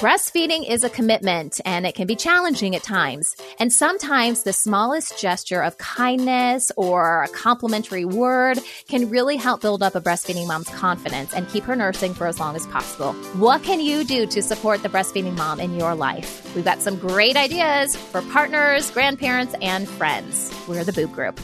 Breastfeeding 0.00 0.66
is 0.66 0.82
a 0.82 0.88
commitment 0.88 1.60
and 1.66 1.86
it 1.86 1.94
can 1.94 2.06
be 2.06 2.16
challenging 2.16 2.74
at 2.74 2.82
times. 2.82 3.36
And 3.58 3.70
sometimes 3.70 4.44
the 4.44 4.52
smallest 4.54 5.18
gesture 5.20 5.60
of 5.62 5.76
kindness 5.76 6.72
or 6.78 7.22
a 7.24 7.28
complimentary 7.28 8.06
word 8.06 8.58
can 8.88 9.10
really 9.10 9.36
help 9.36 9.60
build 9.60 9.82
up 9.82 9.94
a 9.94 10.00
breastfeeding 10.00 10.46
mom's 10.46 10.70
confidence 10.70 11.34
and 11.34 11.46
keep 11.50 11.64
her 11.64 11.76
nursing 11.76 12.14
for 12.14 12.26
as 12.26 12.40
long 12.40 12.56
as 12.56 12.66
possible. 12.68 13.12
What 13.34 13.62
can 13.62 13.78
you 13.78 14.02
do 14.04 14.26
to 14.28 14.40
support 14.40 14.82
the 14.82 14.88
breastfeeding 14.88 15.36
mom 15.36 15.60
in 15.60 15.74
your 15.74 15.94
life? 15.94 16.50
We've 16.54 16.64
got 16.64 16.80
some 16.80 16.96
great 16.96 17.36
ideas 17.36 17.94
for 17.94 18.22
partners, 18.22 18.90
grandparents, 18.90 19.54
and 19.60 19.86
friends. 19.86 20.50
We're 20.66 20.82
the 20.82 20.94
Boob 20.94 21.12
Group. 21.12 21.38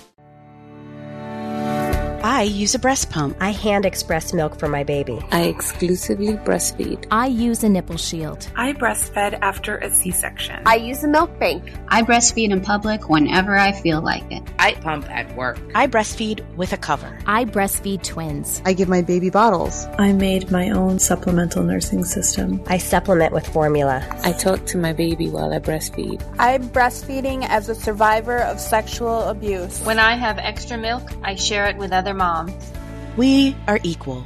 I 2.23 2.43
use 2.43 2.75
a 2.75 2.79
breast 2.79 3.11
pump. 3.11 3.37
I 3.41 3.51
hand 3.51 3.85
express 3.85 4.33
milk 4.33 4.59
for 4.59 4.69
my 4.69 4.85
baby. 4.85 5.19
I 5.33 5.43
exclusively 5.43 6.35
breastfeed. 6.35 7.07
I 7.11 7.27
use 7.27 7.63
a 7.65 7.69
nipple 7.69 7.97
shield. 7.97 8.49
I 8.57 8.73
breastfed 8.73 9.39
after 9.43 9.79
a 9.79 9.91
C 9.95 10.11
section. 10.11 10.63
I 10.67 10.77
use 10.77 11.05
a 11.05 11.09
milk 11.09 11.39
bank. 11.39 11.73
I 11.89 12.03
breastfeed 12.03 12.51
in 12.51 12.61
public 12.61 13.09
whenever 13.09 13.57
I 13.57 13.73
feel 13.73 14.01
like 14.01 14.31
it. 14.31 14.43
I 14.59 14.75
pump 14.75 15.09
at 15.11 15.35
work. 15.37 15.59
I 15.75 15.87
breastfeed 15.87 16.45
with 16.57 16.73
a 16.73 16.77
cover. 16.77 17.19
I 17.27 17.45
breastfeed 17.45 18.03
twins. 18.03 18.63
I 18.65 18.73
give 18.73 18.89
my 18.89 19.03
baby 19.03 19.31
bottles. 19.31 19.87
I 19.99 20.13
made 20.13 20.51
my 20.51 20.71
own 20.71 20.99
supplemental 20.99 21.63
nursing 21.63 22.05
system. 22.05 22.63
I 22.67 22.79
supplement 22.79 23.33
with 23.33 23.47
formula. 23.47 24.05
I 24.23 24.33
talk 24.33 24.67
to 24.67 24.79
my 24.79 24.93
baby 24.93 25.29
while 25.29 25.53
I 25.53 25.59
breastfeed. 25.59 26.23
I'm 26.39 26.69
breastfeeding 26.71 27.47
as 27.49 27.69
a 27.69 27.75
survivor 27.75 28.39
of 28.39 28.61
sexual 28.61 29.23
abuse. 29.25 29.81
When 29.83 29.99
I 29.99 30.15
have 30.17 30.39
extra 30.39 30.77
milk, 30.77 31.03
I 31.23 31.35
share 31.35 31.67
it 31.67 31.77
with 31.77 31.93
other 32.07 32.15
moms. 32.15 32.73
We 33.17 33.57
are 33.67 33.81
equal. 33.83 34.25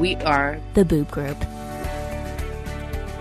We 0.00 0.16
are 0.16 0.58
the 0.74 0.84
Boob 0.84 1.12
Group. 1.12 1.36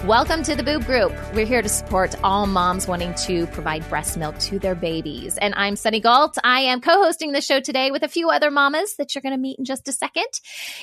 Welcome 0.05 0.44
to 0.44 0.55
the 0.55 0.64
Boob 0.64 0.86
Group. 0.86 1.11
We're 1.33 1.45
here 1.45 1.61
to 1.61 1.67
support 1.67 2.16
all 2.23 2.47
moms 2.47 2.88
wanting 2.88 3.14
to 3.16 3.47
provide 3.47 3.88
breast 3.89 4.16
milk 4.16 4.39
to 4.39 4.58
their 4.58 4.73
babies. 4.73 5.38
And 5.38 5.53
I'm 5.58 5.75
Sunny 5.75 6.00
Gault. 6.00 6.38
I 6.41 6.61
am 6.61 6.80
co 6.80 7.03
hosting 7.03 7.33
the 7.33 7.41
show 7.41 7.59
today 7.59 7.91
with 7.91 8.03
a 8.03 8.08
few 8.08 8.30
other 8.30 8.50
mamas 8.50 8.95
that 8.95 9.14
you're 9.14 9.22
going 9.22 9.33
to 9.36 9.38
meet 9.38 9.59
in 9.59 9.66
just 9.66 9.89
a 9.89 9.91
second. 9.91 10.25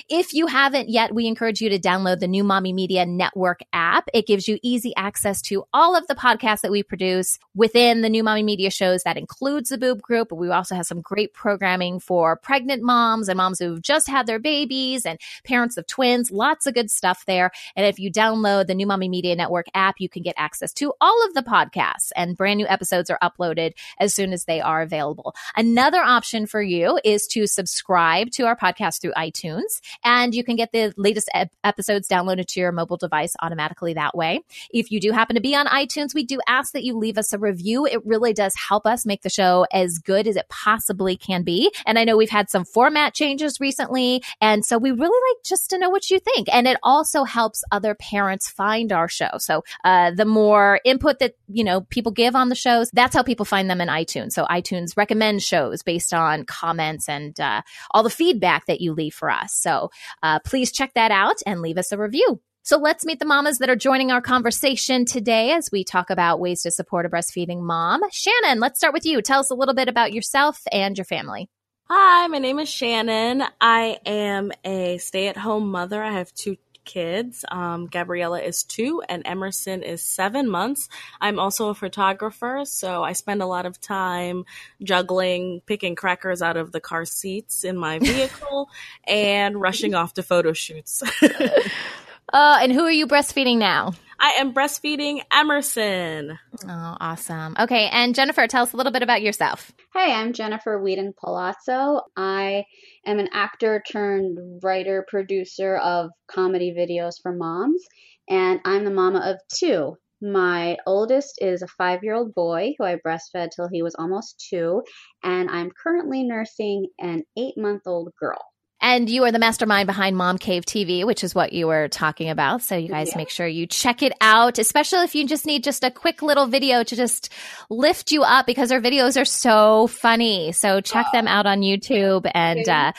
If 0.07 0.35
you 0.35 0.45
haven't 0.45 0.89
yet, 0.89 1.15
we 1.15 1.25
encourage 1.25 1.61
you 1.61 1.69
to 1.69 1.79
download 1.79 2.19
the 2.19 2.27
new 2.27 2.43
Mommy 2.43 2.71
Media 2.73 3.07
Network 3.07 3.61
app. 3.73 4.07
It 4.13 4.27
gives 4.27 4.47
you 4.47 4.59
easy 4.61 4.93
access 4.95 5.41
to 5.43 5.63
all 5.73 5.95
of 5.95 6.05
the 6.05 6.15
podcasts 6.15 6.61
that 6.61 6.71
we 6.71 6.83
produce 6.83 7.39
within 7.55 8.03
the 8.03 8.09
new 8.09 8.23
Mommy 8.23 8.43
Media 8.43 8.69
shows. 8.69 9.01
That 9.01 9.17
includes 9.17 9.69
the 9.69 9.79
Boob 9.79 9.99
Group, 9.99 10.31
we 10.31 10.49
also 10.49 10.75
have 10.75 10.85
some 10.85 11.01
great 11.01 11.33
programming 11.33 11.99
for 11.99 12.37
pregnant 12.37 12.83
moms 12.83 13.29
and 13.29 13.37
moms 13.37 13.57
who've 13.57 13.81
just 13.81 14.07
had 14.07 14.27
their 14.27 14.39
babies 14.39 15.07
and 15.07 15.19
parents 15.43 15.75
of 15.75 15.87
twins. 15.87 16.29
Lots 16.29 16.67
of 16.67 16.75
good 16.75 16.91
stuff 16.91 17.23
there. 17.25 17.49
And 17.75 17.83
if 17.83 17.97
you 17.97 18.11
download 18.11 18.67
the 18.67 18.75
new 18.75 18.85
Mommy 18.85 19.06
Media 19.09 19.35
Network 19.35 19.67
app, 19.73 19.95
you 19.99 20.09
can 20.09 20.23
get 20.23 20.35
access 20.37 20.73
to 20.73 20.93
all 21.01 21.25
of 21.25 21.33
the 21.33 21.41
podcasts 21.41 22.11
and 22.15 22.37
brand 22.37 22.57
new 22.57 22.67
episodes 22.67 23.09
are 23.09 23.19
uploaded 23.21 23.73
as 23.99 24.13
soon 24.13 24.33
as 24.33 24.45
they 24.45 24.61
are 24.61 24.81
available. 24.81 25.35
Another 25.55 25.99
option 25.99 26.45
for 26.45 26.61
you 26.61 26.99
is 27.03 27.27
to 27.27 27.47
subscribe 27.47 28.31
to 28.31 28.45
our 28.45 28.55
podcast 28.55 29.01
through 29.01 29.13
iTunes 29.13 29.81
and 30.03 30.33
you 30.33 30.43
can 30.43 30.55
get 30.55 30.71
the 30.71 30.93
latest 30.97 31.29
ep- 31.33 31.51
episodes 31.63 32.07
downloaded 32.07 32.45
to 32.47 32.59
your 32.59 32.71
mobile 32.71 32.97
device 32.97 33.35
automatically 33.41 33.93
that 33.93 34.15
way. 34.15 34.41
If 34.71 34.91
you 34.91 34.99
do 34.99 35.11
happen 35.11 35.35
to 35.35 35.41
be 35.41 35.55
on 35.55 35.67
iTunes, 35.67 36.13
we 36.13 36.23
do 36.23 36.39
ask 36.47 36.73
that 36.73 36.83
you 36.83 36.97
leave 36.97 37.17
us 37.17 37.33
a 37.33 37.37
review. 37.37 37.85
It 37.85 38.05
really 38.05 38.33
does 38.33 38.53
help 38.55 38.85
us 38.85 39.05
make 39.05 39.21
the 39.21 39.29
show 39.29 39.65
as 39.71 39.99
good 39.99 40.27
as 40.27 40.35
it 40.35 40.47
possibly 40.49 41.15
can 41.15 41.43
be. 41.43 41.71
And 41.85 41.97
I 41.97 42.03
know 42.03 42.17
we've 42.17 42.29
had 42.29 42.49
some 42.49 42.65
format 42.65 43.13
changes 43.13 43.59
recently. 43.59 44.23
And 44.41 44.65
so 44.65 44.77
we 44.77 44.91
really 44.91 45.33
like 45.33 45.43
just 45.43 45.69
to 45.71 45.77
know 45.77 45.89
what 45.89 46.09
you 46.09 46.19
think. 46.19 46.47
And 46.51 46.67
it 46.67 46.77
also 46.83 47.23
helps 47.23 47.63
other 47.71 47.95
parents 47.95 48.49
find 48.49 48.91
our 48.97 49.07
show. 49.07 49.29
So 49.37 49.63
uh, 49.83 50.11
the 50.11 50.25
more 50.25 50.81
input 50.83 51.19
that 51.19 51.35
you 51.47 51.63
know 51.63 51.81
people 51.81 52.11
give 52.11 52.35
on 52.35 52.49
the 52.49 52.55
shows, 52.55 52.89
that's 52.91 53.15
how 53.15 53.23
people 53.23 53.45
find 53.45 53.69
them 53.69 53.81
in 53.81 53.87
iTunes. 53.87 54.33
So 54.33 54.45
iTunes 54.45 54.97
recommends 54.97 55.45
shows 55.45 55.83
based 55.83 56.13
on 56.13 56.43
comments 56.43 57.07
and 57.07 57.39
uh, 57.39 57.61
all 57.91 58.03
the 58.03 58.09
feedback 58.09 58.65
that 58.65 58.81
you 58.81 58.93
leave 58.93 59.13
for 59.13 59.29
us. 59.29 59.53
So 59.53 59.91
uh, 60.21 60.39
please 60.39 60.71
check 60.71 60.93
that 60.95 61.11
out 61.11 61.37
and 61.45 61.61
leave 61.61 61.77
us 61.77 61.91
a 61.91 61.97
review. 61.97 62.41
So 62.67 62.77
let's 62.77 63.05
meet 63.05 63.19
the 63.19 63.25
mamas 63.25 63.59
that 63.59 63.69
are 63.69 63.77
joining 63.77 64.11
our 64.11 64.19
conversation 64.19 65.05
today 65.05 65.51
as 65.51 65.69
we 65.71 65.85
talk 65.85 66.09
about 66.09 66.41
ways 66.41 66.63
to 66.63 66.71
support 66.71 67.05
a 67.05 67.09
breastfeeding 67.09 67.61
mom. 67.61 68.01
Shannon, 68.11 68.59
let's 68.59 68.77
start 68.77 68.93
with 68.93 69.05
you. 69.05 69.21
Tell 69.21 69.39
us 69.39 69.49
a 69.49 69.55
little 69.55 69.73
bit 69.73 69.87
about 69.87 70.11
yourself 70.11 70.61
and 70.69 70.97
your 70.97 71.05
family. 71.05 71.49
Hi, 71.89 72.27
my 72.27 72.39
name 72.39 72.59
is 72.59 72.67
Shannon. 72.67 73.45
I 73.61 73.99
am 74.05 74.51
a 74.65 74.97
stay 74.97 75.29
at 75.29 75.37
home 75.37 75.71
mother. 75.71 76.03
I 76.03 76.11
have 76.11 76.33
two 76.33 76.57
kids. 76.87 77.45
Um, 77.49 77.85
Gabriella 77.85 78.41
is 78.41 78.63
two 78.63 79.03
and 79.07 79.21
Emerson 79.25 79.83
is 79.83 80.01
seven 80.01 80.49
months. 80.49 80.89
I'm 81.21 81.37
also 81.37 81.69
a 81.69 81.75
photographer, 81.75 82.63
so 82.65 83.03
I 83.03 83.13
spend 83.13 83.43
a 83.43 83.45
lot 83.45 83.67
of 83.67 83.79
time 83.79 84.45
juggling, 84.81 85.61
picking 85.67 85.95
crackers 85.95 86.41
out 86.41 86.57
of 86.57 86.71
the 86.71 86.79
car 86.79 87.05
seats 87.05 87.63
in 87.63 87.77
my 87.77 87.99
vehicle 87.99 88.69
and 89.07 89.61
rushing 89.61 89.93
off 89.93 90.15
to 90.15 90.23
photo 90.23 90.53
shoots. 90.53 91.03
uh, 92.33 92.59
and 92.61 92.71
who 92.71 92.83
are 92.83 92.91
you 92.91 93.07
breastfeeding 93.07 93.57
now? 93.57 93.93
I 94.19 94.31
am 94.39 94.53
breastfeeding 94.53 95.21
Emerson. 95.31 96.39
Oh, 96.67 96.97
awesome. 96.99 97.55
Okay. 97.59 97.87
And 97.91 98.15
Jennifer, 98.15 98.47
tell 98.47 98.63
us 98.63 98.73
a 98.73 98.77
little 98.77 98.91
bit 98.91 99.03
about 99.03 99.21
yourself. 99.21 99.71
Hey, 99.93 100.11
I'm 100.11 100.33
Jennifer 100.33 100.81
Weedon 100.81 101.13
Palazzo. 101.23 102.01
I 102.15 102.65
am 103.05 103.19
an 103.19 103.29
actor 103.31 103.83
turned 103.89 104.61
writer, 104.63 105.05
producer 105.07 105.77
of 105.77 106.09
comedy 106.27 106.73
videos 106.77 107.21
for 107.21 107.31
moms, 107.31 107.83
and 108.27 108.59
I'm 108.65 108.85
the 108.85 108.91
mama 108.91 109.19
of 109.19 109.37
two. 109.53 109.97
My 110.19 110.77
oldest 110.87 111.37
is 111.39 111.61
a 111.61 111.67
five 111.67 112.03
year 112.03 112.15
old 112.15 112.33
boy 112.33 112.73
who 112.77 112.85
I 112.85 112.95
breastfed 112.95 113.51
till 113.55 113.69
he 113.71 113.83
was 113.83 113.95
almost 113.99 114.43
two, 114.49 114.81
and 115.23 115.49
I'm 115.49 115.69
currently 115.71 116.23
nursing 116.23 116.87
an 116.99 117.23
eight 117.37 117.53
month 117.55 117.83
old 117.85 118.11
girl. 118.19 118.41
And 118.79 119.09
you 119.09 119.23
are 119.23 119.31
the 119.31 119.39
mastermind 119.39 119.87
behind 119.87 120.15
Mom 120.15 120.37
Cave 120.37 120.65
TV, 120.65 121.05
which 121.05 121.23
is 121.23 121.33
what 121.33 121.51
you 121.51 121.67
were 121.67 121.87
talking 121.87 122.29
about. 122.29 122.61
So 122.61 122.77
you 122.77 122.87
guys 122.87 123.09
yeah. 123.11 123.17
make 123.17 123.29
sure 123.29 123.47
you 123.47 123.65
check 123.65 124.03
it 124.03 124.13
out, 124.21 124.59
especially 124.59 125.03
if 125.03 125.15
you 125.15 125.25
just 125.27 125.45
need 125.45 125.63
just 125.63 125.83
a 125.83 125.89
quick 125.89 126.21
little 126.21 126.45
video 126.45 126.83
to 126.83 126.95
just 126.95 127.33
lift 127.69 128.11
you 128.11 128.23
up 128.23 128.45
because 128.45 128.71
our 128.71 128.79
videos 128.79 129.19
are 129.19 129.25
so 129.25 129.87
funny. 129.87 130.51
So 130.51 130.79
check 130.81 131.07
oh. 131.09 131.17
them 131.17 131.27
out 131.27 131.45
on 131.47 131.61
YouTube 131.61 132.29
and, 132.33 132.67
uh, 132.69 132.93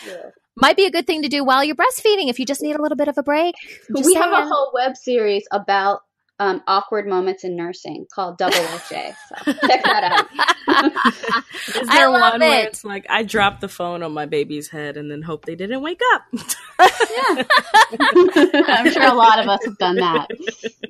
might 0.60 0.76
be 0.76 0.86
a 0.86 0.90
good 0.90 1.06
thing 1.06 1.22
to 1.22 1.28
do 1.28 1.44
while 1.44 1.62
you're 1.62 1.76
breastfeeding 1.76 2.28
if 2.28 2.38
you 2.38 2.46
just 2.46 2.62
need 2.62 2.74
a 2.74 2.82
little 2.82 2.96
bit 2.96 3.06
of 3.06 3.16
a 3.16 3.22
break. 3.22 3.54
we 3.90 4.02
saying. 4.02 4.16
have 4.16 4.32
a 4.32 4.46
whole 4.46 4.72
web 4.74 4.96
series 4.96 5.46
about 5.52 6.02
um, 6.38 6.62
awkward 6.66 7.06
moments 7.06 7.44
in 7.44 7.56
nursing 7.56 8.06
called 8.12 8.38
Double 8.38 8.56
OJ. 8.56 9.14
So 9.28 9.52
check 9.66 9.82
that 9.84 10.04
out. 10.04 10.26
Is 11.80 11.88
there 11.88 12.10
one 12.10 12.40
it. 12.42 12.46
where 12.46 12.66
it's 12.66 12.84
like 12.84 13.06
I 13.08 13.24
drop 13.24 13.60
the 13.60 13.68
phone 13.68 14.02
on 14.02 14.12
my 14.12 14.26
baby's 14.26 14.68
head 14.68 14.96
and 14.96 15.10
then 15.10 15.22
hope 15.22 15.44
they 15.44 15.56
didn't 15.56 15.82
wake 15.82 16.00
up? 16.14 16.22
yeah, 16.80 17.42
I'm 18.68 18.92
sure 18.92 19.04
a 19.04 19.14
lot 19.14 19.40
of 19.40 19.48
us 19.48 19.64
have 19.64 19.78
done 19.78 19.96
that. 19.96 20.30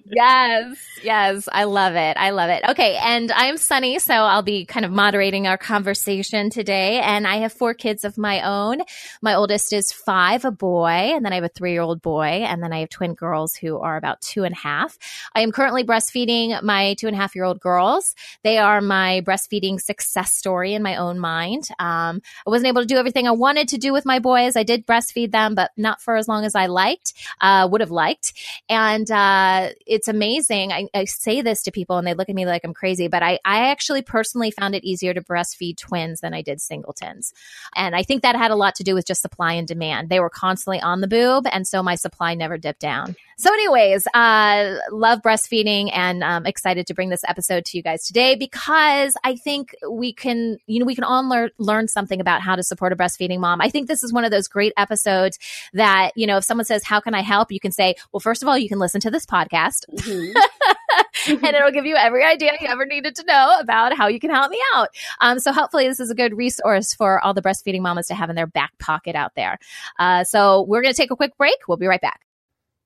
yes, 0.04 0.76
yes, 1.02 1.48
I 1.50 1.64
love 1.64 1.94
it. 1.94 2.16
I 2.18 2.30
love 2.30 2.50
it. 2.50 2.64
Okay, 2.68 2.98
and 3.02 3.32
I'm 3.32 3.56
Sunny, 3.56 3.98
so 3.98 4.14
I'll 4.14 4.42
be 4.42 4.66
kind 4.66 4.84
of 4.84 4.92
moderating 4.92 5.46
our 5.46 5.56
conversation 5.56 6.50
today. 6.50 7.00
And 7.00 7.26
I 7.26 7.36
have 7.36 7.52
four 7.52 7.72
kids 7.72 8.04
of 8.04 8.18
my 8.18 8.42
own. 8.42 8.82
My 9.22 9.34
oldest 9.34 9.72
is 9.72 9.92
five, 9.92 10.44
a 10.44 10.50
boy, 10.50 10.88
and 10.88 11.24
then 11.24 11.32
I 11.32 11.36
have 11.36 11.44
a 11.44 11.48
three 11.48 11.72
year 11.72 11.82
old 11.82 12.02
boy, 12.02 12.44
and 12.46 12.62
then 12.62 12.72
I 12.72 12.80
have 12.80 12.90
twin 12.90 13.14
girls 13.14 13.54
who 13.54 13.78
are 13.78 13.96
about 13.96 14.20
two 14.20 14.44
and 14.44 14.54
a 14.54 14.58
half. 14.58 14.98
I 15.38 15.42
am 15.42 15.52
currently 15.52 15.84
breastfeeding 15.84 16.60
my 16.64 16.94
two 16.94 17.06
and 17.06 17.14
a 17.14 17.16
half 17.16 17.36
year 17.36 17.44
old 17.44 17.60
girls. 17.60 18.16
They 18.42 18.58
are 18.58 18.80
my 18.80 19.22
breastfeeding 19.24 19.80
success 19.80 20.34
story 20.34 20.74
in 20.74 20.82
my 20.82 20.96
own 20.96 21.20
mind. 21.20 21.68
Um, 21.78 22.22
I 22.44 22.50
wasn't 22.50 22.66
able 22.66 22.82
to 22.82 22.88
do 22.88 22.96
everything 22.96 23.28
I 23.28 23.30
wanted 23.30 23.68
to 23.68 23.78
do 23.78 23.92
with 23.92 24.04
my 24.04 24.18
boys. 24.18 24.56
I 24.56 24.64
did 24.64 24.84
breastfeed 24.84 25.30
them, 25.30 25.54
but 25.54 25.70
not 25.76 26.02
for 26.02 26.16
as 26.16 26.26
long 26.26 26.44
as 26.44 26.56
I 26.56 26.66
liked, 26.66 27.12
uh, 27.40 27.68
would 27.70 27.80
have 27.80 27.92
liked. 27.92 28.32
And 28.68 29.08
uh, 29.12 29.68
it's 29.86 30.08
amazing. 30.08 30.72
I, 30.72 30.88
I, 30.92 31.04
say 31.04 31.40
this 31.40 31.62
to 31.62 31.70
people 31.70 31.98
and 31.98 32.06
they 32.06 32.14
look 32.14 32.28
at 32.28 32.34
me 32.34 32.44
like 32.44 32.64
I'm 32.64 32.74
crazy, 32.74 33.06
but 33.06 33.22
I, 33.22 33.38
I 33.44 33.70
actually 33.70 34.02
personally 34.02 34.50
found 34.50 34.74
it 34.74 34.82
easier 34.82 35.14
to 35.14 35.22
breastfeed 35.22 35.76
twins 35.76 36.20
than 36.20 36.34
I 36.34 36.42
did 36.42 36.60
singletons. 36.60 37.32
And 37.76 37.94
I 37.94 38.02
think 38.02 38.22
that 38.22 38.34
had 38.34 38.50
a 38.50 38.56
lot 38.56 38.74
to 38.74 38.82
do 38.82 38.94
with 38.94 39.06
just 39.06 39.22
supply 39.22 39.52
and 39.52 39.68
demand. 39.68 40.08
They 40.08 40.18
were 40.18 40.30
constantly 40.30 40.80
on 40.80 41.00
the 41.00 41.06
boob. 41.06 41.46
And 41.52 41.64
so 41.64 41.80
my 41.80 41.94
supply 41.94 42.34
never 42.34 42.58
dipped 42.58 42.80
down. 42.80 43.14
So, 43.40 43.52
anyways, 43.52 44.04
uh, 44.14 44.78
love 44.90 45.22
breastfeeding 45.28 45.90
and 45.92 46.24
um, 46.24 46.46
excited 46.46 46.86
to 46.86 46.94
bring 46.94 47.10
this 47.10 47.22
episode 47.28 47.66
to 47.66 47.76
you 47.76 47.82
guys 47.82 48.06
today 48.06 48.34
because 48.34 49.14
I 49.24 49.36
think 49.36 49.74
we 49.90 50.14
can, 50.14 50.56
you 50.66 50.80
know, 50.80 50.86
we 50.86 50.94
can 50.94 51.04
all 51.04 51.28
learn 51.28 51.50
learn 51.58 51.86
something 51.86 52.18
about 52.18 52.40
how 52.40 52.56
to 52.56 52.62
support 52.62 52.94
a 52.94 52.96
breastfeeding 52.96 53.38
mom. 53.38 53.60
I 53.60 53.68
think 53.68 53.88
this 53.88 54.02
is 54.02 54.10
one 54.10 54.24
of 54.24 54.30
those 54.30 54.48
great 54.48 54.72
episodes 54.78 55.38
that, 55.74 56.12
you 56.16 56.26
know, 56.26 56.38
if 56.38 56.44
someone 56.44 56.64
says, 56.64 56.82
How 56.82 57.00
can 57.00 57.14
I 57.14 57.20
help? 57.20 57.52
You 57.52 57.60
can 57.60 57.72
say, 57.72 57.96
Well, 58.10 58.20
first 58.20 58.42
of 58.42 58.48
all, 58.48 58.56
you 58.56 58.70
can 58.70 58.78
listen 58.78 59.02
to 59.02 59.10
this 59.10 59.26
podcast. 59.26 59.84
Mm-hmm. 59.94 61.44
and 61.44 61.56
it'll 61.56 61.72
give 61.72 61.84
you 61.84 61.96
every 61.96 62.24
idea 62.24 62.52
you 62.58 62.68
ever 62.68 62.86
needed 62.86 63.14
to 63.16 63.24
know 63.24 63.56
about 63.60 63.94
how 63.94 64.06
you 64.06 64.18
can 64.18 64.30
help 64.30 64.50
me 64.50 64.60
out. 64.74 64.88
Um, 65.20 65.40
so 65.40 65.52
hopefully 65.52 65.86
this 65.88 66.00
is 66.00 66.10
a 66.10 66.14
good 66.14 66.34
resource 66.36 66.94
for 66.94 67.22
all 67.22 67.34
the 67.34 67.42
breastfeeding 67.42 67.82
mamas 67.82 68.06
to 68.06 68.14
have 68.14 68.30
in 68.30 68.36
their 68.36 68.46
back 68.46 68.78
pocket 68.78 69.14
out 69.14 69.34
there. 69.34 69.58
Uh, 69.98 70.24
so 70.24 70.62
we're 70.62 70.80
going 70.80 70.94
to 70.94 70.96
take 70.96 71.10
a 71.10 71.16
quick 71.16 71.36
break. 71.36 71.56
We'll 71.68 71.76
be 71.76 71.86
right 71.86 72.00
back. 72.00 72.22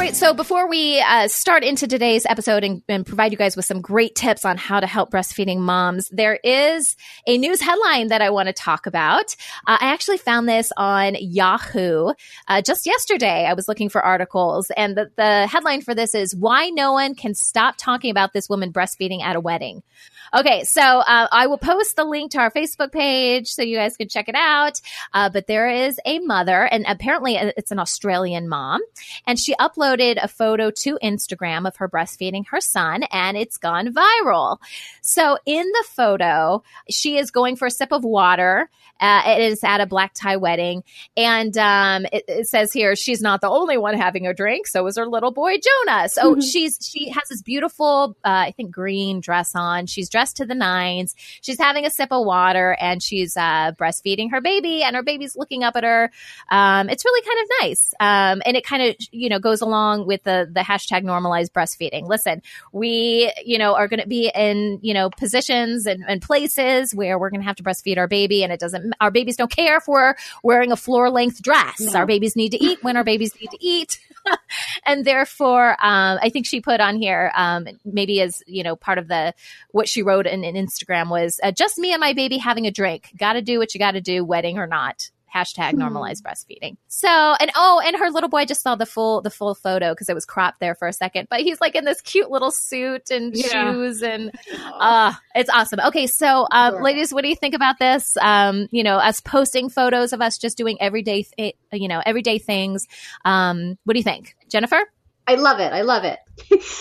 right, 0.00 0.16
so 0.16 0.32
before 0.32 0.66
we 0.66 0.98
uh, 0.98 1.28
start 1.28 1.62
into 1.62 1.86
today's 1.86 2.24
episode 2.24 2.64
and, 2.64 2.82
and, 2.88 3.04
provide 3.04 3.32
you 3.32 3.36
guys 3.36 3.54
with 3.54 3.66
some 3.66 3.82
great 3.82 4.14
tips 4.14 4.46
on 4.46 4.56
how 4.56 4.80
to 4.80 4.86
help 4.86 5.10
breastfeeding 5.10 5.58
moms, 5.58 6.08
there 6.08 6.38
is 6.42 6.96
a 7.26 7.36
news 7.36 7.60
headline 7.60 8.08
that 8.08 8.22
I 8.22 8.30
want 8.30 8.46
to 8.46 8.54
talk 8.54 8.86
about. 8.86 9.36
Uh, 9.66 9.76
I 9.78 9.92
actually 9.92 10.16
found 10.16 10.48
this 10.48 10.72
on 10.74 11.16
Yahoo 11.20 12.14
uh, 12.48 12.62
just 12.62 12.86
yesterday. 12.86 13.44
I 13.44 13.52
was 13.52 13.68
looking 13.68 13.90
for 13.90 14.00
articles, 14.00 14.70
and 14.74 14.96
the, 14.96 15.10
the 15.16 15.46
headline 15.46 15.82
for 15.82 15.94
this 15.94 16.14
is 16.14 16.34
Why 16.34 16.70
No 16.70 16.92
One 16.92 17.14
Can 17.14 17.34
Stop 17.34 17.74
Talking 17.76 18.10
About 18.10 18.32
This 18.32 18.48
Woman 18.48 18.72
Breastfeeding 18.72 19.20
at 19.20 19.36
a 19.36 19.40
Wedding. 19.40 19.82
Okay, 20.32 20.62
so 20.62 20.80
uh, 20.80 21.26
I 21.32 21.48
will 21.48 21.58
post 21.58 21.96
the 21.96 22.04
link 22.04 22.30
to 22.32 22.38
our 22.38 22.52
Facebook 22.52 22.92
page 22.92 23.48
so 23.48 23.62
you 23.62 23.76
guys 23.76 23.96
can 23.96 24.08
check 24.08 24.28
it 24.28 24.36
out. 24.36 24.80
Uh, 25.12 25.28
but 25.28 25.48
there 25.48 25.68
is 25.68 25.98
a 26.06 26.20
mother, 26.20 26.62
and 26.62 26.84
apparently 26.86 27.36
uh, 27.36 27.50
it's 27.56 27.72
an 27.72 27.80
Australian 27.80 28.48
mom, 28.48 28.80
and 29.26 29.40
she 29.40 29.56
uploaded 29.56 30.22
a 30.22 30.28
photo 30.28 30.70
to 30.70 30.98
Instagram 31.02 31.66
of 31.66 31.76
her 31.76 31.88
breastfeeding 31.88 32.44
her 32.50 32.60
son, 32.60 33.02
and 33.10 33.36
it's 33.36 33.58
gone 33.58 33.92
viral. 33.92 34.58
So 35.00 35.36
in 35.46 35.66
the 35.66 35.84
photo, 35.88 36.62
she 36.88 37.16
is 37.16 37.32
going 37.32 37.56
for 37.56 37.66
a 37.66 37.70
sip 37.70 37.90
of 37.90 38.04
water. 38.04 38.70
Uh, 39.00 39.22
it 39.26 39.40
is 39.40 39.64
at 39.64 39.80
a 39.80 39.86
black 39.86 40.12
tie 40.14 40.36
wedding, 40.36 40.84
and 41.16 41.56
um, 41.56 42.06
it, 42.12 42.22
it, 42.28 42.46
says 42.46 42.72
here 42.72 42.94
she's 42.94 43.22
not 43.22 43.40
the 43.40 43.48
only 43.48 43.78
one 43.78 43.94
having 43.94 44.26
a 44.26 44.34
drink. 44.34 44.66
So 44.66 44.86
is 44.86 44.98
her 44.98 45.06
little 45.06 45.32
boy 45.32 45.56
Jonah. 45.56 46.08
So 46.08 46.32
mm-hmm. 46.32 46.40
she's 46.40 46.78
she 46.82 47.08
has 47.08 47.28
this 47.30 47.42
beautiful, 47.42 48.14
uh, 48.24 48.28
I 48.28 48.52
think, 48.52 48.70
green 48.70 49.20
dress 49.20 49.54
on. 49.54 49.86
She's 49.86 50.10
dressed 50.10 50.19
to 50.34 50.46
the 50.46 50.54
nines. 50.54 51.14
She's 51.40 51.58
having 51.58 51.86
a 51.86 51.90
sip 51.90 52.12
of 52.12 52.24
water 52.24 52.76
and 52.80 53.02
she's 53.02 53.36
uh, 53.36 53.72
breastfeeding 53.72 54.30
her 54.30 54.40
baby, 54.40 54.82
and 54.82 54.94
her 54.96 55.02
baby's 55.02 55.36
looking 55.36 55.64
up 55.64 55.76
at 55.76 55.84
her. 55.84 56.10
Um, 56.50 56.88
it's 56.88 57.04
really 57.04 57.22
kind 57.22 57.42
of 57.42 57.48
nice, 57.62 57.94
um, 58.00 58.42
and 58.44 58.56
it 58.56 58.64
kind 58.64 58.82
of 58.82 58.96
you 59.10 59.28
know 59.28 59.38
goes 59.38 59.60
along 59.60 60.06
with 60.06 60.22
the 60.24 60.48
the 60.50 60.60
hashtag 60.60 61.02
normalized 61.02 61.52
breastfeeding. 61.52 62.06
Listen, 62.06 62.42
we 62.72 63.32
you 63.44 63.58
know 63.58 63.74
are 63.74 63.88
going 63.88 64.00
to 64.00 64.08
be 64.08 64.30
in 64.34 64.78
you 64.82 64.94
know 64.94 65.10
positions 65.10 65.86
and, 65.86 66.04
and 66.06 66.22
places 66.22 66.94
where 66.94 67.18
we're 67.18 67.30
going 67.30 67.40
to 67.40 67.46
have 67.46 67.56
to 67.56 67.62
breastfeed 67.62 67.98
our 67.98 68.08
baby, 68.08 68.42
and 68.42 68.52
it 68.52 68.60
doesn't. 68.60 68.92
Our 69.00 69.10
babies 69.10 69.36
don't 69.36 69.50
care 69.50 69.78
if 69.78 69.88
we're 69.88 70.14
wearing 70.42 70.72
a 70.72 70.76
floor 70.76 71.10
length 71.10 71.42
dress. 71.42 71.80
No. 71.80 71.92
Our 71.92 72.06
babies 72.06 72.36
need 72.36 72.50
to 72.50 72.62
eat 72.62 72.82
when 72.82 72.96
our 72.96 73.04
babies 73.04 73.34
need 73.40 73.50
to 73.50 73.58
eat. 73.60 73.98
and 74.86 75.04
therefore, 75.04 75.70
um, 75.72 76.18
I 76.22 76.30
think 76.30 76.46
she 76.46 76.60
put 76.60 76.80
on 76.80 76.96
here, 76.96 77.32
um, 77.34 77.66
maybe 77.84 78.20
as 78.20 78.42
you 78.46 78.62
know, 78.62 78.76
part 78.76 78.98
of 78.98 79.08
the 79.08 79.34
what 79.70 79.88
she 79.88 80.02
wrote 80.02 80.26
in, 80.26 80.44
in 80.44 80.54
Instagram 80.54 81.10
was 81.10 81.40
uh, 81.42 81.52
just 81.52 81.78
me 81.78 81.92
and 81.92 82.00
my 82.00 82.12
baby 82.12 82.38
having 82.38 82.66
a 82.66 82.70
drink. 82.70 83.10
Got 83.16 83.34
to 83.34 83.42
do 83.42 83.58
what 83.58 83.74
you 83.74 83.78
got 83.78 83.92
to 83.92 84.00
do, 84.00 84.24
wedding 84.24 84.58
or 84.58 84.66
not 84.66 85.10
hashtag 85.34 85.72
hmm. 85.72 85.78
normalized 85.78 86.24
breastfeeding. 86.24 86.76
So, 86.88 87.08
and 87.08 87.50
oh, 87.54 87.80
and 87.84 87.96
her 87.96 88.10
little 88.10 88.28
boy 88.28 88.44
just 88.44 88.62
saw 88.62 88.74
the 88.74 88.86
full 88.86 89.20
the 89.20 89.30
full 89.30 89.54
photo 89.54 89.92
because 89.92 90.08
it 90.08 90.14
was 90.14 90.24
cropped 90.24 90.60
there 90.60 90.74
for 90.74 90.88
a 90.88 90.92
second, 90.92 91.28
but 91.30 91.40
he's 91.40 91.60
like 91.60 91.74
in 91.74 91.84
this 91.84 92.00
cute 92.00 92.30
little 92.30 92.50
suit 92.50 93.10
and 93.10 93.34
yeah. 93.34 93.72
shoes, 93.72 94.02
and 94.02 94.32
uh 94.72 95.12
it's 95.34 95.50
awesome. 95.50 95.80
Okay, 95.80 96.06
so 96.06 96.46
um, 96.50 96.74
sure. 96.74 96.82
ladies, 96.82 97.12
what 97.12 97.22
do 97.22 97.28
you 97.28 97.36
think 97.36 97.54
about 97.54 97.78
this? 97.78 98.16
Um, 98.20 98.68
you 98.70 98.82
know, 98.82 98.96
us 98.96 99.20
posting 99.20 99.68
photos 99.68 100.12
of 100.12 100.20
us 100.20 100.38
just 100.38 100.56
doing 100.56 100.76
everyday, 100.80 101.22
th- 101.22 101.56
you 101.72 101.88
know, 101.88 102.02
everyday 102.04 102.38
things. 102.38 102.86
Um, 103.24 103.78
what 103.84 103.94
do 103.94 103.98
you 103.98 104.04
think, 104.04 104.36
Jennifer? 104.48 104.80
I 105.26 105.36
love 105.36 105.60
it. 105.60 105.72
I 105.72 105.82
love 105.82 106.04
it. 106.04 106.18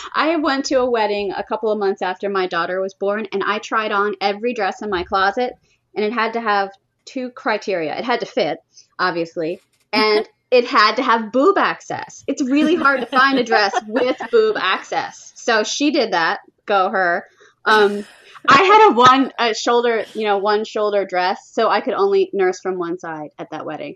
I 0.16 0.38
went 0.38 0.66
to 0.66 0.76
a 0.76 0.90
wedding 0.90 1.32
a 1.32 1.44
couple 1.44 1.72
of 1.72 1.78
months 1.78 2.02
after 2.02 2.30
my 2.30 2.48
daughter 2.48 2.82
was 2.82 2.94
born, 2.94 3.28
and 3.32 3.44
I 3.44 3.60
tried 3.60 3.92
on 3.92 4.16
every 4.20 4.54
dress 4.54 4.82
in 4.82 4.90
my 4.90 5.04
closet, 5.04 5.54
and 5.96 6.04
it 6.04 6.14
had 6.14 6.34
to 6.34 6.42
have 6.42 6.72
two 7.12 7.30
criteria. 7.32 7.98
It 7.98 8.06
had 8.06 8.20
to 8.22 8.26
fit, 8.26 8.60
obviously, 8.98 9.60
and 9.92 10.28
it 10.52 10.66
had 10.66 10.96
to 10.96 11.04
have 11.04 11.32
boob 11.32 11.58
access. 11.58 12.24
It's 12.28 12.42
really 12.42 12.76
hard 12.76 13.02
to 13.02 13.06
find 13.06 13.38
a 13.38 13.44
dress 13.44 13.74
with 13.88 14.18
boob 14.32 14.58
access. 14.58 15.32
So 15.36 15.64
she 15.64 15.92
did 15.92 16.14
that. 16.14 16.40
Go 16.66 16.90
her. 16.90 17.26
Um, 17.66 18.06
I 18.48 18.64
had 18.64 18.92
a 18.92 18.94
one 18.94 19.32
a 19.38 19.54
shoulder, 19.54 20.06
you 20.14 20.24
know, 20.24 20.38
one 20.38 20.64
shoulder 20.64 21.06
dress, 21.06 21.50
so 21.52 21.70
I 21.70 21.82
could 21.82 21.94
only 21.94 22.30
nurse 22.34 22.60
from 22.62 22.78
one 22.78 22.98
side 22.98 23.30
at 23.38 23.50
that 23.52 23.66
wedding. 23.66 23.96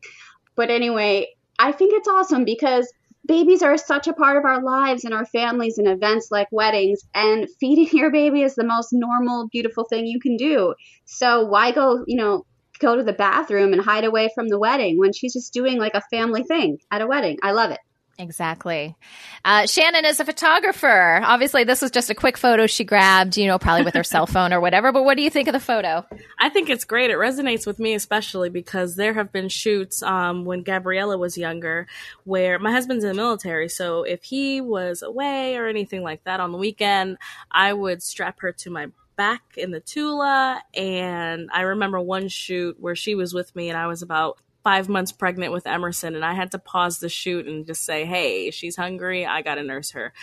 But 0.56 0.70
anyway, 0.70 1.30
I 1.58 1.72
think 1.72 1.94
it's 1.94 2.08
awesome 2.08 2.44
because 2.44 2.92
babies 3.26 3.64
are 3.64 3.78
such 3.78 4.08
a 4.08 4.14
part 4.14 4.38
of 4.38 4.46
our 4.46 4.62
lives 4.62 5.06
and 5.06 5.14
our 5.14 5.26
families 5.26 5.78
and 5.78 5.88
events 5.88 6.28
like 6.30 6.48
weddings 6.52 7.02
and 7.14 7.48
feeding 7.60 7.88
your 7.98 8.12
baby 8.12 8.42
is 8.42 8.56
the 8.56 8.66
most 8.66 8.90
normal 8.92 9.48
beautiful 9.52 9.86
thing 9.86 10.06
you 10.06 10.20
can 10.20 10.36
do 10.36 10.74
so 11.06 11.46
why 11.46 11.72
go 11.72 12.04
you 12.06 12.18
know 12.18 12.46
go 12.80 12.96
to 12.96 13.04
the 13.04 13.14
bathroom 13.14 13.74
and 13.74 13.82
hide 13.82 14.04
away 14.04 14.30
from 14.34 14.50
the 14.50 14.60
wedding 14.60 14.98
when 14.98 15.14
she's 15.14 15.34
just 15.34 15.54
doing 15.54 15.78
like 15.78 15.94
a 15.94 16.02
family 16.12 16.44
thing 16.44 16.80
at 16.92 17.02
a 17.02 17.08
wedding. 17.08 17.40
I 17.42 17.52
love 17.52 17.72
it. 17.72 17.80
Exactly. 18.20 18.96
Uh, 19.44 19.66
Shannon 19.66 20.06
is 20.06 20.20
a 20.20 20.26
photographer. 20.26 21.20
Obviously, 21.24 21.64
this 21.64 21.82
was 21.82 21.90
just 21.90 22.12
a 22.12 22.16
quick 22.16 22.38
photo 22.38 22.68
she 22.68 22.84
grabbed, 22.84 23.38
you 23.38 23.48
know, 23.48 23.58
probably 23.58 23.84
with 23.84 23.96
her 23.96 24.04
cell 24.04 24.28
phone 24.28 24.54
or 24.54 24.62
whatever. 24.62 24.92
But 24.92 25.04
what 25.04 25.18
do 25.18 25.24
you 25.24 25.32
think 25.32 25.48
of 25.48 25.54
the 25.54 25.60
photo? 25.60 26.06
I 26.40 26.50
think 26.50 26.70
it's 26.70 26.86
great. 26.86 27.10
It 27.10 27.18
resonates 27.18 27.66
with 27.66 27.80
me, 27.80 27.96
especially 27.96 28.50
because 28.50 28.96
there 28.96 29.16
have 29.16 29.32
been 29.32 29.50
shoots 29.50 30.04
um, 30.04 30.46
when 30.46 30.62
Gabriella 30.62 31.18
was 31.18 31.40
younger 31.40 31.88
where 32.24 32.60
my 32.60 32.72
husband's 32.72 33.04
in 33.04 33.10
the 33.10 33.16
military. 33.16 33.68
So 33.68 34.04
if 34.04 34.24
he 34.24 34.62
was 34.62 35.02
away 35.02 35.58
or 35.58 35.66
anything 35.66 36.04
like 36.04 36.24
that 36.26 36.40
on 36.40 36.52
the 36.52 36.60
weekend, 36.60 37.18
I 37.52 37.74
would 37.74 38.04
strap 38.04 38.42
her 38.42 38.52
to 38.52 38.70
my 38.70 38.88
back 39.16 39.42
in 39.58 39.72
the 39.72 39.80
Tula. 39.80 40.62
And 40.74 41.50
I 41.54 41.62
remember 41.62 42.00
one 42.00 42.28
shoot 42.28 42.78
where 42.80 42.96
she 42.96 43.16
was 43.16 43.34
with 43.34 43.56
me 43.56 43.70
and 43.70 43.78
I 43.78 43.88
was 43.88 44.02
about 44.02 44.40
five 44.64 44.88
months 44.88 45.12
pregnant 45.12 45.52
with 45.52 45.68
Emerson, 45.68 46.16
and 46.16 46.24
I 46.24 46.34
had 46.34 46.52
to 46.52 46.60
pause 46.60 47.00
the 47.00 47.10
shoot 47.10 47.48
and 47.48 47.66
just 47.66 47.84
say, 47.84 48.06
"Hey, 48.06 48.50
she's 48.50 48.76
hungry. 48.76 49.26
I 49.26 49.42
got 49.42 49.56
to 49.56 49.64
nurse 49.64 49.92
her." 49.92 50.14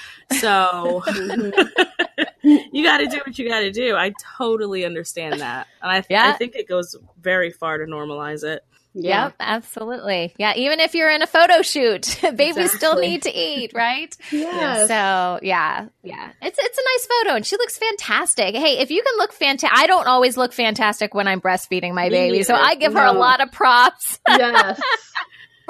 So 0.41 1.03
you 2.43 2.83
got 2.83 2.99
to 2.99 3.07
do 3.07 3.19
what 3.19 3.39
you 3.39 3.49
got 3.49 3.61
to 3.61 3.71
do. 3.71 3.97
I 3.97 4.13
totally 4.39 4.85
understand 4.85 5.41
that, 5.41 5.69
and 5.83 5.91
I, 5.91 6.01
th- 6.01 6.07
yeah. 6.11 6.29
I 6.29 6.33
think 6.33 6.55
it 6.57 6.69
goes 6.69 6.97
very 7.21 7.51
far 7.51 7.79
to 7.79 7.85
normalize 7.85 8.43
it. 8.43 8.65
Yeah. 8.93 9.27
Yep, 9.27 9.35
absolutely. 9.39 10.35
Yeah, 10.37 10.55
even 10.57 10.81
if 10.81 10.95
you're 10.95 11.11
in 11.11 11.23
a 11.23 11.27
photo 11.27 11.63
shoot, 11.63 12.19
babies 12.23 12.57
exactly. 12.57 12.69
still 12.69 12.97
need 12.97 13.23
to 13.23 13.33
eat, 13.33 13.73
right? 13.73 14.15
yeah. 14.33 14.87
So, 14.87 15.41
yeah, 15.43 15.87
yeah. 16.03 16.33
It's 16.43 16.59
it's 16.59 16.79
a 16.79 16.83
nice 16.83 17.07
photo 17.07 17.37
and 17.37 17.47
she 17.47 17.57
looks 17.57 17.79
fantastic. 17.79 18.55
Hey, 18.55 18.79
if 18.79 18.91
you 18.91 19.03
can 19.03 19.17
look 19.19 19.33
fantastic, 19.33 19.79
I 19.79 19.87
don't 19.87 20.07
always 20.07 20.37
look 20.37 20.53
fantastic 20.53 21.15
when 21.15 21.29
I'm 21.29 21.41
breastfeeding 21.41 21.95
my 21.95 22.09
baby, 22.09 22.43
so 22.43 22.55
I 22.55 22.75
give 22.75 22.95
no. 22.95 23.01
her 23.01 23.07
a 23.07 23.13
lot 23.13 23.41
of 23.41 23.53
props. 23.53 24.19
Yes. 24.29 24.81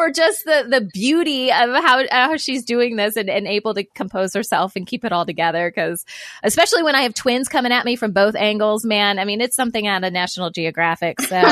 for 0.00 0.10
just 0.10 0.44
the 0.46 0.64
the 0.66 0.80
beauty 0.80 1.50
of 1.50 1.70
how 1.84 2.02
how 2.10 2.36
she's 2.38 2.64
doing 2.64 2.96
this 2.96 3.16
and, 3.16 3.28
and 3.28 3.46
able 3.46 3.74
to 3.74 3.84
compose 3.84 4.32
herself 4.32 4.74
and 4.76 4.86
keep 4.86 5.04
it 5.04 5.12
all 5.12 5.26
together. 5.26 5.70
Because 5.70 6.06
especially 6.42 6.82
when 6.82 6.94
I 6.94 7.02
have 7.02 7.12
twins 7.12 7.48
coming 7.48 7.72
at 7.72 7.84
me 7.84 7.96
from 7.96 8.12
both 8.12 8.34
angles, 8.34 8.84
man, 8.84 9.18
I 9.18 9.26
mean 9.26 9.42
it's 9.42 9.56
something 9.56 9.86
out 9.86 10.02
of 10.02 10.12
National 10.12 10.50
Geographic. 10.50 11.20
So 11.20 11.42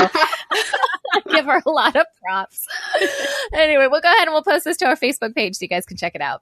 give 1.29 1.45
her 1.45 1.61
a 1.65 1.69
lot 1.69 1.95
of 1.95 2.05
props. 2.21 2.65
anyway, 3.53 3.87
we'll 3.89 4.01
go 4.01 4.11
ahead 4.11 4.27
and 4.27 4.31
we'll 4.31 4.43
post 4.43 4.65
this 4.65 4.77
to 4.77 4.85
our 4.85 4.95
Facebook 4.95 5.35
page 5.35 5.55
so 5.55 5.63
you 5.63 5.69
guys 5.69 5.85
can 5.85 5.97
check 5.97 6.15
it 6.15 6.21
out. 6.21 6.41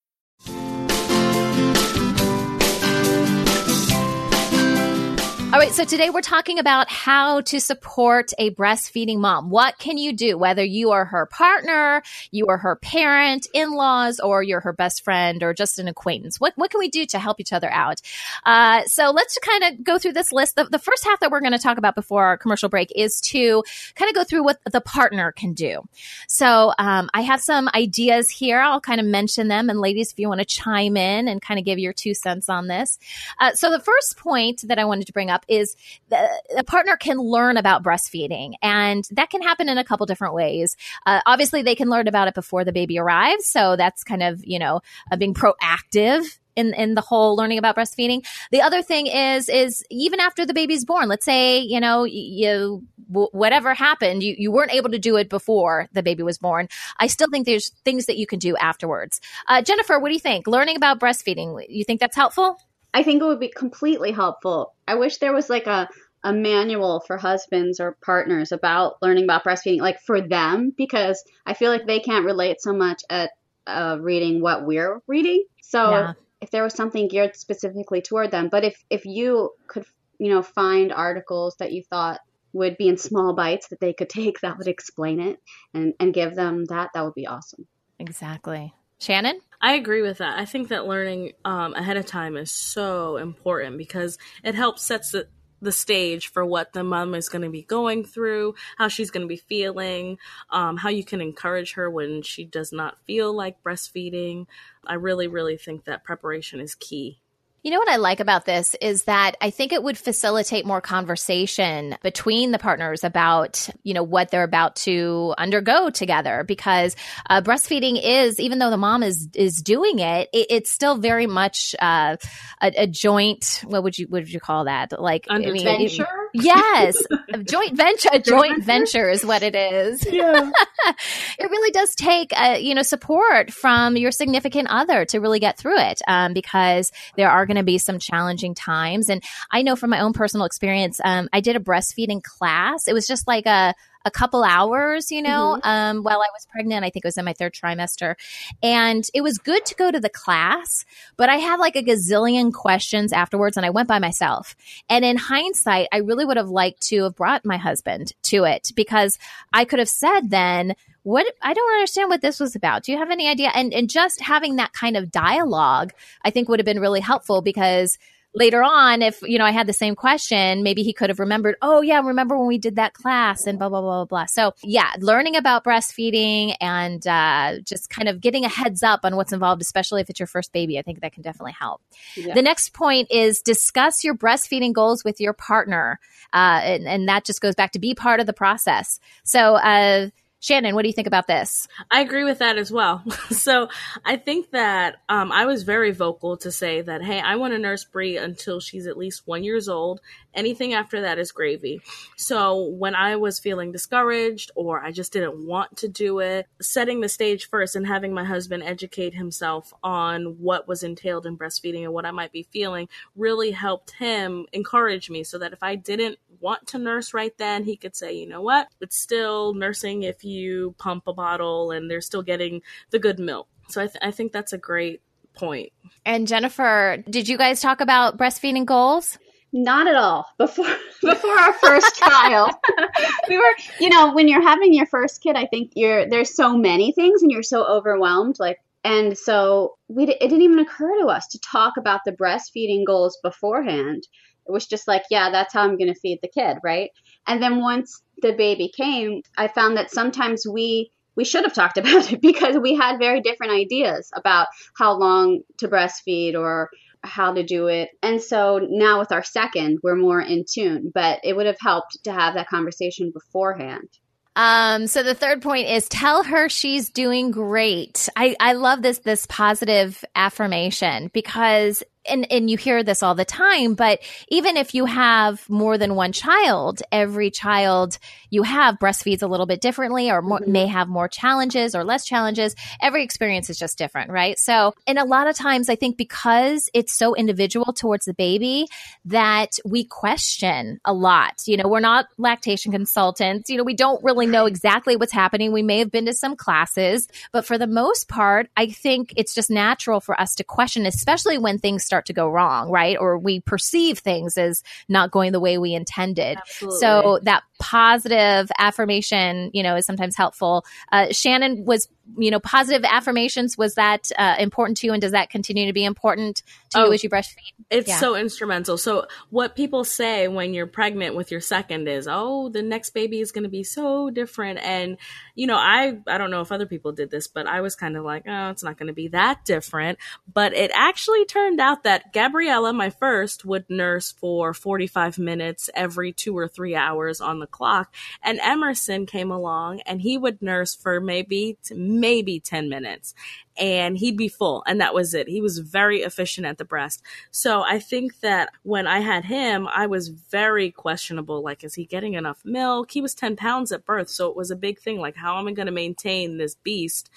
All 5.53 5.59
right, 5.59 5.73
so 5.73 5.83
today 5.83 6.09
we're 6.09 6.21
talking 6.21 6.59
about 6.59 6.89
how 6.89 7.41
to 7.41 7.59
support 7.59 8.31
a 8.37 8.51
breastfeeding 8.51 9.17
mom. 9.17 9.49
What 9.49 9.77
can 9.79 9.97
you 9.97 10.13
do, 10.13 10.37
whether 10.37 10.63
you 10.63 10.91
are 10.91 11.03
her 11.03 11.25
partner, 11.25 12.03
you 12.31 12.47
are 12.47 12.57
her 12.57 12.77
parent, 12.77 13.47
in 13.53 13.71
laws, 13.73 14.21
or 14.21 14.41
you're 14.41 14.61
her 14.61 14.71
best 14.71 15.03
friend 15.03 15.43
or 15.43 15.53
just 15.53 15.77
an 15.77 15.89
acquaintance? 15.89 16.39
What, 16.39 16.53
what 16.55 16.71
can 16.71 16.79
we 16.79 16.87
do 16.87 17.05
to 17.07 17.19
help 17.19 17.41
each 17.41 17.51
other 17.51 17.69
out? 17.69 17.99
Uh, 18.45 18.85
so 18.85 19.11
let's 19.11 19.37
kind 19.39 19.65
of 19.65 19.83
go 19.83 19.99
through 19.99 20.13
this 20.13 20.31
list. 20.31 20.55
The, 20.55 20.63
the 20.63 20.79
first 20.79 21.03
half 21.03 21.19
that 21.19 21.31
we're 21.31 21.41
going 21.41 21.51
to 21.51 21.59
talk 21.59 21.77
about 21.77 21.95
before 21.95 22.23
our 22.23 22.37
commercial 22.37 22.69
break 22.69 22.89
is 22.95 23.19
to 23.19 23.61
kind 23.95 24.07
of 24.07 24.15
go 24.15 24.23
through 24.23 24.45
what 24.45 24.59
the 24.71 24.79
partner 24.79 25.33
can 25.33 25.51
do. 25.51 25.81
So 26.29 26.71
um, 26.79 27.09
I 27.13 27.23
have 27.23 27.41
some 27.41 27.69
ideas 27.75 28.29
here. 28.29 28.61
I'll 28.61 28.79
kind 28.79 29.01
of 29.01 29.05
mention 29.05 29.49
them. 29.49 29.69
And 29.69 29.81
ladies, 29.81 30.13
if 30.13 30.19
you 30.19 30.29
want 30.29 30.39
to 30.39 30.45
chime 30.45 30.95
in 30.95 31.27
and 31.27 31.41
kind 31.41 31.59
of 31.59 31.65
give 31.65 31.77
your 31.77 31.91
two 31.91 32.13
cents 32.13 32.47
on 32.47 32.67
this. 32.67 32.97
Uh, 33.37 33.51
so 33.51 33.69
the 33.69 33.81
first 33.81 34.15
point 34.15 34.61
that 34.69 34.79
I 34.79 34.85
wanted 34.85 35.07
to 35.07 35.13
bring 35.13 35.29
up 35.29 35.40
up 35.41 35.45
is 35.47 35.75
the, 36.09 36.29
a 36.57 36.63
partner 36.63 36.95
can 36.95 37.17
learn 37.17 37.57
about 37.57 37.83
breastfeeding, 37.83 38.53
and 38.61 39.03
that 39.11 39.29
can 39.29 39.41
happen 39.41 39.69
in 39.69 39.77
a 39.77 39.83
couple 39.83 40.05
different 40.05 40.33
ways. 40.33 40.75
Uh, 41.05 41.21
obviously, 41.25 41.61
they 41.61 41.75
can 41.75 41.89
learn 41.89 42.07
about 42.07 42.27
it 42.27 42.35
before 42.35 42.63
the 42.63 42.71
baby 42.71 42.99
arrives, 42.99 43.47
so 43.47 43.75
that's 43.75 44.03
kind 44.03 44.23
of 44.23 44.41
you 44.45 44.59
know 44.59 44.81
uh, 45.11 45.17
being 45.17 45.33
proactive 45.33 46.23
in 46.55 46.73
in 46.73 46.95
the 46.95 47.01
whole 47.01 47.35
learning 47.35 47.57
about 47.57 47.75
breastfeeding. 47.75 48.25
The 48.51 48.61
other 48.61 48.81
thing 48.81 49.07
is 49.07 49.49
is 49.49 49.83
even 49.89 50.19
after 50.19 50.45
the 50.45 50.53
baby's 50.53 50.85
born. 50.85 51.07
Let's 51.07 51.25
say 51.25 51.59
you 51.59 51.79
know 51.79 52.03
you 52.03 52.83
whatever 53.07 53.73
happened, 53.73 54.23
you 54.23 54.35
you 54.37 54.51
weren't 54.51 54.73
able 54.73 54.89
to 54.89 54.99
do 54.99 55.17
it 55.17 55.29
before 55.29 55.89
the 55.93 56.03
baby 56.03 56.23
was 56.23 56.37
born. 56.37 56.67
I 56.99 57.07
still 57.07 57.27
think 57.29 57.45
there's 57.45 57.71
things 57.83 58.05
that 58.05 58.17
you 58.17 58.27
can 58.27 58.39
do 58.39 58.55
afterwards. 58.57 59.19
Uh, 59.47 59.61
Jennifer, 59.61 59.99
what 59.99 60.09
do 60.09 60.13
you 60.13 60.19
think? 60.19 60.47
Learning 60.47 60.75
about 60.75 60.99
breastfeeding, 60.99 61.63
you 61.69 61.83
think 61.83 61.99
that's 61.99 62.15
helpful? 62.15 62.57
I 62.93 63.03
think 63.03 63.21
it 63.21 63.25
would 63.25 63.39
be 63.39 63.53
completely 63.55 64.11
helpful. 64.11 64.73
I 64.87 64.95
wish 64.95 65.17
there 65.17 65.33
was 65.33 65.49
like 65.49 65.67
a 65.67 65.89
a 66.23 66.33
manual 66.33 66.99
for 66.99 67.17
husbands 67.17 67.79
or 67.79 67.97
partners 68.03 68.51
about 68.51 69.01
learning 69.01 69.23
about 69.23 69.43
breastfeeding, 69.43 69.81
like 69.81 69.99
for 70.01 70.21
them, 70.21 70.71
because 70.75 71.23
I 71.45 71.53
feel 71.55 71.71
like 71.71 71.87
they 71.87 71.99
can't 71.99 72.25
relate 72.25 72.61
so 72.61 72.73
much 72.73 73.01
at 73.09 73.31
uh, 73.65 73.97
reading 73.99 74.41
what 74.41 74.65
we're 74.65 75.01
reading. 75.07 75.45
So 75.63 75.89
yeah. 75.89 76.13
if 76.39 76.51
there 76.51 76.63
was 76.63 76.73
something 76.73 77.07
geared 77.07 77.35
specifically 77.35 78.01
toward 78.01 78.31
them, 78.31 78.49
but 78.51 78.63
if 78.63 78.83
if 78.89 79.05
you 79.05 79.51
could, 79.67 79.85
you 80.19 80.29
know, 80.29 80.43
find 80.43 80.93
articles 80.93 81.55
that 81.57 81.71
you 81.71 81.83
thought 81.89 82.19
would 82.53 82.77
be 82.77 82.89
in 82.89 82.97
small 82.97 83.33
bites 83.33 83.69
that 83.69 83.79
they 83.79 83.93
could 83.93 84.09
take 84.21 84.41
that 84.41 84.57
would 84.57 84.67
explain 84.67 85.19
it 85.19 85.39
and 85.73 85.93
and 85.99 86.13
give 86.13 86.35
them 86.35 86.65
that, 86.65 86.91
that 86.93 87.03
would 87.03 87.15
be 87.15 87.27
awesome. 87.27 87.65
Exactly. 87.97 88.73
Shannon? 89.01 89.41
I 89.59 89.73
agree 89.73 90.03
with 90.03 90.19
that. 90.19 90.37
I 90.37 90.45
think 90.45 90.69
that 90.69 90.85
learning 90.85 91.33
um, 91.43 91.73
ahead 91.73 91.97
of 91.97 92.05
time 92.05 92.37
is 92.37 92.51
so 92.51 93.17
important 93.17 93.79
because 93.79 94.19
it 94.43 94.53
helps 94.53 94.83
sets 94.83 95.11
the, 95.11 95.27
the 95.59 95.71
stage 95.71 96.27
for 96.27 96.45
what 96.45 96.73
the 96.73 96.83
mom 96.83 97.15
is 97.15 97.27
going 97.27 97.41
to 97.41 97.49
be 97.49 97.63
going 97.63 98.05
through, 98.05 98.53
how 98.77 98.89
she's 98.89 99.09
going 99.09 99.23
to 99.23 99.27
be 99.27 99.37
feeling, 99.37 100.19
um, 100.51 100.77
how 100.77 100.89
you 100.89 101.03
can 101.03 101.19
encourage 101.19 101.73
her 101.73 101.89
when 101.89 102.21
she 102.21 102.45
does 102.45 102.71
not 102.71 102.97
feel 103.07 103.35
like 103.35 103.63
breastfeeding. 103.63 104.45
I 104.85 104.93
really, 104.95 105.27
really 105.27 105.57
think 105.57 105.85
that 105.85 106.03
preparation 106.03 106.59
is 106.59 106.75
key. 106.75 107.20
You 107.63 107.69
know 107.69 107.77
what 107.77 107.89
I 107.89 107.97
like 107.97 108.19
about 108.19 108.45
this 108.45 108.75
is 108.81 109.03
that 109.03 109.37
I 109.39 109.51
think 109.51 109.71
it 109.71 109.83
would 109.83 109.95
facilitate 109.95 110.65
more 110.65 110.81
conversation 110.81 111.95
between 112.01 112.51
the 112.51 112.57
partners 112.57 113.03
about, 113.03 113.69
you 113.83 113.93
know, 113.93 114.01
what 114.01 114.31
they're 114.31 114.43
about 114.43 114.77
to 114.77 115.35
undergo 115.37 115.91
together 115.91 116.43
because 116.43 116.95
uh, 117.29 117.41
breastfeeding 117.41 118.01
is, 118.03 118.39
even 118.39 118.57
though 118.57 118.71
the 118.71 118.77
mom 118.77 119.03
is, 119.03 119.29
is 119.35 119.61
doing 119.61 119.99
it, 119.99 120.29
it 120.33 120.47
it's 120.49 120.71
still 120.71 120.97
very 120.97 121.27
much 121.27 121.75
uh, 121.79 122.17
a, 122.61 122.71
a, 122.77 122.87
joint, 122.87 123.61
what 123.63 123.83
would 123.83 123.95
you, 123.95 124.07
what 124.09 124.21
would 124.21 124.33
you 124.33 124.39
call 124.39 124.65
that? 124.65 124.99
Like, 124.99 125.27
I 125.29 125.51
mean? 125.51 126.01
Yes, 126.33 126.97
a 127.33 127.37
joint 127.39 127.75
venture, 127.75 128.09
a 128.11 128.19
joint 128.33 128.63
venture 128.63 129.09
is 129.09 129.25
what 129.25 129.43
it 129.43 129.55
is. 129.55 130.05
Yeah. 130.11 130.51
it 131.39 131.49
really 131.49 131.71
does 131.71 131.95
take, 131.95 132.31
uh, 132.35 132.57
you 132.59 132.75
know, 132.75 132.81
support 132.81 133.51
from 133.51 133.95
your 133.95 134.11
significant 134.11 134.67
other 134.69 135.05
to 135.05 135.19
really 135.19 135.39
get 135.39 135.57
through 135.57 135.79
it 135.79 136.01
um, 136.07 136.33
because 136.33 136.91
there 137.15 137.29
are 137.29 137.45
going 137.45 137.57
to 137.57 137.63
be 137.63 137.77
some 137.77 137.97
challenging 137.97 138.53
times. 138.53 139.09
And 139.09 139.23
I 139.49 139.61
know 139.61 139.75
from 139.75 139.89
my 139.89 140.01
own 140.01 140.11
personal 140.13 140.45
experience, 140.45 140.99
um, 141.03 141.29
I 141.31 141.39
did 141.39 141.55
a 141.55 141.59
breastfeeding 141.59 142.21
class. 142.21 142.87
It 142.87 142.93
was 142.93 143.07
just 143.07 143.25
like 143.25 143.45
a, 143.45 143.73
a 144.05 144.11
couple 144.11 144.43
hours, 144.43 145.11
you 145.11 145.21
know, 145.21 145.57
mm-hmm. 145.57 145.67
um, 145.67 146.03
while 146.03 146.21
I 146.21 146.27
was 146.33 146.47
pregnant. 146.49 146.83
I 146.83 146.89
think 146.89 147.05
it 147.05 147.07
was 147.07 147.17
in 147.17 147.25
my 147.25 147.33
third 147.33 147.53
trimester. 147.53 148.15
And 148.61 149.03
it 149.13 149.21
was 149.21 149.37
good 149.37 149.65
to 149.65 149.75
go 149.75 149.91
to 149.91 149.99
the 149.99 150.09
class, 150.09 150.85
but 151.17 151.29
I 151.29 151.35
had 151.35 151.59
like 151.59 151.75
a 151.75 151.83
gazillion 151.83 152.53
questions 152.53 153.13
afterwards 153.13 153.57
and 153.57 153.65
I 153.65 153.69
went 153.69 153.87
by 153.87 153.99
myself. 153.99 154.55
And 154.89 155.05
in 155.05 155.17
hindsight, 155.17 155.87
I 155.91 155.97
really 155.97 156.25
would 156.25 156.37
have 156.37 156.49
liked 156.49 156.81
to 156.87 157.03
have 157.03 157.15
brought 157.15 157.45
my 157.45 157.57
husband 157.57 158.13
to 158.23 158.43
it 158.45 158.71
because 158.75 159.17
I 159.53 159.65
could 159.65 159.79
have 159.79 159.89
said 159.89 160.29
then, 160.29 160.75
what 161.03 161.25
I 161.41 161.53
don't 161.53 161.73
understand 161.73 162.09
what 162.09 162.21
this 162.21 162.39
was 162.39 162.55
about. 162.55 162.83
Do 162.83 162.91
you 162.91 162.97
have 162.99 163.09
any 163.09 163.27
idea? 163.27 163.51
And 163.53 163.73
and 163.73 163.89
just 163.89 164.21
having 164.21 164.57
that 164.57 164.73
kind 164.73 164.95
of 164.95 165.11
dialogue, 165.11 165.93
I 166.23 166.29
think 166.29 166.47
would 166.47 166.59
have 166.59 166.65
been 166.65 166.79
really 166.79 166.99
helpful 166.99 167.41
because 167.41 167.97
later 168.33 168.63
on, 168.63 169.01
if 169.01 169.21
you 169.21 169.37
know 169.37 169.45
I 169.45 169.51
had 169.51 169.67
the 169.67 169.73
same 169.73 169.95
question, 169.95 170.63
maybe 170.63 170.83
he 170.83 170.93
could 170.93 171.09
have 171.09 171.19
remembered. 171.19 171.55
Oh 171.61 171.81
yeah, 171.81 172.01
remember 172.01 172.37
when 172.37 172.47
we 172.47 172.57
did 172.57 172.75
that 172.77 172.93
class 172.93 173.45
and 173.45 173.59
blah 173.59 173.69
blah 173.69 173.81
blah 173.81 174.03
blah 174.03 174.05
blah. 174.05 174.25
So 174.25 174.53
yeah, 174.63 174.91
learning 174.99 175.35
about 175.35 175.63
breastfeeding 175.63 176.55
and 176.61 177.05
uh, 177.05 177.59
just 177.63 177.89
kind 177.89 178.07
of 178.07 178.21
getting 178.21 178.45
a 178.45 178.49
heads 178.49 178.83
up 178.83 179.01
on 179.03 179.15
what's 179.15 179.33
involved, 179.33 179.61
especially 179.61 180.01
if 180.01 180.09
it's 180.09 180.19
your 180.19 180.27
first 180.27 180.51
baby, 180.53 180.79
I 180.79 180.81
think 180.81 181.01
that 181.01 181.13
can 181.13 181.23
definitely 181.23 181.55
help. 181.59 181.81
Yeah. 182.15 182.33
The 182.33 182.41
next 182.41 182.73
point 182.73 183.11
is 183.11 183.41
discuss 183.41 184.03
your 184.03 184.15
breastfeeding 184.15 184.73
goals 184.73 185.03
with 185.03 185.19
your 185.19 185.33
partner, 185.33 185.99
uh, 186.33 186.61
and, 186.63 186.87
and, 186.87 187.07
that 187.07 187.25
just 187.25 187.41
goes 187.41 187.55
back 187.55 187.71
to 187.71 187.79
be 187.79 187.93
part 187.93 188.19
of 188.19 188.25
the 188.25 188.33
process. 188.33 188.99
So. 189.23 189.55
Uh, 189.55 190.09
Shannon, 190.41 190.73
what 190.73 190.81
do 190.81 190.89
you 190.89 190.93
think 190.93 191.07
about 191.07 191.27
this? 191.27 191.67
I 191.91 192.01
agree 192.01 192.23
with 192.23 192.39
that 192.39 192.57
as 192.57 192.71
well. 192.71 193.03
so 193.29 193.69
I 194.03 194.17
think 194.17 194.49
that 194.49 194.95
um, 195.07 195.31
I 195.31 195.45
was 195.45 195.61
very 195.61 195.91
vocal 195.91 196.35
to 196.37 196.51
say 196.51 196.81
that, 196.81 197.03
hey, 197.03 197.19
I 197.19 197.35
want 197.35 197.53
to 197.53 197.59
nurse 197.59 197.85
Brie 197.85 198.17
until 198.17 198.59
she's 198.59 198.87
at 198.87 198.97
least 198.97 199.27
one 199.27 199.43
years 199.43 199.69
old. 199.69 200.01
Anything 200.33 200.73
after 200.73 201.01
that 201.01 201.19
is 201.19 201.31
gravy. 201.31 201.81
So 202.17 202.63
when 202.63 202.95
I 202.95 203.17
was 203.17 203.37
feeling 203.37 203.71
discouraged 203.71 204.49
or 204.55 204.81
I 204.81 204.91
just 204.91 205.13
didn't 205.13 205.45
want 205.45 205.77
to 205.77 205.87
do 205.87 206.17
it, 206.19 206.47
setting 206.59 207.01
the 207.01 207.09
stage 207.09 207.47
first 207.47 207.75
and 207.75 207.85
having 207.85 208.11
my 208.11 208.23
husband 208.23 208.63
educate 208.63 209.13
himself 209.13 209.71
on 209.83 210.39
what 210.39 210.67
was 210.67 210.81
entailed 210.81 211.27
in 211.27 211.37
breastfeeding 211.37 211.83
and 211.83 211.93
what 211.93 212.07
I 212.07 212.11
might 212.11 212.31
be 212.31 212.47
feeling 212.51 212.89
really 213.15 213.51
helped 213.51 213.91
him 213.91 214.47
encourage 214.53 215.07
me 215.11 215.23
so 215.23 215.37
that 215.37 215.53
if 215.53 215.61
I 215.61 215.75
didn't 215.75 216.17
want 216.39 216.65
to 216.67 216.79
nurse 216.79 217.13
right 217.13 217.37
then, 217.37 217.63
he 217.63 217.75
could 217.75 217.95
say, 217.95 218.13
you 218.13 218.27
know 218.27 218.41
what, 218.41 218.69
it's 218.79 218.97
still 218.97 219.53
nursing 219.53 220.01
if 220.01 220.23
you 220.23 220.30
pump 220.77 221.03
a 221.07 221.13
bottle 221.13 221.71
and 221.71 221.89
they're 221.89 222.01
still 222.01 222.23
getting 222.23 222.61
the 222.91 222.99
good 222.99 223.19
milk. 223.19 223.47
So 223.69 223.81
I, 223.81 223.87
th- 223.87 223.97
I 224.01 224.11
think 224.11 224.31
that's 224.31 224.53
a 224.53 224.57
great 224.57 225.01
point. 225.33 225.71
And 226.05 226.27
Jennifer, 226.27 227.03
did 227.09 227.27
you 227.27 227.37
guys 227.37 227.61
talk 227.61 227.81
about 227.81 228.17
breastfeeding 228.17 228.65
goals? 228.65 229.17
Not 229.53 229.87
at 229.87 229.95
all. 229.95 230.27
Before 230.37 230.65
before 231.01 231.37
our 231.37 231.53
first 231.53 231.95
child, 231.97 232.51
we 233.29 233.37
were, 233.37 233.53
you 233.79 233.89
know, 233.89 234.13
when 234.13 234.27
you're 234.27 234.41
having 234.41 234.73
your 234.73 234.85
first 234.85 235.21
kid, 235.21 235.35
I 235.35 235.45
think 235.45 235.71
you're 235.75 236.07
there's 236.09 236.35
so 236.35 236.55
many 236.57 236.91
things 236.93 237.21
and 237.21 237.31
you're 237.31 237.43
so 237.43 237.65
overwhelmed. 237.65 238.37
Like, 238.39 238.59
and 238.83 239.17
so 239.17 239.75
we 239.89 240.05
it 240.05 240.19
didn't 240.19 240.41
even 240.41 240.59
occur 240.59 240.99
to 241.01 241.07
us 241.07 241.27
to 241.29 241.39
talk 241.39 241.75
about 241.77 242.01
the 242.05 242.13
breastfeeding 242.13 242.85
goals 242.85 243.19
beforehand. 243.21 244.07
It 244.47 244.51
was 244.51 244.67
just 244.67 244.87
like, 244.87 245.03
yeah, 245.11 245.29
that's 245.29 245.53
how 245.53 245.63
I'm 245.63 245.77
going 245.77 245.93
to 245.93 245.99
feed 245.99 246.19
the 246.21 246.27
kid, 246.27 246.57
right? 246.63 246.89
And 247.27 247.41
then 247.41 247.59
once 247.59 248.01
the 248.21 248.33
baby 248.33 248.71
came, 248.75 249.21
I 249.37 249.47
found 249.47 249.77
that 249.77 249.91
sometimes 249.91 250.45
we 250.47 250.91
we 251.15 251.25
should 251.25 251.43
have 251.43 251.53
talked 251.53 251.77
about 251.77 252.11
it 252.11 252.21
because 252.21 252.57
we 252.57 252.75
had 252.75 252.99
very 252.99 253.21
different 253.21 253.53
ideas 253.53 254.09
about 254.15 254.47
how 254.77 254.93
long 254.93 255.41
to 255.59 255.67
breastfeed 255.67 256.35
or 256.35 256.69
how 257.03 257.33
to 257.33 257.43
do 257.43 257.67
it. 257.67 257.89
And 258.03 258.21
so 258.21 258.59
now 258.69 258.99
with 258.99 259.11
our 259.11 259.23
second, 259.23 259.79
we're 259.83 259.95
more 259.95 260.21
in 260.21 260.45
tune, 260.49 260.91
but 260.93 261.19
it 261.23 261.35
would 261.35 261.47
have 261.47 261.57
helped 261.59 262.03
to 262.03 262.13
have 262.13 262.35
that 262.35 262.47
conversation 262.47 263.11
beforehand. 263.11 263.87
Um, 264.35 264.87
so 264.87 265.03
the 265.03 265.15
third 265.15 265.41
point 265.41 265.67
is 265.67 265.89
tell 265.89 266.23
her 266.23 266.47
she's 266.47 266.89
doing 266.89 267.31
great. 267.31 268.07
I, 268.15 268.35
I 268.39 268.53
love 268.53 268.81
this, 268.81 268.99
this 268.99 269.25
positive 269.25 270.05
affirmation 270.15 271.09
because 271.13 271.83
and 272.09 272.31
and 272.31 272.49
you 272.49 272.57
hear 272.57 272.83
this 272.83 273.03
all 273.03 273.15
the 273.15 273.25
time 273.25 273.73
but 273.73 273.99
even 274.29 274.57
if 274.57 274.73
you 274.73 274.85
have 274.85 275.47
more 275.49 275.77
than 275.77 275.95
one 275.95 276.11
child 276.11 276.81
every 276.91 277.29
child 277.29 277.97
you 278.29 278.43
have 278.43 278.79
breastfeeds 278.79 279.21
a 279.21 279.27
little 279.27 279.45
bit 279.45 279.61
differently 279.61 280.09
or 280.09 280.21
more, 280.21 280.39
mm-hmm. 280.39 280.51
may 280.51 280.67
have 280.67 280.87
more 280.87 281.07
challenges 281.07 281.75
or 281.75 281.83
less 281.83 282.05
challenges. 282.05 282.55
Every 282.81 283.03
experience 283.03 283.49
is 283.49 283.59
just 283.59 283.77
different 283.77 284.09
right? 284.09 284.39
So 284.39 284.73
and 284.87 284.97
a 284.97 285.05
lot 285.05 285.27
of 285.27 285.35
times 285.35 285.69
i 285.69 285.75
think 285.75 285.97
because 285.97 286.69
it's 286.73 286.93
so 286.93 287.15
individual 287.15 287.73
towards 287.73 288.05
the 288.05 288.13
baby 288.13 288.67
that 289.05 289.57
we 289.65 289.83
question 289.83 290.79
a 290.85 290.93
lot. 290.93 291.43
You 291.45 291.57
know 291.57 291.67
we're 291.67 291.79
not 291.79 292.07
lactation 292.17 292.71
consultants. 292.71 293.49
You 293.49 293.57
know 293.57 293.63
we 293.63 293.75
don't 293.75 294.03
really 294.03 294.25
know 294.25 294.45
exactly 294.45 294.95
what's 294.95 295.11
happening. 295.11 295.51
We 295.51 295.61
may 295.61 295.79
have 295.79 295.91
been 295.91 296.05
to 296.05 296.13
some 296.13 296.35
classes 296.35 297.07
but 297.31 297.45
for 297.45 297.57
the 297.57 297.67
most 297.67 298.07
part 298.07 298.49
i 298.55 298.67
think 298.67 299.13
it's 299.15 299.33
just 299.33 299.49
natural 299.49 299.99
for 299.99 300.19
us 300.19 300.35
to 300.35 300.43
question 300.43 300.85
especially 300.85 301.37
when 301.37 301.57
things 301.57 301.83
start 301.91 302.05
to 302.05 302.13
go 302.13 302.29
wrong, 302.29 302.71
right? 302.71 302.97
Or 302.97 303.17
we 303.17 303.41
perceive 303.41 303.99
things 303.99 304.37
as 304.37 304.63
not 304.87 305.11
going 305.11 305.33
the 305.33 305.41
way 305.41 305.57
we 305.57 305.73
intended. 305.73 306.37
Absolutely. 306.37 306.79
So 306.79 307.19
that 307.23 307.43
positive 307.59 308.49
affirmation, 308.57 309.51
you 309.53 309.61
know, 309.61 309.75
is 309.75 309.85
sometimes 309.85 310.15
helpful. 310.15 310.65
Uh, 310.91 311.07
Shannon 311.11 311.65
was 311.65 311.89
you 312.17 312.31
know, 312.31 312.39
positive 312.39 312.83
affirmations, 312.83 313.57
was 313.57 313.75
that 313.75 314.09
uh, 314.17 314.35
important 314.39 314.77
to 314.77 314.87
you? 314.87 314.93
And 314.93 315.01
does 315.01 315.11
that 315.11 315.29
continue 315.29 315.67
to 315.67 315.73
be 315.73 315.85
important 315.85 316.41
to 316.71 316.79
oh, 316.79 316.85
you 316.87 316.93
as 316.93 317.03
you 317.03 317.09
breastfeed? 317.09 317.53
It's 317.69 317.87
yeah. 317.87 317.97
so 317.97 318.15
instrumental. 318.15 318.77
So, 318.77 319.07
what 319.29 319.55
people 319.55 319.83
say 319.83 320.27
when 320.27 320.53
you're 320.53 320.67
pregnant 320.67 321.15
with 321.15 321.31
your 321.31 321.41
second 321.41 321.87
is, 321.87 322.07
oh, 322.09 322.49
the 322.49 322.61
next 322.61 322.91
baby 322.91 323.21
is 323.21 323.31
going 323.31 323.43
to 323.43 323.49
be 323.49 323.63
so 323.63 324.09
different. 324.09 324.59
And, 324.59 324.97
you 325.41 325.47
know, 325.47 325.57
I, 325.57 325.97
I 326.05 326.19
don't 326.19 326.29
know 326.29 326.41
if 326.41 326.51
other 326.51 326.67
people 326.67 326.91
did 326.91 327.09
this, 327.09 327.25
but 327.25 327.47
I 327.47 327.61
was 327.61 327.75
kind 327.75 327.97
of 327.97 328.05
like, 328.05 328.25
oh, 328.27 328.49
it's 328.51 328.61
not 328.61 328.77
going 328.77 328.89
to 328.89 328.93
be 328.93 329.07
that 329.07 329.43
different. 329.43 329.97
But 330.31 330.53
it 330.53 330.69
actually 330.71 331.25
turned 331.25 331.59
out 331.59 331.81
that 331.81 332.13
Gabriella, 332.13 332.73
my 332.73 332.91
first, 332.91 333.43
would 333.43 333.67
nurse 333.67 334.11
for 334.11 334.53
45 334.53 335.17
minutes 335.17 335.67
every 335.73 336.13
two 336.13 336.37
or 336.37 336.47
three 336.47 336.75
hours 336.75 337.21
on 337.21 337.39
the 337.39 337.47
clock. 337.47 337.91
And 338.21 338.39
Emerson 338.39 339.07
came 339.07 339.31
along 339.31 339.79
and 339.87 339.99
he 339.99 340.15
would 340.15 340.43
nurse 340.43 340.75
for 340.75 341.01
maybe 341.01 341.57
maybe 341.73 342.39
10 342.39 342.69
minutes 342.69 343.15
and 343.57 343.97
he'd 343.97 344.17
be 344.17 344.27
full 344.27 344.63
and 344.65 344.79
that 344.81 344.93
was 344.93 345.13
it. 345.13 345.27
He 345.27 345.41
was 345.41 345.59
very 345.59 346.01
efficient 346.01 346.47
at 346.47 346.57
the 346.57 346.65
breast. 346.65 347.01
So 347.31 347.63
I 347.63 347.79
think 347.79 348.19
that 348.21 348.49
when 348.63 348.87
I 348.87 348.99
had 348.99 349.25
him, 349.25 349.67
I 349.67 349.87
was 349.87 350.09
very 350.09 350.71
questionable. 350.71 351.43
Like, 351.43 351.63
is 351.63 351.75
he 351.75 351.85
getting 351.85 352.13
enough 352.13 352.41
milk? 352.45 352.91
He 352.91 353.01
was 353.01 353.15
10 353.15 353.35
pounds 353.35 353.71
at 353.71 353.85
birth. 353.85 354.09
So 354.09 354.29
it 354.29 354.35
was 354.35 354.51
a 354.51 354.55
big 354.55 354.79
thing. 354.79 354.99
Like, 354.99 355.15
how 355.15 355.37
am 355.39 355.47
I 355.47 355.51
going 355.51 355.67
to 355.67 355.71
maintain 355.71 356.37
this 356.37 356.55
beast? 356.55 357.09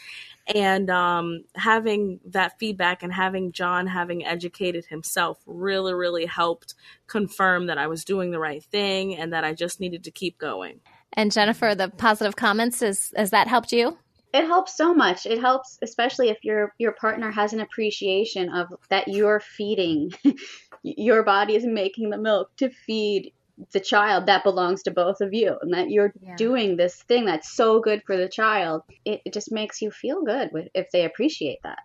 And 0.55 0.91
um, 0.91 1.45
having 1.55 2.21
that 2.27 2.59
feedback 2.59 3.03
and 3.03 3.13
having 3.13 3.53
John 3.53 3.87
having 3.87 4.27
educated 4.27 4.85
himself 4.85 5.39
really, 5.47 5.95
really 5.95 6.27
helped 6.27 6.75
confirm 7.07 7.67
that 7.67 7.79
I 7.79 7.87
was 7.87 8.05
doing 8.05 8.31
the 8.31 8.39
right 8.39 8.63
thing 8.63 9.17
and 9.17 9.33
that 9.33 9.45
I 9.45 9.55
just 9.55 9.81
needed 9.81 10.05
to 10.05 10.11
keep 10.11 10.37
going. 10.39 10.81
And 11.15 11.33
Jennifer, 11.33 11.75
the 11.75 11.89
positive 11.89 12.37
comments, 12.37 12.83
is, 12.83 13.13
has 13.17 13.31
that 13.31 13.49
helped 13.49 13.73
you? 13.73 13.97
It 14.35 14.47
helps 14.47 14.77
so 14.77 14.93
much. 14.93 15.27
It 15.27 15.41
helps 15.41 15.79
especially 15.81 16.29
if 16.29 16.39
your 16.43 16.75
your 16.79 16.93
partner 16.93 17.31
has 17.31 17.53
an 17.53 17.61
appreciation 17.61 18.51
of 18.51 18.67
that 18.91 19.07
you're 19.07 19.41
feeding 19.41 20.13
your 20.83 21.23
body 21.23 21.55
is 21.55 21.65
making 21.65 22.11
the 22.11 22.19
milk 22.19 22.51
to 22.57 22.69
feed 22.69 23.33
the 23.71 23.79
child 23.79 24.27
that 24.27 24.43
belongs 24.43 24.83
to 24.83 24.91
both 24.91 25.21
of 25.21 25.33
you 25.33 25.57
and 25.63 25.73
that 25.73 25.89
you're 25.89 26.13
yeah. 26.21 26.35
doing 26.35 26.77
this 26.77 26.97
thing 27.05 27.25
that's 27.25 27.55
so 27.55 27.81
good 27.81 28.03
for 28.05 28.17
the 28.17 28.29
child. 28.29 28.83
It, 29.05 29.23
it 29.25 29.33
just 29.33 29.53
makes 29.53 29.81
you 29.81 29.93
feel 29.93 30.25
good 30.25 30.51
if 30.75 30.91
they 30.91 31.05
appreciate 31.05 31.61
that 31.63 31.79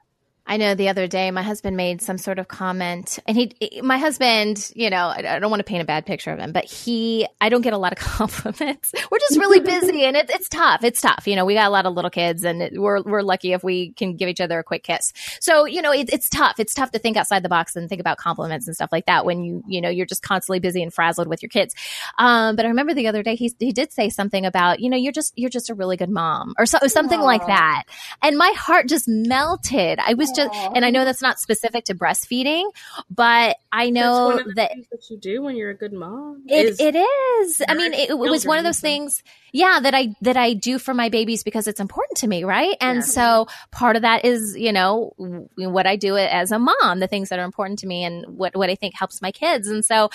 I 0.50 0.58
know 0.58 0.74
the 0.74 0.90
other 0.90 1.06
day 1.06 1.30
my 1.30 1.44
husband 1.44 1.78
made 1.78 2.02
some 2.02 2.18
sort 2.18 2.40
of 2.40 2.48
comment, 2.48 3.20
and 3.28 3.38
he, 3.38 3.82
my 3.84 4.00
husband, 4.00 4.72
you 4.76 4.90
know, 4.90 5.06
I, 5.06 5.36
I 5.36 5.38
don't 5.38 5.52
want 5.52 5.60
to 5.60 5.64
paint 5.64 5.84
a 5.84 5.86
bad 5.86 6.08
picture 6.08 6.32
of 6.32 6.40
him, 6.40 6.54
but 6.54 6.66
he, 6.66 7.28
I 7.40 7.50
don't 7.50 7.62
get 7.62 7.74
a 7.74 7.78
lot 7.78 7.92
of 7.92 8.00
compliments. 8.04 8.92
We're 9.12 9.20
just 9.20 9.38
really 9.38 9.60
busy, 9.60 10.06
and 10.06 10.18
it, 10.18 10.32
it's 10.32 10.50
tough. 10.50 10.84
It's 10.84 11.02
tough. 11.02 11.28
You 11.28 11.36
know, 11.36 11.46
we 11.46 11.54
got 11.54 11.68
a 11.68 11.70
lot 11.70 11.86
of 11.86 11.94
little 11.94 12.10
kids, 12.10 12.44
and 12.44 12.64
it, 12.64 12.74
we're 12.76 13.04
we're 13.04 13.22
lucky 13.22 13.54
if 13.54 13.64
we 13.64 13.92
can 13.92 14.16
give 14.16 14.28
each 14.28 14.42
other 14.42 14.58
a 14.58 14.64
quick 14.64 14.82
kiss. 14.82 15.14
So 15.40 15.66
you 15.66 15.84
know, 15.84 15.92
it, 15.92 16.12
it's 16.12 16.28
tough. 16.28 16.60
It's 16.60 16.74
tough 16.74 16.90
to 16.94 17.00
think 17.00 17.16
outside 17.16 17.44
the 17.44 17.50
box 17.50 17.76
and 17.76 17.88
think 17.88 18.02
about 18.02 18.18
compliments 18.18 18.66
and 18.66 18.76
stuff 18.76 18.90
like 18.92 19.06
that 19.06 19.26
when 19.26 19.44
you 19.44 19.64
you 19.68 19.82
know 19.82 19.90
you're 19.90 20.08
just 20.08 20.24
constantly 20.24 20.60
busy 20.60 20.82
and 20.82 20.92
frazzled 20.92 21.28
with 21.28 21.44
your 21.44 21.50
kids. 21.50 21.76
Um, 22.18 22.56
but 22.56 22.66
I 22.66 22.70
remember 22.70 22.96
the 22.96 23.06
other 23.06 23.22
day 23.22 23.36
he 23.36 23.54
he 23.60 23.72
did 23.72 23.94
say 23.94 24.10
something 24.10 24.48
about 24.48 24.80
you 24.80 24.90
know 24.90 24.98
you're 24.98 25.14
just 25.14 25.32
you're 25.36 25.52
just 25.52 25.70
a 25.70 25.76
really 25.76 25.96
good 25.96 26.10
mom 26.10 26.56
or 26.58 26.66
so, 26.66 26.80
something 26.88 27.20
Aww. 27.20 27.24
like 27.24 27.46
that, 27.46 27.84
and 28.24 28.36
my 28.36 28.52
heart 28.58 28.88
just 28.88 29.08
melted. 29.08 30.00
I 30.00 30.16
was 30.16 30.32
just, 30.48 30.76
and 30.76 30.86
I 30.86 30.90
know 30.90 31.06
that's 31.06 31.22
not 31.22 31.40
specific 31.40 31.86
to 31.86 31.96
breastfeeding, 31.96 32.72
but 33.10 33.58
I 33.72 33.90
know 33.90 34.38
that, 34.56 34.72
that 34.92 35.10
you 35.10 35.18
do 35.18 35.42
when 35.42 35.56
you're 35.56 35.72
a 35.72 35.78
good 35.78 35.94
mom. 35.94 36.44
It, 36.48 36.80
it 36.80 36.96
is. 36.96 37.62
I 37.68 37.74
mean, 37.74 37.94
it, 37.94 38.10
it 38.10 38.18
was 38.18 38.46
one 38.46 38.58
of 38.58 38.64
those 38.64 38.80
things, 38.80 39.22
yeah, 39.52 39.80
that 39.82 39.94
I 39.96 40.16
that 40.22 40.38
I 40.38 40.54
do 40.54 40.80
for 40.80 40.94
my 40.94 41.10
babies 41.10 41.44
because 41.44 41.68
it's 41.68 41.80
important 41.80 42.18
to 42.20 42.28
me, 42.28 42.44
right? 42.44 42.76
And 42.80 42.98
yeah. 42.98 43.04
so 43.04 43.48
part 43.72 43.96
of 43.96 44.04
that 44.04 44.26
is, 44.26 44.56
you 44.58 44.72
know, 44.72 45.14
what 45.58 45.88
I 45.88 45.96
do 45.96 46.18
as 46.18 46.52
a 46.52 46.60
mom, 46.60 47.00
the 47.00 47.08
things 47.08 47.30
that 47.30 47.40
are 47.40 47.46
important 47.46 47.80
to 47.80 47.88
me, 47.88 48.04
and 48.04 48.26
what 48.38 48.56
what 48.56 48.70
I 48.70 48.76
think 48.76 48.96
helps 48.96 49.22
my 49.22 49.32
kids. 49.32 49.68
And 49.68 49.84
so 49.84 50.10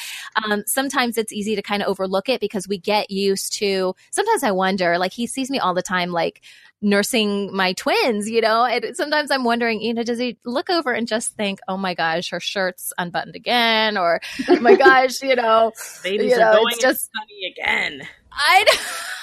um, 0.45 0.63
sometimes 0.67 1.19
it's 1.19 1.33
easy 1.33 1.57
to 1.57 1.63
kind 1.63 1.83
of 1.83 1.89
overlook 1.89 2.29
it 2.29 2.41
because 2.41 2.69
we 2.69 2.79
get 2.79 3.11
used 3.11 3.53
to. 3.55 3.95
Sometimes 4.11 4.43
I 4.43 4.53
wonder, 4.53 4.99
like 4.99 5.13
he 5.13 5.27
sees 5.27 5.51
me 5.51 5.59
all 5.59 5.75
the 5.75 5.83
time, 5.83 6.11
like 6.11 6.41
nursing 6.83 7.55
my 7.55 7.73
twins, 7.73 8.29
you 8.29 8.43
know, 8.43 8.65
and 8.65 8.95
sometimes 8.95 9.31
I'm 9.31 9.43
wondering, 9.43 9.81
you 9.81 9.95
know, 9.95 10.03
does 10.03 10.14
he 10.19 10.39
look 10.45 10.71
over 10.71 10.93
and 10.93 11.07
just 11.07 11.35
think, 11.37 11.61
oh 11.69 11.77
my 11.77 11.95
gosh, 11.95 12.31
her 12.31 12.41
shirt's 12.41 12.93
unbuttoned 12.99 13.37
again, 13.37 13.97
or 13.97 14.21
oh 14.49 14.61
my 14.61 14.75
gosh, 14.77 15.23
you 15.23 15.37
know, 15.37 15.73
babies 16.03 16.33
you 16.33 16.39
know, 16.39 16.51
are 16.51 16.55
going 16.55 16.75
just 16.81 17.11
sunny 17.15 17.55
again. 17.57 18.07
I 18.37 18.65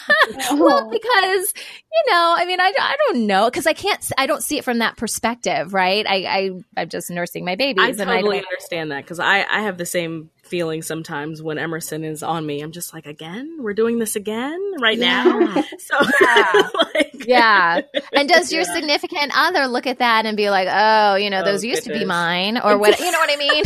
well 0.54 0.86
oh. 0.86 0.90
because 0.90 1.54
you 1.56 2.12
know 2.12 2.36
I 2.38 2.46
mean 2.46 2.60
I, 2.60 2.74
I 2.80 2.96
don't 3.08 3.28
know 3.28 3.46
because 3.46 3.68
I 3.68 3.74
can't 3.74 4.06
I 4.18 4.26
don't 4.26 4.44
see 4.44 4.58
it 4.58 4.64
from 4.64 4.80
that 4.80 4.98
perspective 4.98 5.74
right? 5.74 6.06
I, 6.08 6.16
I 6.16 6.52
I'm 6.78 6.90
just 6.90 7.10
nursing 7.10 7.46
my 7.46 7.56
babies 7.56 8.00
I 8.00 8.06
totally 8.06 8.40
I 8.40 8.42
understand 8.42 8.92
that 8.92 9.04
because 9.04 9.20
I 9.20 9.44
I 9.44 9.62
have 9.62 9.78
the 9.78 9.86
same 9.86 10.30
feeling 10.44 10.82
sometimes 10.82 11.42
when 11.42 11.58
Emerson 11.58 12.04
is 12.04 12.22
on 12.22 12.46
me. 12.46 12.60
I'm 12.60 12.74
just 12.74 12.94
like 12.94 13.06
again? 13.06 13.60
We're 13.62 13.74
doing 13.74 14.00
this 14.00 14.18
again? 14.18 14.60
Right 14.80 14.98
yeah. 14.98 15.24
now? 15.24 15.64
So 15.80 15.98
yeah. 16.22 16.70
like, 16.94 17.26
yeah. 17.26 17.82
And 18.14 18.28
does 18.28 18.52
your 18.52 18.64
yeah. 18.64 18.74
significant 18.74 19.32
other 19.34 19.68
look 19.68 19.88
at 19.88 20.00
that 20.00 20.26
and 20.26 20.36
be 20.36 20.50
like 20.50 20.68
oh 20.70 21.16
you 21.16 21.30
know 21.30 21.44
those 21.44 21.64
oh, 21.64 21.68
used 21.68 21.84
to 21.84 21.94
be 21.94 22.06
mine 22.06 22.58
or 22.58 22.78
what 22.78 23.00
you 23.00 23.12
know 23.12 23.20
what 23.20 23.32
I 23.32 23.38
mean 23.38 23.64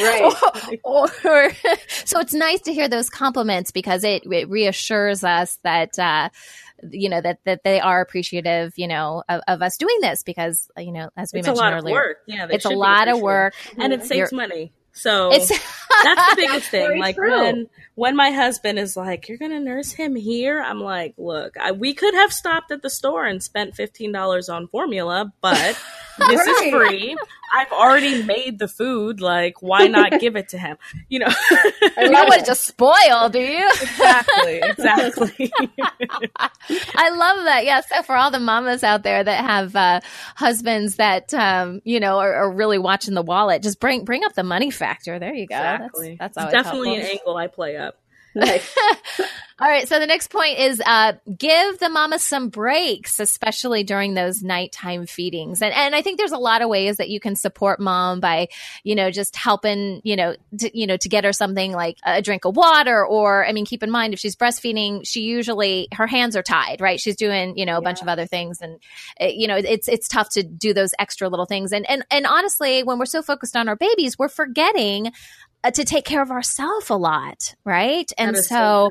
Right. 0.00 0.80
or, 0.84 1.08
or 1.24 1.50
so 2.04 2.20
it's 2.20 2.34
nice 2.34 2.60
to 2.62 2.72
hear 2.72 2.88
those 2.88 3.10
compliments 3.10 3.70
because 3.70 4.04
it, 4.04 4.22
it 4.30 4.48
reassures 4.48 5.24
us 5.24 5.58
that 5.62 5.98
uh, 5.98 6.30
you 6.90 7.08
know 7.08 7.20
that 7.20 7.38
that 7.44 7.64
they 7.64 7.80
are 7.80 8.00
appreciative 8.00 8.72
you 8.76 8.88
know 8.88 9.22
of, 9.28 9.40
of, 9.48 9.62
us 9.62 9.76
doing 9.76 9.98
this 10.00 10.22
because 10.22 10.68
you 10.76 10.92
know 10.92 11.08
as 11.16 11.32
we 11.32 11.40
it's 11.40 11.48
mentioned 11.48 11.58
a 11.58 11.70
lot 11.70 11.72
earlier 11.72 11.94
of 11.94 12.06
work 12.06 12.16
yeah 12.26 12.46
it's 12.50 12.64
a 12.64 12.70
lot 12.70 13.08
of 13.08 13.18
work 13.20 13.54
and 13.78 13.92
it 13.92 14.04
saves 14.04 14.32
money 14.32 14.72
so 14.96 15.30
it's 15.30 15.48
that's 16.04 16.30
the 16.30 16.36
biggest 16.36 16.70
thing. 16.70 16.98
like 16.98 17.16
true. 17.16 17.38
when 17.38 17.68
when 17.96 18.16
my 18.16 18.30
husband 18.30 18.78
is 18.78 18.96
like, 18.96 19.28
"You're 19.28 19.36
gonna 19.36 19.60
nurse 19.60 19.92
him 19.92 20.16
here," 20.16 20.62
I'm 20.62 20.80
like, 20.80 21.12
"Look, 21.18 21.58
I, 21.58 21.72
we 21.72 21.92
could 21.92 22.14
have 22.14 22.32
stopped 22.32 22.70
at 22.70 22.80
the 22.80 22.88
store 22.88 23.26
and 23.26 23.42
spent 23.42 23.76
fifteen 23.76 24.10
dollars 24.10 24.48
on 24.48 24.68
formula, 24.68 25.34
but 25.42 25.78
this 26.18 26.46
right. 26.46 26.66
is 26.66 26.72
free. 26.72 27.16
I've 27.52 27.72
already 27.72 28.22
made 28.22 28.58
the 28.58 28.68
food. 28.68 29.20
Like, 29.20 29.62
why 29.62 29.86
not 29.86 30.20
give 30.20 30.36
it 30.36 30.48
to 30.50 30.58
him? 30.58 30.76
You 31.08 31.20
know, 31.20 31.28
I 31.28 31.92
don't 31.96 32.28
want 32.28 32.40
to 32.40 32.46
just 32.46 32.64
spoil, 32.64 33.28
do 33.30 33.38
you? 33.38 33.68
exactly, 33.68 34.60
exactly. 34.62 35.52
I 36.94 37.10
love 37.10 37.44
that. 37.44 37.64
Yeah. 37.64 37.80
So 37.80 38.02
for 38.02 38.16
all 38.16 38.30
the 38.30 38.40
mamas 38.40 38.82
out 38.82 39.02
there 39.02 39.22
that 39.22 39.44
have 39.44 39.76
uh, 39.76 40.00
husbands 40.34 40.96
that 40.96 41.32
um, 41.34 41.80
you 41.84 42.00
know 42.00 42.18
are, 42.18 42.34
are, 42.34 42.50
really 42.50 42.78
watching 42.78 43.14
the 43.14 43.22
wallet, 43.22 43.62
just 43.62 43.80
bring 43.80 44.04
bring 44.04 44.24
up 44.24 44.34
the 44.34 44.44
money 44.44 44.70
factor. 44.70 45.18
There 45.18 45.34
you 45.34 45.46
go. 45.46 45.56
Exactly. 45.56 46.16
That's, 46.18 46.36
that's 46.36 46.52
definitely 46.52 46.94
helpful. 46.94 47.10
an 47.10 47.18
angle 47.18 47.36
I 47.36 47.46
play 47.46 47.76
up. 47.76 47.96
Nice. 48.36 48.76
All 49.58 49.66
right. 49.66 49.88
So 49.88 49.98
the 49.98 50.06
next 50.06 50.28
point 50.28 50.58
is 50.58 50.82
uh, 50.84 51.14
give 51.38 51.78
the 51.78 51.88
mama 51.88 52.18
some 52.18 52.50
breaks, 52.50 53.18
especially 53.18 53.84
during 53.84 54.12
those 54.12 54.42
nighttime 54.42 55.06
feedings. 55.06 55.62
And 55.62 55.72
and 55.72 55.94
I 55.94 56.02
think 56.02 56.18
there's 56.18 56.32
a 56.32 56.38
lot 56.38 56.60
of 56.60 56.68
ways 56.68 56.98
that 56.98 57.08
you 57.08 57.20
can 57.20 57.36
support 57.36 57.80
mom 57.80 58.20
by, 58.20 58.48
you 58.84 58.94
know, 58.94 59.10
just 59.10 59.34
helping, 59.34 60.02
you 60.04 60.14
know, 60.14 60.36
to, 60.58 60.78
you 60.78 60.86
know, 60.86 60.98
to 60.98 61.08
get 61.08 61.24
her 61.24 61.32
something 61.32 61.72
like 61.72 61.96
a 62.04 62.20
drink 62.20 62.44
of 62.44 62.54
water. 62.54 63.06
Or 63.06 63.46
I 63.46 63.52
mean, 63.52 63.64
keep 63.64 63.82
in 63.82 63.90
mind 63.90 64.12
if 64.12 64.20
she's 64.20 64.36
breastfeeding, 64.36 65.00
she 65.06 65.22
usually 65.22 65.88
her 65.94 66.06
hands 66.06 66.36
are 66.36 66.42
tied, 66.42 66.82
right? 66.82 67.00
She's 67.00 67.16
doing, 67.16 67.56
you 67.56 67.64
know, 67.64 67.78
a 67.78 67.80
yeah. 67.80 67.84
bunch 67.84 68.02
of 68.02 68.08
other 68.08 68.26
things, 68.26 68.60
and 68.60 68.78
you 69.18 69.48
know, 69.48 69.56
it's 69.56 69.88
it's 69.88 70.06
tough 70.06 70.28
to 70.30 70.42
do 70.42 70.74
those 70.74 70.90
extra 70.98 71.30
little 71.30 71.46
things. 71.46 71.72
And 71.72 71.88
and 71.88 72.04
and 72.10 72.26
honestly, 72.26 72.82
when 72.82 72.98
we're 72.98 73.06
so 73.06 73.22
focused 73.22 73.56
on 73.56 73.70
our 73.70 73.76
babies, 73.76 74.18
we're 74.18 74.28
forgetting 74.28 75.12
uh, 75.66 75.70
to 75.72 75.84
take 75.84 76.04
care 76.04 76.22
of 76.22 76.30
ourselves 76.30 76.90
a 76.90 76.96
lot, 76.96 77.54
right? 77.64 78.10
And 78.16 78.36
so, 78.36 78.90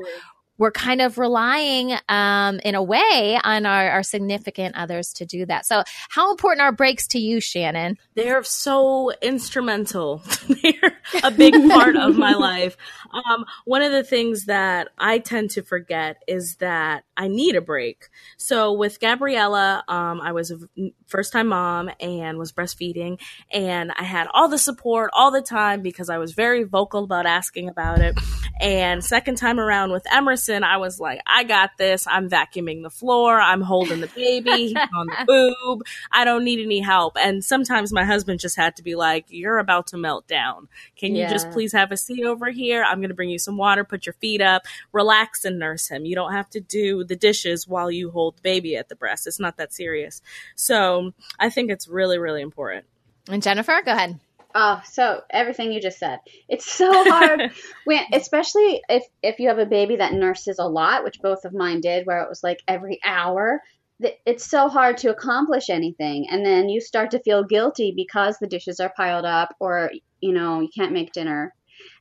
we're 0.58 0.70
kind 0.70 1.00
of 1.00 1.16
relying 1.18 1.96
um, 2.08 2.60
in 2.64 2.74
a 2.74 2.82
way 2.82 3.38
on 3.42 3.64
our, 3.64 3.90
our, 3.90 4.02
significant 4.02 4.74
others 4.74 5.12
to 5.14 5.26
do 5.26 5.46
that. 5.46 5.66
So, 5.66 5.84
how 6.10 6.30
important 6.30 6.62
are 6.62 6.72
breaks 6.72 7.06
to 7.08 7.18
you, 7.18 7.40
Shannon? 7.40 7.96
They're 8.14 8.42
so 8.44 9.10
instrumental. 9.22 10.22
They're 10.48 11.00
a 11.22 11.30
big 11.30 11.54
part 11.70 11.96
of 11.96 12.16
my 12.16 12.32
life. 12.38 12.76
Um, 13.12 13.46
one 13.64 13.82
of 13.82 13.92
the 13.92 14.04
things 14.04 14.44
that 14.44 14.88
I 14.98 15.18
tend 15.18 15.50
to 15.52 15.62
forget 15.62 16.22
is 16.26 16.56
that 16.56 17.04
I 17.16 17.28
need 17.28 17.56
a 17.56 17.60
break. 17.60 18.08
So, 18.36 18.72
with 18.72 19.00
Gabriella, 19.00 19.84
um, 19.88 20.20
I 20.20 20.32
was 20.32 20.50
a 20.50 20.58
first 21.06 21.32
time 21.32 21.48
mom 21.48 21.90
and 22.00 22.38
was 22.38 22.52
breastfeeding, 22.52 23.20
and 23.50 23.92
I 23.96 24.04
had 24.04 24.28
all 24.32 24.48
the 24.48 24.58
support 24.58 25.10
all 25.12 25.30
the 25.30 25.42
time 25.42 25.82
because 25.82 26.10
I 26.10 26.18
was 26.18 26.32
very 26.32 26.64
vocal 26.64 27.04
about 27.04 27.26
asking 27.26 27.68
about 27.68 28.00
it. 28.00 28.18
And 28.60 29.04
second 29.04 29.36
time 29.36 29.60
around 29.60 29.92
with 29.92 30.06
Emerson, 30.10 30.64
I 30.64 30.78
was 30.78 30.98
like, 30.98 31.20
I 31.26 31.44
got 31.44 31.70
this. 31.78 32.06
I'm 32.06 32.28
vacuuming 32.28 32.82
the 32.82 32.90
floor. 32.90 33.38
I'm 33.38 33.60
holding 33.60 34.00
the 34.00 34.06
baby 34.08 34.74
on 34.94 35.06
the 35.06 35.24
boob. 35.26 35.82
I 36.10 36.24
don't 36.24 36.44
need 36.44 36.60
any 36.60 36.80
help. 36.80 37.16
And 37.18 37.44
sometimes 37.44 37.92
my 37.92 38.04
husband 38.04 38.40
just 38.40 38.56
had 38.56 38.76
to 38.76 38.82
be 38.82 38.94
like, 38.94 39.26
You're 39.28 39.58
about 39.58 39.88
to 39.88 39.96
melt 39.96 40.26
down. 40.26 40.68
Can 40.96 41.14
you 41.14 41.28
just 41.28 41.50
please 41.50 41.72
have 41.72 41.92
a 41.92 41.96
seat 41.96 42.24
over 42.24 42.50
here? 42.50 42.82
I'm 42.82 42.98
going 42.98 43.10
to 43.10 43.14
bring 43.14 43.30
you 43.30 43.38
some 43.38 43.56
water, 43.56 43.84
put 43.84 44.06
your 44.06 44.14
feet 44.14 44.40
up, 44.40 44.62
relax 44.92 45.44
and 45.44 45.58
nurse 45.58 45.88
him. 45.88 46.04
You 46.04 46.14
don't 46.14 46.32
have 46.32 46.48
to 46.50 46.60
do 46.60 47.04
the 47.08 47.16
dishes 47.16 47.66
while 47.66 47.90
you 47.90 48.10
hold 48.10 48.36
the 48.36 48.42
baby 48.42 48.76
at 48.76 48.88
the 48.88 48.96
breast. 48.96 49.26
It's 49.26 49.40
not 49.40 49.56
that 49.56 49.72
serious. 49.72 50.22
So 50.54 51.12
I 51.38 51.50
think 51.50 51.70
it's 51.70 51.88
really, 51.88 52.18
really 52.18 52.42
important. 52.42 52.86
And 53.28 53.42
Jennifer, 53.42 53.80
go 53.84 53.92
ahead. 53.92 54.18
Oh, 54.54 54.80
so 54.86 55.20
everything 55.30 55.70
you 55.70 55.82
just 55.82 55.98
said. 55.98 56.20
It's 56.48 56.64
so 56.64 57.04
hard 57.04 57.52
when 57.84 58.04
especially 58.12 58.80
if 58.88 59.04
if 59.22 59.38
you 59.38 59.48
have 59.48 59.58
a 59.58 59.66
baby 59.66 59.96
that 59.96 60.14
nurses 60.14 60.58
a 60.58 60.66
lot, 60.66 61.04
which 61.04 61.20
both 61.20 61.44
of 61.44 61.52
mine 61.52 61.80
did 61.82 62.06
where 62.06 62.22
it 62.22 62.28
was 62.28 62.42
like 62.42 62.60
every 62.66 62.98
hour. 63.04 63.60
It's 64.00 64.44
so 64.44 64.68
hard 64.68 64.98
to 64.98 65.10
accomplish 65.10 65.70
anything 65.70 66.28
and 66.30 66.44
then 66.44 66.68
you 66.68 66.82
start 66.82 67.12
to 67.12 67.22
feel 67.22 67.44
guilty 67.44 67.94
because 67.96 68.36
the 68.38 68.46
dishes 68.46 68.78
are 68.78 68.92
piled 68.94 69.24
up 69.24 69.54
or 69.58 69.90
you 70.20 70.32
know, 70.32 70.60
you 70.60 70.68
can't 70.74 70.92
make 70.92 71.12
dinner. 71.12 71.54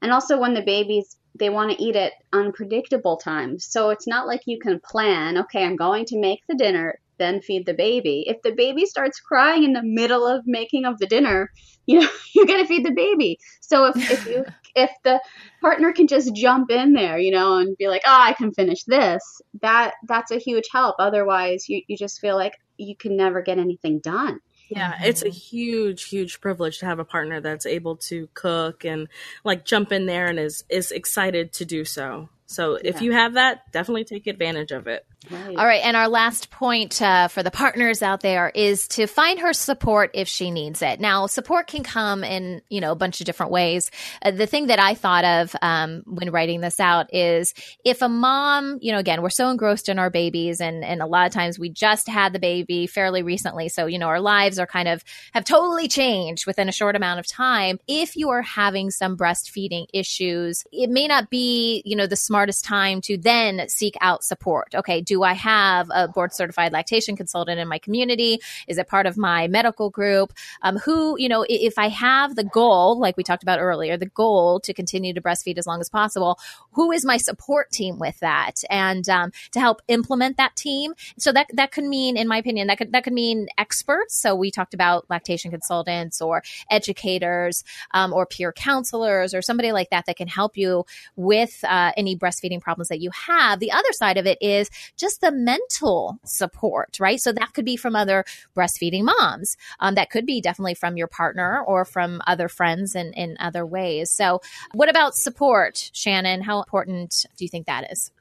And 0.06 0.14
also 0.14 0.40
when 0.40 0.54
the 0.54 0.62
babies 0.62 1.18
they 1.34 1.50
want 1.50 1.72
to 1.72 1.84
eat 1.84 1.96
at 1.96 2.14
unpredictable 2.32 3.18
times. 3.18 3.66
So 3.66 3.90
it's 3.90 4.06
not 4.06 4.28
like 4.28 4.42
you 4.46 4.60
can 4.60 4.80
plan, 4.80 5.36
okay, 5.40 5.66
I'm 5.66 5.78
going 5.78 6.06
to 6.06 6.20
make 6.20 6.42
the 6.48 6.54
dinner 6.56 7.00
then 7.18 7.42
feed 7.42 7.66
the 7.66 7.74
baby. 7.74 8.26
If 8.28 8.42
the 8.44 8.52
baby 8.52 8.86
starts 8.86 9.20
crying 9.20 9.64
in 9.64 9.74
the 9.74 9.82
middle 9.84 10.28
of 10.28 10.44
making 10.46 10.86
of 10.86 11.00
the 11.00 11.08
dinner, 11.08 11.50
you 11.88 12.02
know, 12.02 12.10
you're 12.36 12.46
gonna 12.46 12.68
feed 12.68 12.86
the 12.86 12.92
baby. 12.92 13.40
So 13.62 13.86
if, 13.86 14.12
if 14.12 14.28
you 14.28 14.46
if 14.76 14.92
the 15.04 15.22
partner 15.62 15.94
can 15.94 16.08
just 16.08 16.36
jump 16.36 16.70
in 16.70 16.94
there, 16.94 17.18
you 17.18 17.32
know, 17.32 17.58
and 17.58 17.76
be 17.78 17.88
like, 17.88 18.02
oh, 18.06 18.22
I 18.22 18.34
can 18.34 18.52
finish 18.54 18.84
this, 18.84 19.42
that 19.62 19.94
that's 20.08 20.32
a 20.32 20.38
huge 20.38 20.66
help. 20.72 20.98
Otherwise 21.00 21.68
you, 21.68 21.82
you 21.88 21.98
just 21.98 22.20
feel 22.20 22.36
like 22.36 22.54
you 22.78 22.96
can 22.96 23.16
never 23.16 23.42
get 23.42 23.58
anything 23.58 24.00
done. 24.00 24.40
Yeah, 24.70 24.94
mm-hmm. 24.94 25.04
it's 25.06 25.24
a 25.24 25.30
huge, 25.30 26.06
huge 26.06 26.42
privilege 26.42 26.80
to 26.80 26.86
have 26.86 27.00
a 27.00 27.06
partner 27.06 27.42
that's 27.42 27.66
able 27.66 27.98
to 27.98 28.28
cook 28.34 28.84
and 28.86 29.08
like 29.44 29.66
jump 29.66 29.92
in 29.92 30.06
there 30.06 30.28
and 30.28 30.40
is 30.40 30.64
is 30.70 30.92
excited 30.92 31.54
to 31.54 31.66
do 31.66 31.86
so. 31.86 32.30
So 32.48 32.76
if 32.76 32.96
yeah. 32.96 33.02
you 33.02 33.12
have 33.14 33.34
that, 33.34 33.72
definitely 33.72 34.06
take 34.06 34.28
advantage 34.28 34.72
of 34.72 34.88
it. 34.88 35.06
Right. 35.30 35.58
All 35.58 35.66
right. 35.66 35.82
And 35.84 35.98
our 35.98 36.08
last 36.08 36.52
point 36.52 37.02
uh, 37.02 37.28
for 37.28 37.44
the 37.44 37.52
partners 37.52 38.02
out 38.02 38.22
there 38.22 38.52
is 38.54 38.88
to 38.90 39.08
find 39.08 39.40
her 39.40 39.54
support 39.54 40.12
if 40.14 40.28
she 40.28 40.52
needs 40.52 40.82
it. 40.82 41.00
Now, 41.00 41.28
support 41.28 41.68
can 41.68 41.84
come 41.84 42.24
in, 42.24 42.62
you 42.70 42.82
know, 42.82 42.92
a 42.92 42.96
bunch 42.96 43.20
of 43.22 43.26
different 43.26 43.52
ways. 43.52 43.92
Uh, 44.22 44.32
the 44.32 44.48
thing 44.48 44.68
that 44.68 44.80
I 44.80 44.94
thought 44.94 45.26
of 45.26 45.56
um, 45.62 46.04
when 46.06 46.32
writing 46.32 46.62
this 46.62 46.80
out 46.80 47.14
is 47.14 47.54
if 47.84 48.02
a 48.02 48.10
mom, 48.10 48.80
you 48.82 48.92
know, 48.92 49.00
again, 49.00 49.22
we're 49.22 49.30
so 49.30 49.50
engrossed 49.50 49.90
in 49.90 50.00
our 50.00 50.10
babies 50.10 50.62
and, 50.62 50.84
and 50.84 51.02
a 51.02 51.06
lot 51.06 51.28
of 51.28 51.34
times 51.34 51.58
we 51.58 51.70
just 51.70 52.08
had 52.08 52.34
the 52.34 52.40
baby 52.40 52.88
fairly 52.88 53.24
recently. 53.24 53.70
So, 53.70 53.86
you 53.86 54.00
know, 54.00 54.08
our 54.08 54.22
lives 54.22 54.60
are 54.60 54.68
kind 54.68 54.88
of 54.88 55.04
have 55.34 55.46
totally 55.46 55.88
changed 55.88 56.46
within 56.48 56.70
a 56.70 56.74
short 56.74 56.96
amount 56.96 57.20
of 57.20 57.28
time. 57.28 57.80
If 57.88 58.16
you 58.16 58.30
are 58.30 58.42
having 58.42 58.92
some 58.92 59.18
breastfeeding 59.18 59.88
issues, 59.94 60.64
it 60.72 60.90
may 60.90 61.08
not 61.08 61.30
be, 61.30 61.82
you 61.86 61.96
know, 61.96 62.08
the 62.08 62.16
smartest 62.16 62.66
time 62.66 63.02
to 63.02 63.18
then 63.18 63.68
seek 63.70 63.96
out 64.02 64.24
support. 64.24 64.76
Okay. 64.76 65.02
Do 65.02 65.15
do 65.16 65.24
I 65.24 65.32
have 65.32 65.90
a 65.94 66.10
board 66.10 66.34
certified 66.34 66.74
lactation 66.74 67.16
consultant 67.16 67.58
in 67.58 67.70
my 67.70 67.80
community? 67.80 68.40
Is 68.68 68.78
it 68.78 68.90
part 68.90 69.06
of 69.06 69.16
my 69.18 69.48
medical 69.48 69.90
group? 69.90 70.34
Um, 70.62 70.76
who, 70.76 71.16
you 71.18 71.30
know, 71.30 71.46
if 71.48 71.78
I 71.78 71.88
have 71.88 72.36
the 72.36 72.44
goal, 72.44 73.00
like 73.00 73.16
we 73.16 73.24
talked 73.24 73.42
about 73.42 73.60
earlier, 73.60 73.96
the 73.96 74.08
goal 74.08 74.60
to 74.60 74.74
continue 74.74 75.14
to 75.14 75.22
breastfeed 75.22 75.58
as 75.58 75.66
long 75.66 75.80
as 75.80 75.88
possible, 75.88 76.38
who 76.74 76.92
is 76.92 77.06
my 77.06 77.16
support 77.16 77.72
team 77.72 77.98
with 77.98 78.20
that? 78.20 78.56
And 78.70 79.08
um, 79.08 79.32
to 79.54 79.62
help 79.62 79.82
implement 79.88 80.36
that 80.36 80.58
team. 80.58 80.94
So 81.18 81.32
that 81.32 81.48
that 81.54 81.72
could 81.72 81.86
mean, 81.86 82.18
in 82.18 82.28
my 82.28 82.40
opinion, 82.40 82.68
that 82.68 82.78
could 82.78 82.92
that 82.92 83.06
could 83.06 83.14
mean 83.14 83.48
experts. 83.58 84.20
So 84.20 84.36
we 84.36 84.52
talked 84.52 84.74
about 84.74 85.10
lactation 85.10 85.50
consultants 85.50 86.22
or 86.22 86.44
educators 86.70 87.64
um, 87.92 88.12
or 88.12 88.26
peer 88.26 88.52
counselors 88.52 89.34
or 89.34 89.42
somebody 89.42 89.72
like 89.72 89.92
that 89.92 90.08
that 90.08 90.18
can 90.18 90.28
help 90.28 90.58
you 90.58 90.86
with 91.16 91.64
uh, 91.64 91.94
any 91.96 92.18
breastfeeding 92.18 92.60
problems 92.60 92.90
that 92.90 93.00
you 93.00 93.12
have. 93.12 93.62
The 93.62 93.72
other 93.72 93.94
side 93.94 94.18
of 94.18 94.26
it 94.26 94.38
is 94.42 94.70
just 94.98 95.05
just 95.06 95.22
the 95.22 95.32
mental 95.32 96.18
support, 96.26 96.98
right? 97.00 97.22
So 97.22 97.32
that 97.32 97.54
could 97.54 97.64
be 97.64 97.78
from 97.78 97.96
other 97.96 98.26
breastfeeding 98.58 99.04
moms. 99.04 99.56
Um, 99.80 99.94
that 99.96 100.10
could 100.10 100.26
be 100.26 100.42
definitely 100.42 100.74
from 100.74 100.98
your 100.98 101.08
partner 101.08 101.62
or 101.62 101.86
from 101.86 102.24
other 102.26 102.50
friends 102.50 102.96
and 102.96 103.14
in 103.14 103.38
other 103.40 103.64
ways. 103.68 104.10
So, 104.10 104.42
what 104.74 104.90
about 104.90 105.14
support, 105.14 105.92
Shannon? 105.94 106.42
How 106.42 106.58
important 106.58 107.28
do 107.38 107.46
you 107.46 107.50
think 107.50 107.68
that 107.68 107.92
is? 107.92 108.12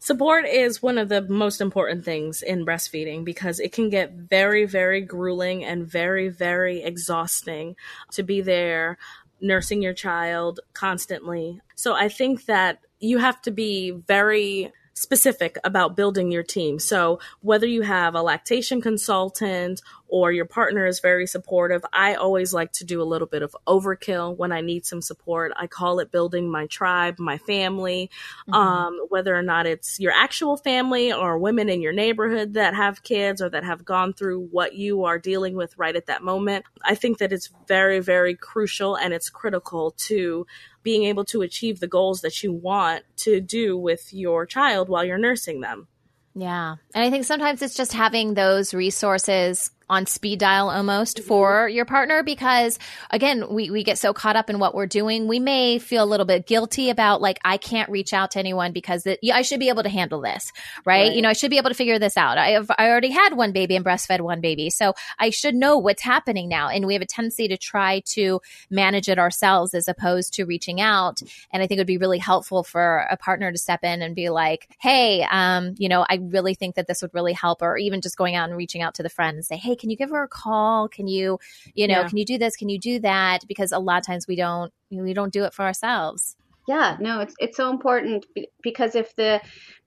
Support 0.00 0.44
is 0.44 0.82
one 0.82 0.98
of 0.98 1.08
the 1.08 1.22
most 1.22 1.62
important 1.62 2.04
things 2.04 2.42
in 2.42 2.66
breastfeeding 2.66 3.24
because 3.24 3.58
it 3.58 3.72
can 3.72 3.88
get 3.88 4.12
very, 4.12 4.66
very 4.66 5.00
grueling 5.00 5.64
and 5.64 5.86
very, 5.86 6.28
very 6.28 6.82
exhausting 6.82 7.74
to 8.12 8.22
be 8.22 8.42
there 8.42 8.98
nursing 9.40 9.80
your 9.80 9.94
child 9.94 10.60
constantly. 10.74 11.62
So 11.74 11.94
I 11.94 12.10
think 12.10 12.44
that 12.44 12.80
you 13.00 13.16
have 13.16 13.40
to 13.42 13.50
be 13.50 13.92
very 13.92 14.72
specific 14.94 15.58
about 15.64 15.96
building 15.96 16.30
your 16.30 16.42
team. 16.42 16.78
So 16.78 17.18
whether 17.40 17.66
you 17.66 17.82
have 17.82 18.14
a 18.14 18.22
lactation 18.22 18.80
consultant 18.80 19.82
or 20.14 20.30
your 20.30 20.44
partner 20.44 20.86
is 20.86 21.00
very 21.00 21.26
supportive, 21.26 21.84
I 21.92 22.14
always 22.14 22.54
like 22.54 22.70
to 22.74 22.84
do 22.84 23.02
a 23.02 23.10
little 23.12 23.26
bit 23.26 23.42
of 23.42 23.56
overkill 23.66 24.36
when 24.36 24.52
I 24.52 24.60
need 24.60 24.86
some 24.86 25.02
support. 25.02 25.50
I 25.56 25.66
call 25.66 25.98
it 25.98 26.12
building 26.12 26.48
my 26.48 26.66
tribe, 26.66 27.18
my 27.18 27.36
family, 27.36 28.12
mm-hmm. 28.48 28.54
um, 28.54 29.06
whether 29.08 29.34
or 29.34 29.42
not 29.42 29.66
it's 29.66 29.98
your 29.98 30.12
actual 30.12 30.56
family 30.56 31.12
or 31.12 31.36
women 31.36 31.68
in 31.68 31.82
your 31.82 31.92
neighborhood 31.92 32.54
that 32.54 32.76
have 32.76 33.02
kids 33.02 33.42
or 33.42 33.48
that 33.48 33.64
have 33.64 33.84
gone 33.84 34.12
through 34.12 34.46
what 34.52 34.76
you 34.76 35.02
are 35.02 35.18
dealing 35.18 35.56
with 35.56 35.76
right 35.76 35.96
at 35.96 36.06
that 36.06 36.22
moment. 36.22 36.64
I 36.84 36.94
think 36.94 37.18
that 37.18 37.32
it's 37.32 37.50
very, 37.66 37.98
very 37.98 38.36
crucial 38.36 38.94
and 38.94 39.12
it's 39.12 39.28
critical 39.28 39.96
to 40.06 40.46
being 40.84 41.02
able 41.06 41.24
to 41.24 41.42
achieve 41.42 41.80
the 41.80 41.88
goals 41.88 42.20
that 42.20 42.40
you 42.40 42.52
want 42.52 43.02
to 43.16 43.40
do 43.40 43.76
with 43.76 44.14
your 44.14 44.46
child 44.46 44.88
while 44.88 45.04
you're 45.04 45.18
nursing 45.18 45.60
them. 45.60 45.88
Yeah. 46.34 46.76
And 46.94 47.04
I 47.04 47.10
think 47.10 47.24
sometimes 47.24 47.62
it's 47.62 47.76
just 47.76 47.92
having 47.92 48.34
those 48.34 48.74
resources 48.74 49.70
on 49.88 50.06
speed 50.06 50.38
dial 50.38 50.70
almost 50.70 51.22
for 51.24 51.68
your 51.68 51.84
partner 51.84 52.22
because 52.22 52.78
again 53.10 53.44
we, 53.50 53.70
we 53.70 53.84
get 53.84 53.98
so 53.98 54.14
caught 54.14 54.34
up 54.34 54.48
in 54.48 54.58
what 54.58 54.74
we're 54.74 54.86
doing 54.86 55.28
we 55.28 55.38
may 55.38 55.78
feel 55.78 56.02
a 56.02 56.06
little 56.06 56.24
bit 56.24 56.46
guilty 56.46 56.88
about 56.88 57.20
like 57.20 57.38
i 57.44 57.58
can't 57.58 57.90
reach 57.90 58.14
out 58.14 58.30
to 58.30 58.38
anyone 58.38 58.72
because 58.72 59.06
it, 59.06 59.18
i 59.32 59.42
should 59.42 59.60
be 59.60 59.68
able 59.68 59.82
to 59.82 59.88
handle 59.90 60.22
this 60.22 60.52
right? 60.86 61.08
right? 61.08 61.14
you 61.14 61.20
know 61.20 61.28
i 61.28 61.34
should 61.34 61.50
be 61.50 61.58
able 61.58 61.68
to 61.68 61.74
figure 61.74 61.98
this 61.98 62.16
out 62.16 62.38
i 62.38 62.50
have 62.50 62.70
i 62.78 62.88
already 62.88 63.10
had 63.10 63.34
one 63.34 63.52
baby 63.52 63.76
and 63.76 63.84
breastfed 63.84 64.20
one 64.22 64.40
baby 64.40 64.70
so 64.70 64.94
i 65.18 65.28
should 65.28 65.54
know 65.54 65.76
what's 65.76 66.02
happening 66.02 66.48
now 66.48 66.68
and 66.68 66.86
we 66.86 66.94
have 66.94 67.02
a 67.02 67.06
tendency 67.06 67.46
to 67.46 67.58
try 67.58 68.00
to 68.06 68.40
manage 68.70 69.08
it 69.08 69.18
ourselves 69.18 69.74
as 69.74 69.86
opposed 69.86 70.32
to 70.32 70.44
reaching 70.44 70.80
out 70.80 71.20
and 71.52 71.62
i 71.62 71.66
think 71.66 71.76
it 71.76 71.80
would 71.80 71.86
be 71.86 71.98
really 71.98 72.18
helpful 72.18 72.64
for 72.64 73.06
a 73.10 73.16
partner 73.18 73.52
to 73.52 73.58
step 73.58 73.84
in 73.84 74.00
and 74.00 74.14
be 74.14 74.30
like 74.30 74.66
hey 74.80 75.26
um 75.30 75.74
you 75.76 75.90
know 75.90 76.06
i 76.08 76.18
really 76.22 76.54
think 76.54 76.74
that 76.74 76.86
this 76.86 77.02
would 77.02 77.12
really 77.12 77.34
help 77.34 77.60
or 77.60 77.76
even 77.76 78.00
just 78.00 78.16
going 78.16 78.34
out 78.34 78.48
and 78.48 78.56
reaching 78.56 78.80
out 78.80 78.94
to 78.94 79.02
the 79.02 79.10
friend 79.10 79.36
and 79.36 79.44
say 79.44 79.56
hey 79.56 79.73
can 79.76 79.90
you 79.90 79.96
give 79.96 80.10
her 80.10 80.22
a 80.22 80.28
call? 80.28 80.88
Can 80.88 81.06
you, 81.06 81.38
you 81.74 81.86
know, 81.86 82.00
yeah. 82.00 82.08
can 82.08 82.18
you 82.18 82.24
do 82.24 82.38
this? 82.38 82.56
Can 82.56 82.68
you 82.68 82.78
do 82.78 82.98
that? 83.00 83.46
Because 83.46 83.72
a 83.72 83.78
lot 83.78 83.98
of 83.98 84.06
times 84.06 84.26
we 84.26 84.36
don't, 84.36 84.72
we 84.90 85.14
don't 85.14 85.32
do 85.32 85.44
it 85.44 85.54
for 85.54 85.64
ourselves. 85.64 86.36
Yeah, 86.66 86.96
no, 86.98 87.20
it's 87.20 87.34
it's 87.38 87.56
so 87.56 87.70
important 87.70 88.24
because 88.62 88.94
if 88.94 89.14
the 89.16 89.40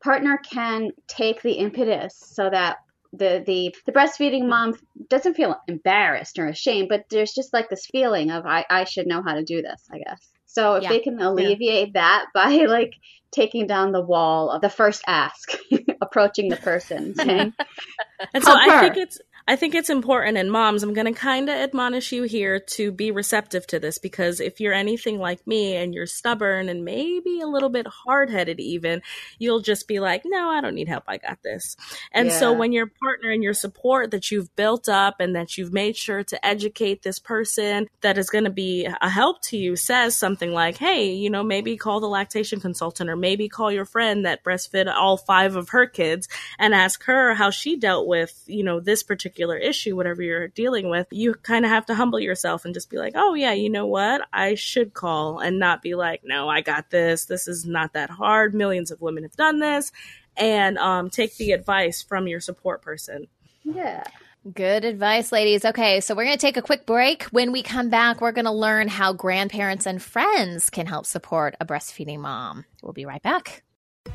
partner 0.04 0.38
can 0.38 0.91
take 1.08 1.41
the 1.41 1.54
impetus 1.54 2.15
so 2.15 2.50
that 2.50 2.78
the 3.13 3.43
the 3.45 3.73
the 3.86 3.91
breastfeeding 3.91 4.47
mom 4.47 4.76
doesn't 5.10 5.34
feel 5.34 5.56
embarrassed 5.67 6.38
or 6.38 6.47
ashamed, 6.47 6.89
but 6.89 7.06
there's 7.10 7.34
just 7.34 7.52
like 7.52 7.69
this 7.69 7.88
feeling 7.91 8.30
of 8.30 8.45
I 8.45 8.65
I 8.69 8.84
should 8.84 9.08
know 9.08 9.23
how 9.23 9.34
to 9.34 9.43
do 9.43 9.62
this, 9.62 9.88
I 9.91 9.97
guess. 9.97 10.30
So 10.45 10.76
if 10.76 10.84
yeah. 10.84 10.89
they 10.89 11.00
can 11.00 11.19
alleviate 11.19 11.91
yeah. 11.93 12.02
that 12.02 12.26
by 12.34 12.65
like 12.65 12.93
taking 13.32 13.67
down 13.67 13.91
the 13.91 14.02
wall 14.02 14.50
of 14.50 14.62
the 14.62 14.69
first 14.69 15.04
ask, 15.08 15.58
approaching 16.02 16.50
the 16.50 16.58
person, 16.58 17.15
saying, 17.15 17.54
and 18.34 18.43
so 18.43 18.54
I 18.56 18.80
think 18.82 18.97
it's 18.97 19.19
I 19.50 19.56
think 19.56 19.76
it's 19.76 19.90
important, 19.90 20.38
and 20.38 20.52
moms, 20.52 20.84
I'm 20.84 20.94
going 20.94 21.08
to 21.08 21.18
kind 21.18 21.48
of 21.48 21.56
admonish 21.56 22.12
you 22.12 22.24
here 22.24 22.60
to 22.60 22.92
be 22.92 23.12
receptive 23.12 23.66
to 23.68 23.80
this 23.80 23.98
because 23.98 24.42
if 24.42 24.60
you're 24.60 24.74
anything 24.74 25.20
like 25.20 25.48
me 25.48 25.78
and 25.78 25.94
you're 25.94 26.06
stubborn 26.06 26.68
and 26.68 26.84
maybe 26.84 27.40
a 27.40 27.48
little 27.48 27.70
bit 27.70 27.88
hard 27.88 28.30
headed, 28.30 28.60
even, 28.60 29.02
you'll 29.40 29.62
just 29.62 29.88
be 29.88 30.02
like, 30.02 30.24
no, 30.26 30.50
I 30.50 30.60
don't 30.60 30.76
need 30.76 30.90
help. 30.90 31.06
I 31.08 31.16
got 31.16 31.42
this. 31.44 31.78
And 32.12 32.28
yeah. 32.28 32.38
so 32.38 32.52
when 32.52 32.74
your 32.74 32.88
partner 32.88 33.32
and 33.32 33.42
your 33.42 33.54
support 33.54 34.12
that 34.12 34.32
you've 34.32 34.54
built 34.58 34.90
up 34.90 35.22
and 35.22 35.34
that 35.38 35.58
you've 35.58 35.72
made 35.72 35.96
sure 35.96 36.26
to 36.26 36.46
educate 36.46 37.04
this 37.04 37.18
person 37.18 37.88
that 38.02 38.18
is 38.18 38.30
going 38.30 38.44
to 38.44 38.50
be 38.50 38.86
a 38.86 39.10
help 39.10 39.42
to 39.44 39.58
you 39.58 39.78
says 39.78 40.18
something 40.18 40.52
like, 40.52 40.76
hey, 40.76 41.14
you 41.14 41.30
know, 41.30 41.44
maybe 41.44 41.78
call 41.78 42.02
the 42.02 42.08
lactation 42.08 42.60
consultant 42.60 43.10
or 43.10 43.16
maybe 43.16 43.48
call 43.48 43.72
your 43.72 43.86
friend 43.86 44.26
that 44.26 44.44
breastfed 44.44 44.94
all 44.94 45.16
five 45.16 45.56
of 45.56 45.70
her 45.70 45.86
kids 45.86 46.28
and 46.60 46.76
ask 46.76 47.04
her 47.06 47.34
how 47.34 47.50
she 47.50 47.78
dealt 47.78 48.08
with, 48.08 48.44
you 48.46 48.64
know, 48.66 48.82
this 48.82 49.04
particular 49.04 49.37
particular 49.38 49.58
issue, 49.58 49.95
whatever 49.95 50.23
you're 50.23 50.47
dealing 50.47 50.89
with, 50.89 51.06
you 51.12 51.36
kind 51.36 51.63
of 51.63 51.69
have 51.69 51.86
to 51.86 51.93
humble 51.93 52.19
yourself 52.19 52.65
and 52.65 52.73
just 52.73 52.89
be 52.89 52.97
like, 52.97 53.13
oh, 53.15 53.36
yeah, 53.36 53.54
you 53.54 53.69
know 53.69 53.86
what? 53.86 54.28
I 54.34 54.56
should 54.56 54.95
call 54.95 55.38
and 55.38 55.60
not 55.60 55.84
be 55.84 55.93
like, 55.93 56.21
no, 56.23 56.50
I 56.50 56.62
got 56.62 56.89
this. 56.89 57.26
This 57.26 57.47
is 57.47 57.63
not 57.63 57.93
that 57.93 58.10
hard. 58.10 58.56
Millions 58.56 58.89
of 58.89 59.00
women 59.00 59.21
have 59.21 59.36
done 59.36 59.60
this. 59.60 59.91
And 60.36 60.80
um, 60.80 61.12
take 61.12 61.38
the 61.38 61.52
advice 61.52 62.02
from 62.02 62.28
your 62.28 62.39
support 62.39 62.82
person. 62.82 63.28
Yeah. 63.63 64.04
Good 64.52 64.86
advice, 64.86 65.32
ladies. 65.32 65.65
Okay, 65.65 66.02
so 66.02 66.15
we're 66.15 66.26
going 66.26 66.38
to 66.38 66.41
take 66.41 66.58
a 66.58 66.63
quick 66.63 66.88
break. 66.88 67.23
When 67.26 67.52
we 67.52 67.62
come 67.62 67.89
back, 67.89 68.21
we're 68.21 68.32
going 68.32 68.45
to 68.45 68.52
learn 68.52 68.88
how 68.88 69.13
grandparents 69.13 69.86
and 69.86 70.02
friends 70.02 70.71
can 70.71 70.88
help 70.88 71.06
support 71.06 71.56
a 71.62 71.65
breastfeeding 71.65 72.19
mom. 72.19 72.65
We'll 72.82 72.93
be 72.93 73.06
right 73.06 73.21
back. 73.21 73.63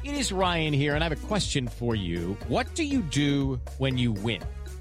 It 0.02 0.14
is 0.14 0.32
Ryan 0.32 0.72
here, 0.72 0.96
and 0.96 1.04
I 1.04 1.08
have 1.08 1.24
a 1.24 1.26
question 1.26 1.68
for 1.68 1.94
you. 1.94 2.36
What 2.48 2.74
do 2.74 2.82
you 2.82 3.02
do 3.02 3.60
when 3.78 3.96
you 3.96 4.10
win? 4.10 4.42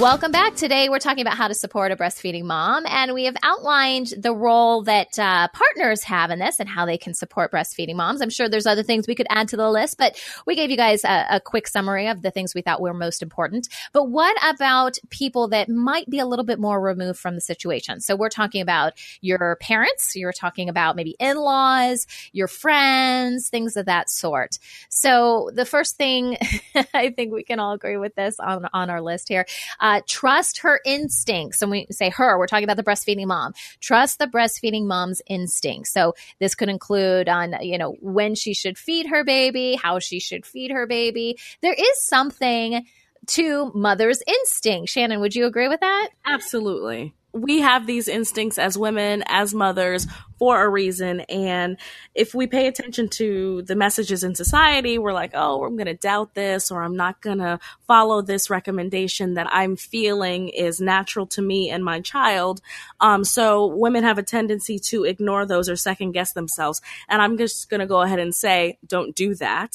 Welcome 0.00 0.30
back. 0.30 0.54
Today, 0.54 0.88
we're 0.88 1.00
talking 1.00 1.22
about 1.22 1.36
how 1.36 1.48
to 1.48 1.54
support 1.54 1.90
a 1.90 1.96
breastfeeding 1.96 2.44
mom, 2.44 2.86
and 2.86 3.14
we 3.14 3.24
have 3.24 3.34
outlined 3.42 4.14
the 4.16 4.32
role 4.32 4.84
that 4.84 5.18
uh, 5.18 5.48
partners 5.48 6.04
have 6.04 6.30
in 6.30 6.38
this 6.38 6.60
and 6.60 6.68
how 6.68 6.86
they 6.86 6.96
can 6.96 7.14
support 7.14 7.50
breastfeeding 7.50 7.96
moms. 7.96 8.20
I'm 8.20 8.30
sure 8.30 8.48
there's 8.48 8.64
other 8.64 8.84
things 8.84 9.08
we 9.08 9.16
could 9.16 9.26
add 9.28 9.48
to 9.48 9.56
the 9.56 9.68
list, 9.68 9.98
but 9.98 10.16
we 10.46 10.54
gave 10.54 10.70
you 10.70 10.76
guys 10.76 11.02
a, 11.02 11.26
a 11.32 11.40
quick 11.40 11.66
summary 11.66 12.06
of 12.06 12.22
the 12.22 12.30
things 12.30 12.54
we 12.54 12.62
thought 12.62 12.80
were 12.80 12.94
most 12.94 13.22
important. 13.22 13.68
But 13.92 14.04
what 14.04 14.36
about 14.48 14.98
people 15.10 15.48
that 15.48 15.68
might 15.68 16.08
be 16.08 16.20
a 16.20 16.26
little 16.26 16.44
bit 16.44 16.60
more 16.60 16.80
removed 16.80 17.18
from 17.18 17.34
the 17.34 17.40
situation? 17.40 18.00
So, 18.00 18.14
we're 18.14 18.28
talking 18.28 18.62
about 18.62 18.92
your 19.20 19.56
parents, 19.60 20.14
you're 20.14 20.32
talking 20.32 20.68
about 20.68 20.94
maybe 20.94 21.16
in 21.18 21.38
laws, 21.38 22.06
your 22.32 22.46
friends, 22.46 23.48
things 23.48 23.76
of 23.76 23.86
that 23.86 24.10
sort. 24.10 24.60
So, 24.90 25.50
the 25.52 25.66
first 25.66 25.96
thing 25.96 26.36
I 26.94 27.10
think 27.10 27.32
we 27.32 27.42
can 27.42 27.58
all 27.58 27.72
agree 27.72 27.96
with 27.96 28.14
this 28.14 28.38
on, 28.38 28.68
on 28.72 28.90
our 28.90 29.02
list 29.02 29.28
here. 29.28 29.44
Uh, 29.80 29.87
uh, 29.88 30.02
trust 30.06 30.58
her 30.58 30.80
instincts. 30.84 31.62
And 31.62 31.70
we 31.70 31.86
say 31.90 32.10
her, 32.10 32.38
we're 32.38 32.46
talking 32.46 32.64
about 32.64 32.76
the 32.76 32.82
breastfeeding 32.82 33.26
mom. 33.26 33.54
Trust 33.80 34.18
the 34.18 34.26
breastfeeding 34.26 34.84
mom's 34.84 35.22
instincts. 35.26 35.92
So 35.92 36.14
this 36.40 36.54
could 36.54 36.68
include 36.68 37.28
on, 37.28 37.54
you 37.62 37.78
know, 37.78 37.96
when 38.00 38.34
she 38.34 38.52
should 38.52 38.76
feed 38.76 39.06
her 39.06 39.24
baby, 39.24 39.76
how 39.76 39.98
she 39.98 40.20
should 40.20 40.44
feed 40.44 40.70
her 40.72 40.86
baby. 40.86 41.38
There 41.62 41.72
is 41.72 42.02
something 42.02 42.86
to 43.28 43.72
mother's 43.74 44.22
instinct. 44.26 44.90
Shannon, 44.90 45.20
would 45.20 45.34
you 45.34 45.46
agree 45.46 45.68
with 45.68 45.80
that? 45.80 46.08
Absolutely 46.26 47.14
we 47.32 47.60
have 47.60 47.86
these 47.86 48.08
instincts 48.08 48.58
as 48.58 48.78
women, 48.78 49.22
as 49.26 49.54
mothers, 49.54 50.06
for 50.38 50.62
a 50.64 50.68
reason. 50.68 51.20
And 51.22 51.76
if 52.14 52.34
we 52.34 52.46
pay 52.46 52.68
attention 52.68 53.08
to 53.10 53.62
the 53.62 53.74
messages 53.74 54.22
in 54.24 54.34
society, 54.34 54.96
we're 54.96 55.12
like, 55.12 55.32
oh, 55.34 55.64
I'm 55.64 55.76
going 55.76 55.86
to 55.86 55.94
doubt 55.94 56.34
this, 56.34 56.70
or 56.70 56.82
I'm 56.82 56.96
not 56.96 57.20
going 57.20 57.38
to 57.38 57.58
follow 57.86 58.22
this 58.22 58.48
recommendation 58.48 59.34
that 59.34 59.48
I'm 59.50 59.76
feeling 59.76 60.48
is 60.48 60.80
natural 60.80 61.26
to 61.28 61.42
me 61.42 61.70
and 61.70 61.84
my 61.84 62.00
child. 62.00 62.60
Um, 63.00 63.24
so 63.24 63.66
women 63.66 64.04
have 64.04 64.18
a 64.18 64.22
tendency 64.22 64.78
to 64.78 65.04
ignore 65.04 65.44
those 65.44 65.68
or 65.68 65.76
second 65.76 66.12
guess 66.12 66.32
themselves. 66.32 66.80
And 67.08 67.20
I'm 67.20 67.36
just 67.36 67.68
going 67.68 67.80
to 67.80 67.86
go 67.86 68.00
ahead 68.00 68.20
and 68.20 68.34
say, 68.34 68.78
don't 68.86 69.14
do 69.14 69.34
that 69.36 69.72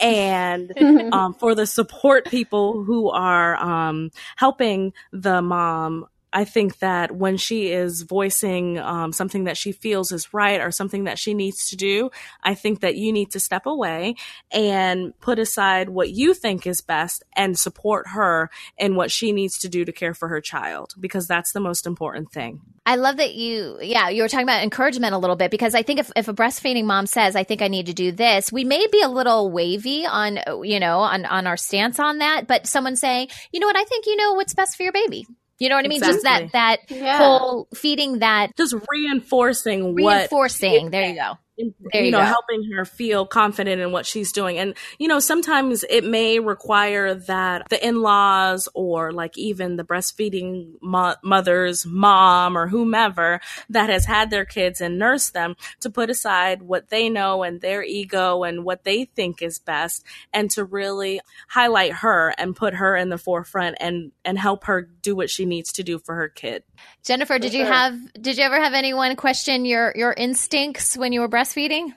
and 0.00 0.72
um, 1.12 1.34
for 1.34 1.54
the 1.54 1.66
support 1.66 2.26
people 2.26 2.82
who 2.84 3.10
are 3.10 3.56
um, 3.56 4.10
helping 4.36 4.92
the 5.12 5.40
mom 5.40 6.06
I 6.34 6.44
think 6.44 6.80
that 6.80 7.12
when 7.12 7.36
she 7.36 7.70
is 7.70 8.02
voicing 8.02 8.76
um, 8.80 9.12
something 9.12 9.44
that 9.44 9.56
she 9.56 9.70
feels 9.70 10.10
is 10.10 10.34
right 10.34 10.60
or 10.60 10.72
something 10.72 11.04
that 11.04 11.16
she 11.16 11.32
needs 11.32 11.68
to 11.70 11.76
do, 11.76 12.10
I 12.42 12.54
think 12.54 12.80
that 12.80 12.96
you 12.96 13.12
need 13.12 13.30
to 13.30 13.40
step 13.40 13.66
away 13.66 14.16
and 14.50 15.18
put 15.20 15.38
aside 15.38 15.90
what 15.90 16.10
you 16.10 16.34
think 16.34 16.66
is 16.66 16.80
best 16.80 17.22
and 17.36 17.56
support 17.56 18.08
her 18.08 18.50
in 18.76 18.96
what 18.96 19.12
she 19.12 19.30
needs 19.30 19.60
to 19.60 19.68
do 19.68 19.84
to 19.84 19.92
care 19.92 20.12
for 20.12 20.26
her 20.26 20.40
child 20.40 20.94
because 20.98 21.28
that's 21.28 21.52
the 21.52 21.60
most 21.60 21.86
important 21.86 22.32
thing. 22.32 22.60
I 22.84 22.96
love 22.96 23.18
that 23.18 23.34
you, 23.34 23.78
yeah, 23.80 24.08
you 24.08 24.22
were 24.22 24.28
talking 24.28 24.44
about 24.44 24.64
encouragement 24.64 25.14
a 25.14 25.18
little 25.18 25.36
bit 25.36 25.52
because 25.52 25.76
I 25.76 25.82
think 25.82 26.00
if, 26.00 26.10
if 26.16 26.26
a 26.26 26.34
breastfeeding 26.34 26.84
mom 26.84 27.06
says, 27.06 27.36
I 27.36 27.44
think 27.44 27.62
I 27.62 27.68
need 27.68 27.86
to 27.86 27.94
do 27.94 28.10
this, 28.10 28.50
we 28.50 28.64
may 28.64 28.88
be 28.88 29.00
a 29.02 29.08
little 29.08 29.52
wavy 29.52 30.04
on, 30.04 30.40
you 30.64 30.80
know, 30.80 30.98
on, 30.98 31.24
on 31.24 31.46
our 31.46 31.56
stance 31.56 32.00
on 32.00 32.18
that. 32.18 32.48
But 32.48 32.66
someone 32.66 32.96
saying, 32.96 33.28
you 33.52 33.60
know 33.60 33.68
what, 33.68 33.76
I 33.76 33.84
think 33.84 34.06
you 34.06 34.16
know 34.16 34.34
what's 34.34 34.52
best 34.52 34.76
for 34.76 34.82
your 34.82 34.92
baby. 34.92 35.26
You 35.58 35.68
know 35.68 35.76
what 35.76 35.84
I 35.84 35.88
mean? 35.88 35.98
Exactly. 35.98 36.14
Just 36.14 36.52
that 36.52 36.52
that 36.52 36.90
yeah. 36.90 37.18
whole 37.18 37.68
feeding 37.74 38.18
that 38.18 38.56
just 38.56 38.74
reinforcing 38.90 39.94
reinforcing. 39.94 40.84
What, 40.84 40.92
there 40.92 41.08
you 41.08 41.14
go. 41.14 41.38
You, 41.56 41.74
you 41.92 42.10
know 42.10 42.18
go. 42.18 42.24
helping 42.24 42.72
her 42.72 42.84
feel 42.84 43.26
confident 43.26 43.80
in 43.80 43.92
what 43.92 44.06
she's 44.06 44.32
doing 44.32 44.58
and 44.58 44.74
you 44.98 45.06
know 45.06 45.20
sometimes 45.20 45.84
it 45.88 46.04
may 46.04 46.38
require 46.38 47.14
that 47.14 47.68
the 47.68 47.86
in-laws 47.86 48.68
or 48.74 49.12
like 49.12 49.38
even 49.38 49.76
the 49.76 49.84
breastfeeding 49.84 50.72
mo- 50.82 51.14
mother's 51.22 51.86
mom 51.86 52.58
or 52.58 52.66
whomever 52.66 53.40
that 53.68 53.88
has 53.88 54.04
had 54.04 54.30
their 54.30 54.44
kids 54.44 54.80
and 54.80 54.98
nursed 54.98 55.32
them 55.32 55.54
to 55.80 55.90
put 55.90 56.10
aside 56.10 56.62
what 56.62 56.88
they 56.88 57.08
know 57.08 57.42
and 57.42 57.60
their 57.60 57.82
ego 57.82 58.42
and 58.42 58.64
what 58.64 58.84
they 58.84 59.04
think 59.04 59.40
is 59.40 59.58
best 59.58 60.04
and 60.32 60.50
to 60.50 60.64
really 60.64 61.20
highlight 61.48 61.92
her 61.92 62.34
and 62.36 62.56
put 62.56 62.74
her 62.74 62.96
in 62.96 63.08
the 63.08 63.18
forefront 63.18 63.76
and 63.80 64.12
and 64.24 64.38
help 64.38 64.64
her 64.64 64.82
do 64.82 65.14
what 65.14 65.30
she 65.30 65.44
needs 65.44 65.72
to 65.72 65.82
do 65.82 65.98
for 65.98 66.14
her 66.14 66.28
kid 66.28 66.64
Jennifer, 67.02 67.38
did 67.38 67.52
you 67.52 67.64
have 67.64 67.94
did 68.20 68.38
you 68.38 68.44
ever 68.44 68.60
have 68.60 68.74
anyone 68.74 69.16
question 69.16 69.64
your 69.64 69.92
your 69.94 70.12
instincts 70.12 70.96
when 70.96 71.12
you 71.12 71.20
were 71.20 71.28
breastfeeding? 71.28 71.92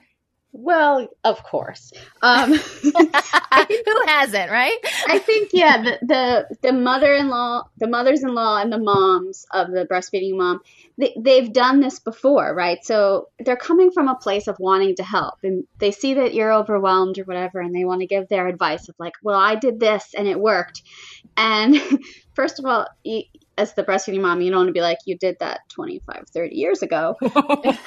Well, 0.54 1.08
of 1.23 1.43
course. 1.43 1.93
Um, 2.21 2.54
Who 2.82 4.02
hasn't, 4.08 4.50
right? 4.50 4.78
I 5.08 5.19
think 5.19 5.52
yeah, 5.54 5.84
the 5.84 6.00
the, 6.02 6.58
the 6.62 6.73
mother-in-law, 6.73 7.65
the 7.78 7.88
mothers-in-law, 7.88 8.62
and 8.62 8.73
the 8.73 8.80
moms 8.80 9.45
of 9.54 9.69
the 9.69 9.86
breastfeeding 9.86 10.36
mom, 10.36 10.62
they, 10.97 11.13
they've 11.15 11.54
done 11.54 11.80
this 11.80 12.00
before, 12.00 12.56
right? 12.56 12.84
So 12.84 13.30
they're 13.39 13.56
coming 13.56 13.91
from 13.91 14.08
a 14.08 14.15
place 14.15 14.47
of 14.47 14.58
wanting 14.58 14.95
to 14.95 15.04
help, 15.04 15.36
and 15.43 15.65
they 15.78 15.91
see 15.91 16.15
that 16.15 16.34
you're 16.34 16.54
overwhelmed 16.54 17.19
or 17.19 17.26
whatever, 17.26 17.60
and 17.60 17.76
they 17.76 17.86
want 17.86 18.02
to 18.02 18.08
give 18.08 18.28
their 18.28 18.47
advice 18.47 18.89
of 18.89 18.95
like, 18.97 19.13
well, 19.21 19.39
I 19.39 19.56
did 19.56 19.80
this 19.80 20.15
and 20.17 20.28
it 20.28 20.39
worked. 20.39 20.82
And 21.36 21.80
first 22.34 22.58
of 22.58 22.65
all, 22.65 22.88
you, 23.04 23.23
as 23.57 23.73
the 23.73 23.83
breastfeeding 23.83 24.21
mom, 24.21 24.41
you 24.41 24.51
don't 24.51 24.59
want 24.59 24.67
to 24.69 24.73
be 24.73 24.81
like, 24.81 24.99
you 25.05 25.17
did 25.17 25.37
that 25.39 25.61
25, 25.69 26.25
30 26.31 26.55
years 26.55 26.81
ago. 26.81 27.15
my 27.21 27.29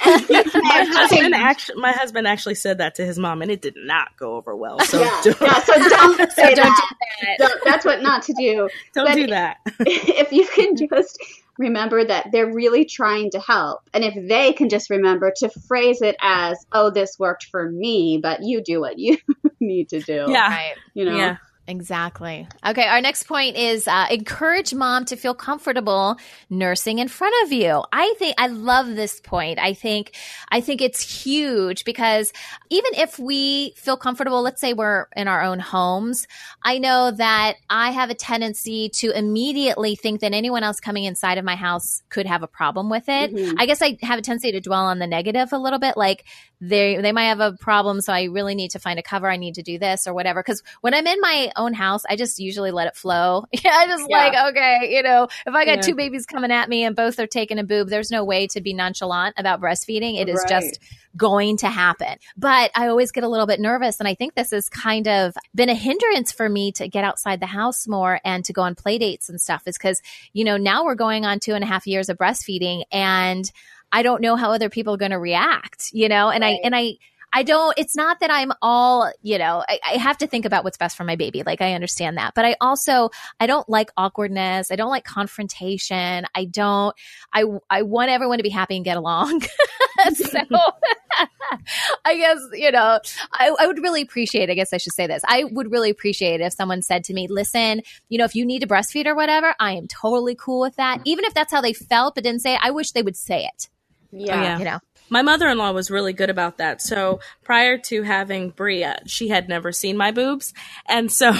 husband 0.04 1.35
actually 1.35 1.80
my 1.80 1.92
husband 1.92 2.26
actually 2.26 2.54
said 2.54 2.78
that 2.78 2.94
to 2.96 3.04
his 3.04 3.18
mom 3.18 3.42
and 3.42 3.50
it 3.50 3.62
did 3.62 3.74
not 3.76 4.09
go 4.18 4.37
over 4.37 4.54
well 4.56 4.78
so 4.80 5.00
yeah, 5.00 5.20
don't, 5.22 5.40
yeah, 5.40 5.61
so 5.61 5.72
don't 5.88 6.33
say 6.33 6.54
don't 6.54 6.56
that. 6.56 6.90
do 6.90 6.96
that. 7.26 7.38
Don't- 7.38 7.64
that's 7.64 7.85
what 7.85 8.02
not 8.02 8.22
to 8.24 8.33
do. 8.35 8.68
don't 8.94 9.06
But 9.06 9.14
do 9.14 9.26
that 9.28 9.59
if 9.80 10.33
you 10.33 10.46
can 10.46 10.76
just 10.76 11.18
remember 11.59 12.04
that 12.04 12.28
they're 12.33 12.50
really 12.52 12.85
trying 12.87 13.30
to 13.33 13.38
help, 13.40 13.80
and 13.92 14.02
if 14.02 14.14
they 14.28 14.52
can 14.54 14.68
just 14.70 14.88
remember 14.90 15.30
to 15.37 15.50
phrase 15.68 16.00
it 16.00 16.16
as, 16.22 16.64
"Oh, 16.72 16.90
this 16.90 17.18
worked 17.18 17.44
for 17.50 17.70
me, 17.70 18.18
but 18.22 18.42
you 18.42 18.62
do 18.62 18.80
what 18.80 18.98
you 18.98 19.18
need 19.61 19.90
to 19.90 20.00
do." 20.00 20.24
yeah 20.28 20.48
Right. 20.48 20.74
you 20.94 21.04
know. 21.04 21.16
yeah 21.16 21.37
Exactly. 21.70 22.48
Okay, 22.66 22.85
our 22.85 23.00
next 23.00 23.24
point 23.24 23.56
is 23.56 23.87
uh, 23.87 24.06
encourage 24.11 24.74
mom 24.74 25.04
to 25.04 25.16
feel 25.16 25.35
comfortable 25.35 26.16
nursing 26.50 26.98
in 26.98 27.06
front 27.06 27.33
of 27.44 27.52
you. 27.52 27.85
I 27.92 28.12
think 28.18 28.35
I 28.38 28.48
love 28.48 28.88
this 28.88 29.20
point. 29.20 29.61
I 29.61 29.74
think 29.74 30.16
I 30.48 30.61
think 30.62 30.83
it's 30.83 31.00
huge 31.00 31.85
because 31.85 32.33
even 32.70 32.94
if 32.94 33.20
we 33.20 33.72
feel 33.76 33.96
comfortable, 33.96 34.42
let's 34.42 34.61
say 34.61 34.72
we're 34.72 35.06
in 35.14 35.28
our 35.28 35.42
own 35.42 35.61
homes, 35.61 36.26
I 36.64 36.78
know 36.78 37.12
that 37.12 37.54
I 37.70 37.92
have 37.92 38.11
a 38.11 38.14
tendency 38.14 38.88
to 38.96 39.16
immediately 39.16 39.94
think 39.94 40.22
that 40.22 40.33
anyone 40.33 40.64
else 40.64 40.80
coming 40.80 41.04
inside 41.04 41.38
of 41.38 41.44
my 41.44 41.54
house 41.54 42.02
could 42.09 42.26
have 42.26 42.42
a 42.42 42.48
problem 42.48 42.90
with 42.90 43.09
it. 43.09 43.33
Mhm. 43.33 43.54
I 43.59 43.66
guess 43.66 43.80
I 43.80 43.96
have 44.02 44.18
a 44.18 44.22
tendency 44.22 44.50
to 44.50 44.61
dwell 44.61 44.87
on 44.87 44.98
the 44.98 45.06
negative 45.06 45.52
a 45.52 45.59
little 45.59 45.78
bit, 45.78 45.96
like 45.96 46.24
they 46.61 46.96
they 46.96 47.12
might 47.12 47.26
have 47.26 47.40
a 47.40 47.52
problem, 47.52 48.00
so 48.00 48.12
I 48.12 48.24
really 48.24 48.56
need 48.56 48.72
to 48.72 48.80
find 48.80 48.98
a 48.98 49.02
cover. 49.02 49.30
I 49.30 49.37
need 49.37 49.54
to 49.54 49.62
do 49.62 49.78
this 49.78 50.09
or 50.09 50.12
whatever. 50.12 50.42
Because 50.42 50.64
when 50.80 50.94
I'm 50.94 51.06
in 51.06 51.20
my 51.20 51.52
own 51.61 51.75
house, 51.75 52.03
I 52.09 52.16
just 52.16 52.38
usually 52.38 52.70
let 52.70 52.88
it 52.88 52.96
flow. 52.96 53.44
Yeah, 53.53 53.73
I 53.73 53.87
just 53.87 54.05
Yeah. 54.09 54.16
like 54.16 54.51
okay, 54.51 54.88
you 54.94 55.03
know, 55.03 55.29
if 55.46 55.55
I 55.55 55.64
got 55.64 55.77
Yeah. 55.77 55.83
two 55.83 55.94
babies 55.94 56.27
coming 56.27 56.51
at 56.51 56.68
me 56.68 56.85
and 56.85 56.96
both 56.96 57.18
are 57.20 57.27
taking 57.27 57.59
a 57.59 57.64
boob, 57.64 57.88
there's 57.88 58.11
no 58.11 58.25
way 58.25 58.46
to 58.49 58.61
be 58.61 58.73
nonchalant 58.75 59.35
about 59.38 59.61
breastfeeding. 59.61 60.18
It 60.20 60.29
is 60.29 60.37
Right. 60.38 60.49
just 60.49 60.81
going 61.16 61.57
to 61.59 61.68
happen. 61.68 62.16
But 62.37 62.70
I 62.75 62.87
always 62.88 63.11
get 63.12 63.25
a 63.25 63.29
little 63.29 63.46
bit 63.46 63.61
nervous. 63.61 63.99
And 63.99 64.09
I 64.09 64.14
think 64.14 64.35
this 64.35 64.51
has 64.53 64.68
kind 64.68 65.09
of 65.09 65.35
been 65.55 65.68
a 65.68 65.75
hindrance 65.75 66.33
for 66.33 66.49
me 66.49 66.73
to 66.73 66.88
get 66.88 67.05
outside 67.05 67.40
the 67.40 67.46
house 67.46 67.87
more 67.88 68.20
and 68.25 68.44
to 68.44 68.53
go 68.53 68.62
on 68.62 68.75
play 68.77 68.96
dates 68.99 69.29
and 69.29 69.40
stuff 69.40 69.62
is 69.66 69.77
because, 69.77 70.01
you 70.33 70.44
know, 70.44 70.57
now 70.57 70.85
we're 70.85 70.94
going 70.94 71.25
on 71.25 71.40
two 71.40 71.55
and 71.55 71.64
a 71.64 71.66
half 71.66 71.87
years 71.87 72.09
of 72.09 72.16
breastfeeding 72.16 72.85
and 72.92 73.51
I 73.92 74.03
don't 74.05 74.23
know 74.23 74.37
how 74.37 74.53
other 74.53 74.70
people 74.70 74.94
are 74.94 74.99
going 74.99 75.11
to 75.11 75.18
react, 75.18 75.90
you 75.92 76.09
know, 76.09 76.31
and 76.31 76.44
I, 76.44 76.59
and 76.62 76.77
I, 76.77 76.92
I 77.33 77.43
don't, 77.43 77.77
it's 77.79 77.95
not 77.95 78.21
that 78.21 78.31
I'm 78.31 78.53
all, 78.61 79.11
you 79.23 79.38
know, 79.38 79.62
I, 79.69 79.79
I 79.87 79.93
have 79.95 80.19
to 80.19 80.27
think 80.27 80.45
about 80.45 80.64
what's 80.64 80.77
best 80.77 80.97
for 80.97 81.05
my 81.05 81.16
baby. 81.16 81.43
Like, 81.45 81.61
I 81.61 81.75
understand 81.75 82.16
that. 82.19 82.35
But 82.35 82.45
I 82.45 82.57
also, 82.61 83.11
I 83.38 83.47
don't 83.47 83.69
like 83.69 83.90
awkwardness. 83.97 84.71
I 84.71 84.77
don't 84.77 84.90
like 84.90 85.05
confrontation. 85.05 86.27
I 86.35 86.45
don't, 86.45 86.95
I, 87.33 87.45
I 87.69 87.83
want 87.83 88.11
everyone 88.11 88.38
to 88.38 88.43
be 88.43 88.51
happy 88.51 88.77
and 88.77 88.85
get 88.85 88.97
along. 88.97 89.43
so 90.14 90.40
I 92.05 92.16
guess, 92.16 92.38
you 92.53 92.73
know, 92.73 92.99
I, 93.33 93.55
I 93.59 93.66
would 93.66 93.79
really 93.79 94.03
appreciate, 94.03 94.51
I 94.51 94.55
guess 94.55 94.73
I 94.73 94.79
should 94.79 94.95
say 94.95 95.07
this. 95.07 95.23
I 95.27 95.45
would 95.45 95.71
really 95.71 95.90
appreciate 95.90 96.40
if 96.40 96.53
someone 96.53 96.83
said 96.83 97.05
to 97.05 97.14
me, 97.14 97.29
listen, 97.29 97.83
you 98.09 98.19
know, 98.19 98.25
if 98.25 98.35
you 98.35 98.45
need 98.45 98.61
to 98.61 98.66
breastfeed 98.66 99.07
or 99.07 99.14
whatever, 99.14 99.55
I 99.61 99.73
am 99.73 99.87
totally 99.87 100.35
cool 100.35 100.61
with 100.61 100.77
that. 100.77 100.99
Mm-hmm. 100.99 101.09
Even 101.09 101.25
if 101.25 101.35
that's 101.35 101.53
how 101.53 101.61
they 101.61 101.73
felt, 101.73 102.14
but 102.16 102.25
didn't 102.25 102.43
say 102.43 102.55
it, 102.55 102.61
I 102.62 102.71
wish 102.73 102.90
they 102.93 103.03
would 103.03 103.16
say 103.16 103.45
it. 103.45 103.69
Yeah. 104.12 104.35
Oh, 104.35 104.43
yeah. 104.43 104.59
You 104.59 104.64
know, 104.64 104.79
My 105.11 105.23
mother-in-law 105.23 105.73
was 105.73 105.90
really 105.90 106.12
good 106.12 106.31
about 106.31 106.59
that. 106.59 106.81
So 106.81 107.18
prior 107.42 107.77
to 107.79 108.03
having 108.03 108.51
Bria, 108.51 109.01
she 109.07 109.29
had 109.29 109.49
never 109.49 109.73
seen 109.73 109.96
my 109.96 110.12
boobs, 110.12 110.55
and 110.87 111.11
so 111.11 111.31
oh, 111.35 111.37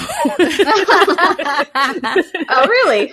really? 2.69 3.13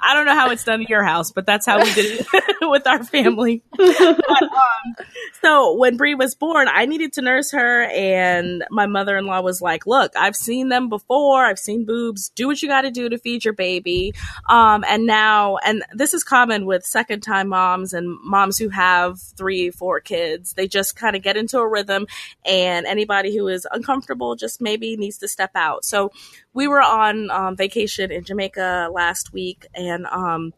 I 0.00 0.12
don't 0.14 0.26
know 0.26 0.34
how 0.34 0.50
it's 0.50 0.62
done 0.62 0.82
at 0.82 0.88
your 0.88 1.02
house, 1.02 1.32
but 1.32 1.44
that's 1.44 1.66
how 1.66 1.82
we 1.82 1.92
did 1.92 2.20
it 2.20 2.26
with 2.62 2.86
our 2.86 3.02
family. 3.02 3.64
But, 3.76 4.42
um, 4.42 4.94
so 5.42 5.74
when 5.74 5.96
Brie 5.96 6.14
was 6.14 6.36
born, 6.36 6.68
I 6.68 6.86
needed 6.86 7.14
to 7.14 7.22
nurse 7.22 7.50
her, 7.50 7.82
and 7.82 8.64
my 8.70 8.86
mother-in-law 8.86 9.40
was 9.40 9.60
like, 9.60 9.88
"Look, 9.88 10.12
I've 10.16 10.36
seen 10.36 10.68
them 10.68 10.88
before. 10.88 11.44
I've 11.44 11.58
seen 11.58 11.84
boobs. 11.84 12.28
Do 12.28 12.46
what 12.46 12.62
you 12.62 12.68
got 12.68 12.82
to 12.82 12.92
do 12.92 13.08
to 13.08 13.18
feed 13.18 13.44
your 13.44 13.54
baby." 13.54 14.14
Um, 14.48 14.84
and 14.88 15.04
now, 15.04 15.56
and 15.58 15.84
this 15.92 16.14
is 16.14 16.22
common 16.22 16.64
with 16.64 16.86
second-time 16.86 17.48
moms 17.48 17.92
and 17.92 18.16
moms 18.22 18.35
who 18.58 18.68
have 18.68 19.20
three, 19.20 19.70
four 19.70 20.00
kids. 20.00 20.52
They 20.52 20.68
just 20.68 20.96
kind 20.96 21.16
of 21.16 21.22
get 21.22 21.36
into 21.36 21.58
a 21.58 21.68
rhythm, 21.68 22.06
and 22.44 22.86
anybody 22.86 23.36
who 23.36 23.48
is 23.48 23.66
uncomfortable 23.70 24.36
just 24.36 24.60
maybe 24.60 24.96
needs 24.96 25.18
to 25.18 25.28
step 25.28 25.50
out. 25.54 25.84
So 25.84 26.12
we 26.52 26.68
were 26.68 26.82
on 26.82 27.30
um, 27.30 27.56
vacation 27.56 28.10
in 28.10 28.24
Jamaica 28.24 28.90
last 28.92 29.32
week, 29.32 29.66
and 29.74 30.06
um, 30.06 30.52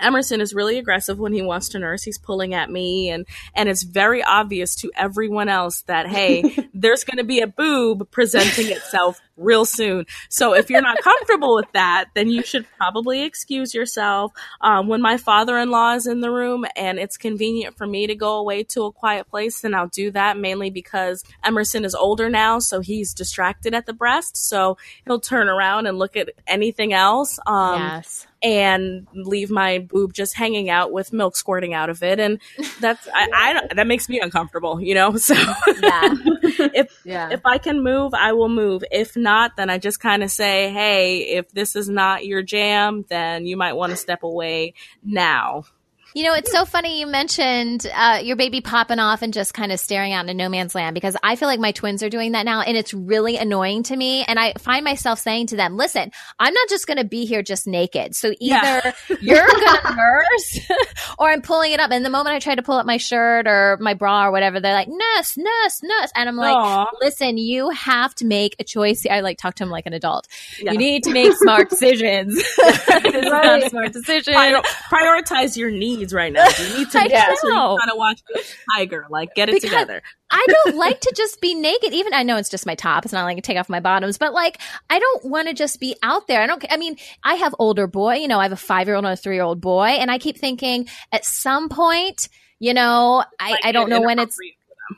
Emerson 0.00 0.40
is 0.40 0.54
really 0.54 0.78
aggressive 0.78 1.18
when 1.18 1.32
he 1.32 1.42
wants 1.42 1.70
to 1.70 1.78
nurse. 1.78 2.02
He's 2.02 2.18
pulling 2.18 2.54
at 2.54 2.70
me, 2.70 3.10
and 3.10 3.26
and 3.54 3.68
it's 3.68 3.82
very 3.82 4.22
obvious 4.22 4.74
to 4.76 4.90
everyone 4.96 5.48
else 5.48 5.82
that 5.82 6.08
hey, 6.08 6.68
there's 6.74 7.04
going 7.04 7.18
to 7.18 7.24
be 7.24 7.40
a 7.40 7.46
boob 7.46 8.10
presenting 8.10 8.68
itself 8.68 9.20
real 9.40 9.64
soon. 9.64 10.06
So 10.28 10.54
if 10.54 10.70
you're 10.70 10.82
not 10.82 10.98
comfortable 11.02 11.54
with 11.56 11.70
that, 11.72 12.06
then 12.14 12.28
you 12.30 12.42
should 12.42 12.66
probably 12.76 13.22
excuse 13.22 13.74
yourself. 13.74 14.32
Um, 14.60 14.86
when 14.86 15.00
my 15.02 15.16
father-in-law 15.16 15.94
is 15.94 16.06
in 16.06 16.20
the 16.20 16.30
room 16.30 16.64
and 16.76 16.98
it's 16.98 17.16
convenient 17.16 17.76
for 17.76 17.86
me 17.86 18.06
to 18.06 18.14
go 18.14 18.36
away 18.36 18.62
to 18.64 18.84
a 18.84 18.92
quiet 18.92 19.28
place, 19.28 19.60
then 19.62 19.74
I'll 19.74 19.88
do 19.88 20.10
that. 20.12 20.38
Mainly 20.38 20.70
because 20.70 21.24
Emerson 21.42 21.84
is 21.84 21.94
older 21.94 22.28
now, 22.28 22.58
so 22.58 22.80
he's 22.80 23.14
distracted 23.14 23.74
at 23.74 23.86
the 23.86 23.92
breast, 23.94 24.36
so 24.36 24.76
he'll 25.06 25.20
turn 25.20 25.48
around 25.48 25.86
and 25.86 25.98
look 25.98 26.16
at 26.16 26.30
anything 26.46 26.92
else. 26.92 27.38
Um, 27.46 27.80
yes. 27.80 28.26
and 28.42 29.06
leave 29.14 29.50
my 29.50 29.78
boob 29.78 30.12
just 30.12 30.34
hanging 30.34 30.68
out 30.70 30.92
with 30.92 31.12
milk 31.12 31.36
squirting 31.36 31.74
out 31.74 31.90
of 31.90 32.02
it 32.02 32.18
and 32.18 32.38
that's 32.80 33.06
I, 33.14 33.28
I 33.70 33.74
that 33.74 33.86
makes 33.86 34.08
me 34.08 34.18
uncomfortable 34.20 34.80
you 34.80 34.94
know 34.94 35.16
so 35.28 35.34
Yeah. 35.34 36.14
if 36.74 37.00
Yeah. 37.04 37.28
if 37.30 37.40
i 37.44 37.58
can 37.58 37.82
move 37.84 38.14
i 38.14 38.32
will 38.32 38.48
move 38.48 38.82
if 38.90 39.14
not 39.16 39.29
then 39.56 39.70
i 39.70 39.78
just 39.78 40.00
kind 40.00 40.22
of 40.22 40.30
say 40.30 40.70
hey 40.70 41.36
if 41.36 41.50
this 41.52 41.76
is 41.76 41.88
not 41.88 42.24
your 42.24 42.42
jam 42.42 43.04
then 43.08 43.46
you 43.46 43.56
might 43.56 43.74
want 43.74 43.90
to 43.90 43.96
step 43.96 44.22
away 44.22 44.74
now 45.02 45.64
You 46.12 46.24
know, 46.24 46.34
it's 46.34 46.50
so 46.50 46.64
funny 46.64 46.98
you 46.98 47.06
mentioned 47.06 47.86
uh, 47.94 48.18
your 48.22 48.34
baby 48.34 48.60
popping 48.60 48.98
off 48.98 49.22
and 49.22 49.32
just 49.32 49.54
kind 49.54 49.70
of 49.70 49.78
staring 49.78 50.12
out 50.12 50.22
into 50.22 50.34
no 50.34 50.48
man's 50.48 50.74
land 50.74 50.94
because 50.94 51.16
I 51.22 51.36
feel 51.36 51.46
like 51.46 51.60
my 51.60 51.70
twins 51.70 52.02
are 52.02 52.08
doing 52.08 52.32
that 52.32 52.44
now 52.44 52.62
and 52.62 52.76
it's 52.76 52.92
really 52.92 53.36
annoying 53.36 53.84
to 53.84 53.96
me. 53.96 54.24
And 54.24 54.36
I 54.36 54.54
find 54.54 54.82
myself 54.84 55.20
saying 55.20 55.48
to 55.48 55.56
them, 55.56 55.76
listen, 55.76 56.10
I'm 56.38 56.52
not 56.52 56.68
just 56.68 56.88
going 56.88 56.96
to 56.96 57.04
be 57.04 57.26
here 57.26 57.42
just 57.42 57.68
naked. 57.68 58.16
So 58.16 58.32
either 58.40 58.92
you're 59.20 59.46
going 59.46 59.76
to 59.84 59.94
nurse 59.94 60.58
or 61.18 61.30
I'm 61.30 61.42
pulling 61.42 61.70
it 61.72 61.78
up. 61.78 61.92
And 61.92 62.04
the 62.04 62.10
moment 62.10 62.34
I 62.34 62.40
try 62.40 62.56
to 62.56 62.62
pull 62.62 62.76
up 62.76 62.86
my 62.86 62.96
shirt 62.96 63.46
or 63.46 63.78
my 63.80 63.94
bra 63.94 64.26
or 64.26 64.32
whatever, 64.32 64.58
they're 64.58 64.74
like, 64.74 64.88
nurse, 64.88 65.36
nurse, 65.36 65.80
nurse. 65.82 66.10
And 66.16 66.28
I'm 66.28 66.36
like, 66.36 66.56
Aw. 66.56 66.86
listen, 67.00 67.38
you 67.38 67.70
have 67.70 68.16
to 68.16 68.26
make 68.26 68.56
a 68.58 68.64
choice. 68.64 69.06
I 69.08 69.20
like 69.20 69.38
talk 69.38 69.54
to 69.56 69.62
him 69.62 69.70
like 69.70 69.86
an 69.86 69.92
adult. 69.92 70.26
Yeah. 70.60 70.72
You 70.72 70.78
need 70.78 71.04
to 71.04 71.12
make 71.12 71.32
smart 71.34 71.70
decisions. 71.70 72.34
this 72.34 72.88
is 73.14 73.24
not 73.26 73.62
a 73.62 73.70
smart 73.70 73.92
decision. 73.92 74.34
Prior- 74.34 74.62
prioritize 74.90 75.56
your 75.56 75.70
needs 75.70 75.99
right 76.12 76.32
now 76.32 76.46
you 76.48 76.78
need 76.78 76.90
to 76.90 76.98
or 77.44 77.50
know. 77.50 77.76
trying 77.76 77.88
to 77.90 77.96
watch 77.96 78.20
tiger 78.76 79.06
like 79.10 79.34
get 79.34 79.48
it 79.48 79.56
Because- 79.56 79.70
together 79.70 80.02
I 80.32 80.46
don't 80.48 80.76
like 80.76 81.00
to 81.00 81.12
just 81.16 81.40
be 81.40 81.54
naked. 81.56 81.92
Even 81.92 82.14
I 82.14 82.22
know 82.22 82.36
it's 82.36 82.48
just 82.48 82.64
my 82.64 82.76
top. 82.76 83.04
It's 83.04 83.12
not 83.12 83.24
like 83.24 83.36
I 83.36 83.40
take 83.40 83.56
off 83.58 83.68
my 83.68 83.80
bottoms, 83.80 84.16
but 84.16 84.32
like 84.32 84.58
I 84.88 85.00
don't 85.00 85.24
want 85.24 85.48
to 85.48 85.54
just 85.54 85.80
be 85.80 85.96
out 86.04 86.28
there. 86.28 86.40
I 86.40 86.46
don't. 86.46 86.64
I 86.70 86.76
mean, 86.76 86.94
I 87.24 87.34
have 87.34 87.52
older 87.58 87.88
boy. 87.88 88.14
You 88.14 88.28
know, 88.28 88.38
I 88.38 88.44
have 88.44 88.52
a 88.52 88.56
five 88.56 88.86
year 88.86 88.94
old 88.94 89.04
and 89.04 89.12
a 89.12 89.16
three 89.16 89.34
year 89.34 89.42
old 89.42 89.60
boy, 89.60 89.86
and 89.88 90.08
I 90.08 90.18
keep 90.18 90.38
thinking 90.38 90.86
at 91.10 91.24
some 91.24 91.68
point 91.68 92.28
You 92.60 92.74
know, 92.74 93.24
I, 93.40 93.58
I 93.64 93.72
don't 93.72 93.88
know 93.90 94.02
when 94.02 94.20
it's 94.20 94.38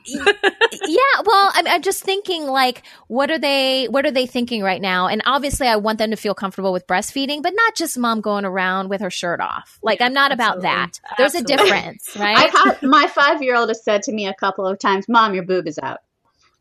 yeah 0.05 1.21
well 1.25 1.51
I'm, 1.53 1.67
I'm 1.67 1.81
just 1.81 2.03
thinking 2.03 2.45
like 2.45 2.83
what 3.07 3.31
are 3.31 3.39
they 3.39 3.85
what 3.85 4.05
are 4.05 4.11
they 4.11 4.25
thinking 4.25 4.61
right 4.61 4.81
now? 4.81 5.07
And 5.07 5.21
obviously 5.25 5.67
i 5.67 5.75
want 5.75 5.99
them 5.99 6.11
to 6.11 6.17
feel 6.17 6.33
comfortable 6.33 6.73
with 6.73 6.87
breastfeeding 6.87 7.41
but 7.41 7.53
not 7.55 7.75
just 7.75 7.97
mom 7.97 8.21
going 8.21 8.45
around 8.45 8.89
with 8.89 9.01
her 9.01 9.09
shirt 9.09 9.39
off. 9.39 9.79
Like 9.81 10.01
i'm 10.01 10.13
not 10.13 10.31
about 10.31 10.61
that. 10.61 10.99
There's 11.17 11.35
a 11.35 11.43
difference 11.43 12.15
right? 12.19 12.51
I've 12.53 12.81
my 12.81 13.07
five 13.07 13.41
year 13.41 13.55
old 13.55 13.69
has 13.69 13.83
said 13.83 14.03
to 14.03 14.11
me 14.11 14.27
a 14.27 14.33
couple 14.33 14.67
of 14.67 14.79
times 14.79 15.07
mom 15.07 15.33
your 15.33 15.43
boob 15.43 15.67
is 15.67 15.79
out. 15.79 15.99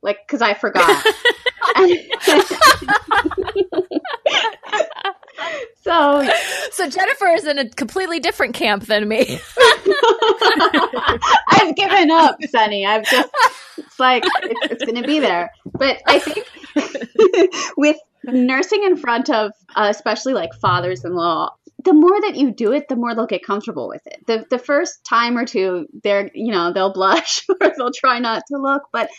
Like 0.03 0.19
because 0.27 0.43
i 0.43 0.55
forgot 0.55 1.05
so 5.83 6.29
so 6.73 6.89
jennifer 6.89 7.29
is 7.29 7.47
in 7.47 7.59
a 7.59 7.69
completely 7.69 8.21
different 8.21 8.55
camp 8.55 8.87
than 8.87 9.09
me. 9.09 9.41
I've 11.49 11.75
given 11.77 12.11
up 12.11 12.37
sunny. 12.51 12.87
I've 12.87 13.05
just 13.05 13.31
it's 13.79 13.99
like 13.99 14.25
it's, 14.25 14.73
it's 14.73 14.85
gonna 14.85 15.07
be 15.07 15.21
there. 15.21 15.51
But 15.65 16.01
i 16.07 16.19
think 16.19 16.47
with 17.77 17.97
nursing 18.25 18.85
in 18.85 18.97
front 18.97 19.31
of 19.31 19.53
uh, 19.75 19.89
especially 19.91 20.33
like 20.33 20.55
fathers-in-law 20.55 21.51
the 21.85 21.93
more 21.93 22.21
that 22.21 22.37
you 22.37 22.53
do 22.53 22.73
it 22.73 22.89
the 22.89 22.95
more 22.97 23.15
they'll 23.15 23.27
get 23.27 23.45
comfortable 23.45 23.89
with 23.89 24.07
it. 24.07 24.25
The, 24.27 24.47
the 24.51 24.59
first 24.59 25.05
time 25.05 25.37
or 25.37 25.45
two 25.45 25.87
they're 26.03 26.31
you 26.35 26.53
know 26.53 26.73
they'll 26.73 26.93
blush 26.93 27.45
or 27.49 27.73
they'll 27.77 27.93
try 27.93 28.19
not 28.19 28.45
to 28.49 28.59
look 28.59 28.83
but 28.93 29.11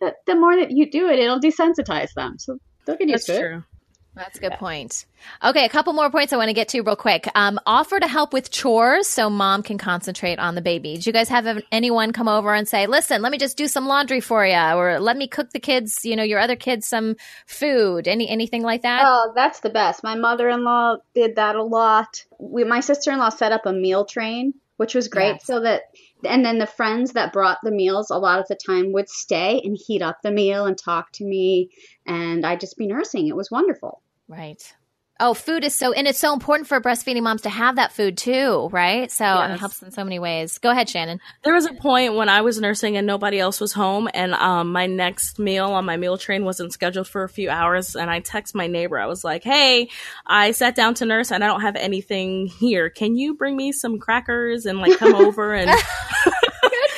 the, 0.00 0.14
the 0.26 0.34
more 0.34 0.56
that 0.56 0.70
you 0.70 0.90
do 0.90 1.08
it 1.08 1.18
it'll 1.18 1.40
desensitize 1.40 2.12
them. 2.14 2.38
So 2.38 2.58
they'll 2.84 2.96
get 2.96 3.08
used 3.08 3.28
That's 3.28 3.38
to 3.38 3.44
true. 3.48 3.58
it 3.58 3.77
That's 4.18 4.36
a 4.36 4.40
good 4.40 4.52
point. 4.54 5.06
Okay, 5.44 5.64
a 5.64 5.68
couple 5.68 5.92
more 5.92 6.10
points 6.10 6.32
I 6.32 6.36
want 6.36 6.48
to 6.48 6.52
get 6.54 6.68
to 6.70 6.80
real 6.80 6.96
quick. 6.96 7.28
Um, 7.34 7.58
offer 7.66 8.00
to 8.00 8.08
help 8.08 8.32
with 8.32 8.50
chores 8.50 9.06
so 9.06 9.30
mom 9.30 9.62
can 9.62 9.78
concentrate 9.78 10.38
on 10.38 10.54
the 10.54 10.60
baby. 10.60 10.94
Did 10.94 11.06
you 11.06 11.12
guys 11.12 11.28
have 11.28 11.62
anyone 11.70 12.12
come 12.12 12.28
over 12.28 12.52
and 12.52 12.66
say, 12.66 12.86
"Listen, 12.86 13.22
let 13.22 13.30
me 13.32 13.38
just 13.38 13.56
do 13.56 13.68
some 13.68 13.86
laundry 13.86 14.20
for 14.20 14.44
you," 14.44 14.56
or 14.56 14.98
"Let 14.98 15.16
me 15.16 15.28
cook 15.28 15.50
the 15.50 15.60
kids, 15.60 16.04
you 16.04 16.16
know, 16.16 16.24
your 16.24 16.40
other 16.40 16.56
kids 16.56 16.88
some 16.88 17.16
food"? 17.46 18.08
Any 18.08 18.28
anything 18.28 18.62
like 18.62 18.82
that? 18.82 19.02
Oh, 19.04 19.32
that's 19.34 19.60
the 19.60 19.70
best. 19.70 20.02
My 20.02 20.16
mother-in-law 20.16 20.96
did 21.14 21.36
that 21.36 21.54
a 21.56 21.62
lot. 21.62 22.24
We, 22.38 22.64
my 22.64 22.80
sister-in-law 22.80 23.30
set 23.30 23.52
up 23.52 23.66
a 23.66 23.72
meal 23.72 24.04
train, 24.04 24.54
which 24.76 24.94
was 24.94 25.08
great, 25.08 25.34
Yes. 25.34 25.46
so 25.46 25.60
that 25.60 25.82
and 26.24 26.44
then 26.44 26.58
the 26.58 26.66
friends 26.66 27.12
that 27.12 27.32
brought 27.32 27.58
the 27.62 27.70
meals 27.70 28.10
a 28.10 28.18
lot 28.18 28.40
of 28.40 28.48
the 28.48 28.56
time 28.56 28.92
would 28.92 29.08
stay 29.08 29.60
and 29.62 29.76
heat 29.76 30.02
up 30.02 30.20
the 30.22 30.32
meal 30.32 30.66
and 30.66 30.76
talk 30.76 31.12
to 31.12 31.24
me, 31.24 31.70
and 32.06 32.44
I'd 32.44 32.60
just 32.60 32.76
be 32.76 32.86
nursing. 32.86 33.28
It 33.28 33.36
was 33.36 33.50
wonderful. 33.50 34.02
Right. 34.28 34.62
Oh, 35.20 35.34
food 35.34 35.64
is 35.64 35.74
so, 35.74 35.92
and 35.92 36.06
it's 36.06 36.18
so 36.18 36.32
important 36.32 36.68
for 36.68 36.80
breastfeeding 36.80 37.22
moms 37.22 37.42
to 37.42 37.48
have 37.48 37.74
that 37.74 37.92
food 37.92 38.16
too, 38.16 38.68
right? 38.70 39.10
So 39.10 39.24
mean, 39.24 39.50
it 39.50 39.58
helps 39.58 39.82
in 39.82 39.90
so 39.90 40.04
many 40.04 40.20
ways. 40.20 40.58
Go 40.58 40.70
ahead, 40.70 40.88
Shannon. 40.88 41.18
There 41.42 41.54
was 41.54 41.66
a 41.66 41.74
point 41.74 42.14
when 42.14 42.28
I 42.28 42.42
was 42.42 42.60
nursing 42.60 42.96
and 42.96 43.04
nobody 43.04 43.40
else 43.40 43.60
was 43.60 43.72
home, 43.72 44.08
and 44.14 44.32
um, 44.34 44.70
my 44.70 44.86
next 44.86 45.40
meal 45.40 45.72
on 45.72 45.84
my 45.84 45.96
meal 45.96 46.18
train 46.18 46.44
wasn't 46.44 46.72
scheduled 46.72 47.08
for 47.08 47.24
a 47.24 47.28
few 47.28 47.50
hours. 47.50 47.96
And 47.96 48.08
I 48.08 48.20
text 48.20 48.54
my 48.54 48.68
neighbor. 48.68 48.96
I 48.96 49.06
was 49.06 49.24
like, 49.24 49.42
"Hey, 49.42 49.88
I 50.24 50.52
sat 50.52 50.76
down 50.76 50.94
to 50.94 51.04
nurse 51.04 51.32
and 51.32 51.42
I 51.42 51.48
don't 51.48 51.62
have 51.62 51.74
anything 51.74 52.46
here. 52.46 52.88
Can 52.88 53.16
you 53.16 53.34
bring 53.34 53.56
me 53.56 53.72
some 53.72 53.98
crackers 53.98 54.66
and 54.66 54.78
like 54.78 54.98
come 54.98 55.16
over 55.16 55.52
and 55.52 55.68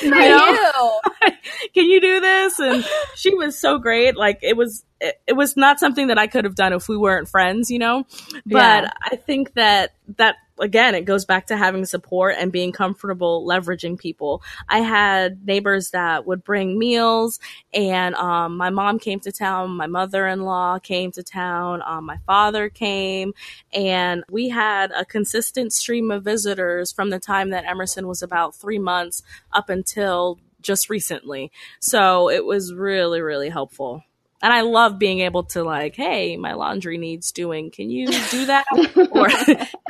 Know? 0.09 0.99
can 1.73 1.85
you 1.85 2.01
do 2.01 2.19
this?" 2.19 2.59
And 2.59 2.85
she 3.15 3.33
was 3.35 3.57
so 3.57 3.77
great. 3.77 4.15
Like 4.17 4.39
it 4.41 4.55
was, 4.57 4.83
it, 4.99 5.19
it 5.27 5.33
was 5.33 5.55
not 5.57 5.79
something 5.79 6.07
that 6.07 6.17
I 6.17 6.27
could 6.27 6.45
have 6.45 6.55
done 6.55 6.73
if 6.73 6.87
we 6.89 6.97
weren't 6.97 7.27
friends, 7.27 7.69
you 7.71 7.79
know. 7.79 8.05
But 8.45 8.83
Yeah. 8.83 8.91
I 9.01 9.15
think 9.15 9.53
that 9.53 9.91
that 10.17 10.35
again, 10.61 10.95
it 10.95 11.05
goes 11.05 11.25
back 11.25 11.47
to 11.47 11.57
having 11.57 11.85
support 11.85 12.35
and 12.37 12.51
being 12.51 12.71
comfortable 12.71 13.45
leveraging 13.45 13.97
people. 13.97 14.41
I 14.69 14.79
had 14.79 15.45
neighbors 15.45 15.89
that 15.89 16.25
would 16.25 16.43
bring 16.43 16.79
meals, 16.79 17.39
and 17.73 18.15
um, 18.15 18.55
my 18.57 18.69
mom 18.69 18.99
came 18.99 19.19
to 19.21 19.31
town, 19.31 19.71
my 19.71 19.87
mother 19.87 20.27
in 20.27 20.43
law 20.43 20.79
came 20.79 21.11
to 21.13 21.23
town, 21.23 21.81
um, 21.85 22.05
my 22.05 22.17
father 22.25 22.69
came, 22.69 23.33
and 23.73 24.23
we 24.29 24.49
had 24.49 24.91
a 24.91 25.03
consistent 25.03 25.73
stream 25.73 26.11
of 26.11 26.23
visitors 26.23 26.91
from 26.91 27.09
the 27.09 27.19
time 27.19 27.49
that 27.49 27.65
Emerson 27.65 28.07
was 28.07 28.21
about 28.21 28.55
three 28.55 28.79
months 28.79 29.23
up 29.51 29.69
until 29.69 30.39
just 30.61 30.89
recently. 30.89 31.51
So 31.79 32.29
it 32.29 32.45
was 32.45 32.73
really, 32.73 33.21
really 33.21 33.49
helpful. 33.49 34.03
And 34.43 34.51
I 34.51 34.61
love 34.61 34.97
being 34.97 35.19
able 35.19 35.43
to 35.45 35.63
like, 35.63 35.95
hey, 35.95 36.35
my 36.37 36.53
laundry 36.53 36.97
needs 36.97 37.31
doing. 37.31 37.69
Can 37.71 37.89
you 37.89 38.07
do 38.07 38.45
that? 38.47 38.65
or 38.71 39.29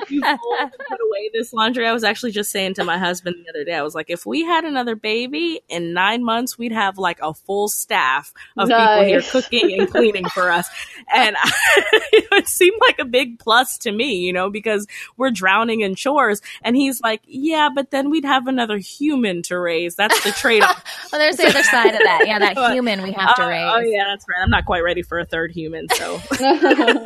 you 0.10 0.22
put 0.22 1.00
away 1.00 1.30
this 1.34 1.54
laundry. 1.54 1.88
I 1.88 1.94
was 1.94 2.04
actually 2.04 2.32
just 2.32 2.52
saying 2.52 2.74
to 2.76 2.84
my 2.84 2.98
husband 2.98 3.38
the 3.46 3.50
other 3.50 3.64
day, 3.64 3.74
I 3.76 3.82
was 3.82 3.96
like, 3.96 4.10
if 4.10 4.26
we 4.26 4.44
had 4.44 4.66
another 4.66 4.96
baby 4.96 5.62
in 5.70 5.94
nine 5.94 6.24
months, 6.24 6.58
we'd 6.58 6.72
have 6.74 6.98
like 6.98 7.20
a 7.22 7.34
full 7.34 7.70
staff 7.70 8.34
of 8.58 8.68
people 8.70 9.04
here 9.04 9.22
cooking 9.22 9.80
and 9.80 9.90
cleaning 9.90 10.26
for 10.26 10.52
us. 10.52 10.68
And 11.14 11.36
it 12.12 12.48
seemed 12.48 12.78
like 12.82 13.00
a 13.00 13.06
big 13.06 13.40
plus 13.40 13.78
to 13.80 13.92
me, 13.92 14.18
you 14.18 14.34
know, 14.34 14.50
because 14.50 14.86
we're 15.18 15.32
drowning 15.32 15.82
in 15.82 15.96
chores. 15.96 16.42
And 16.62 16.76
he's 16.76 17.00
like, 17.02 17.22
yeah, 17.26 17.70
but 17.74 17.92
then 17.92 18.10
we'd 18.10 18.26
have 18.26 18.48
another 18.48 18.78
human 18.78 19.42
to 19.44 19.58
raise. 19.58 19.96
That's 19.96 20.24
the 20.24 20.32
trade 20.32 20.64
off. 20.64 20.84
Well, 21.12 21.20
there's 21.20 21.36
the 21.36 21.48
other 21.48 21.64
side 21.64 21.94
of 21.94 22.00
that. 22.04 22.24
Yeah, 22.26 22.40
that 22.40 22.72
human 22.72 23.02
we 23.04 23.12
have 23.12 23.36
to 23.36 23.44
Uh, 23.44 23.48
raise. 23.50 23.72
Oh 23.74 23.80
yeah, 23.80 24.06
that's 24.08 24.26
right. 24.30 24.41
I'm 24.42 24.50
not 24.50 24.66
quite 24.66 24.84
ready 24.84 25.02
for 25.02 25.20
a 25.20 25.26
third 25.26 25.52
human, 25.52 25.88
so 25.90 26.20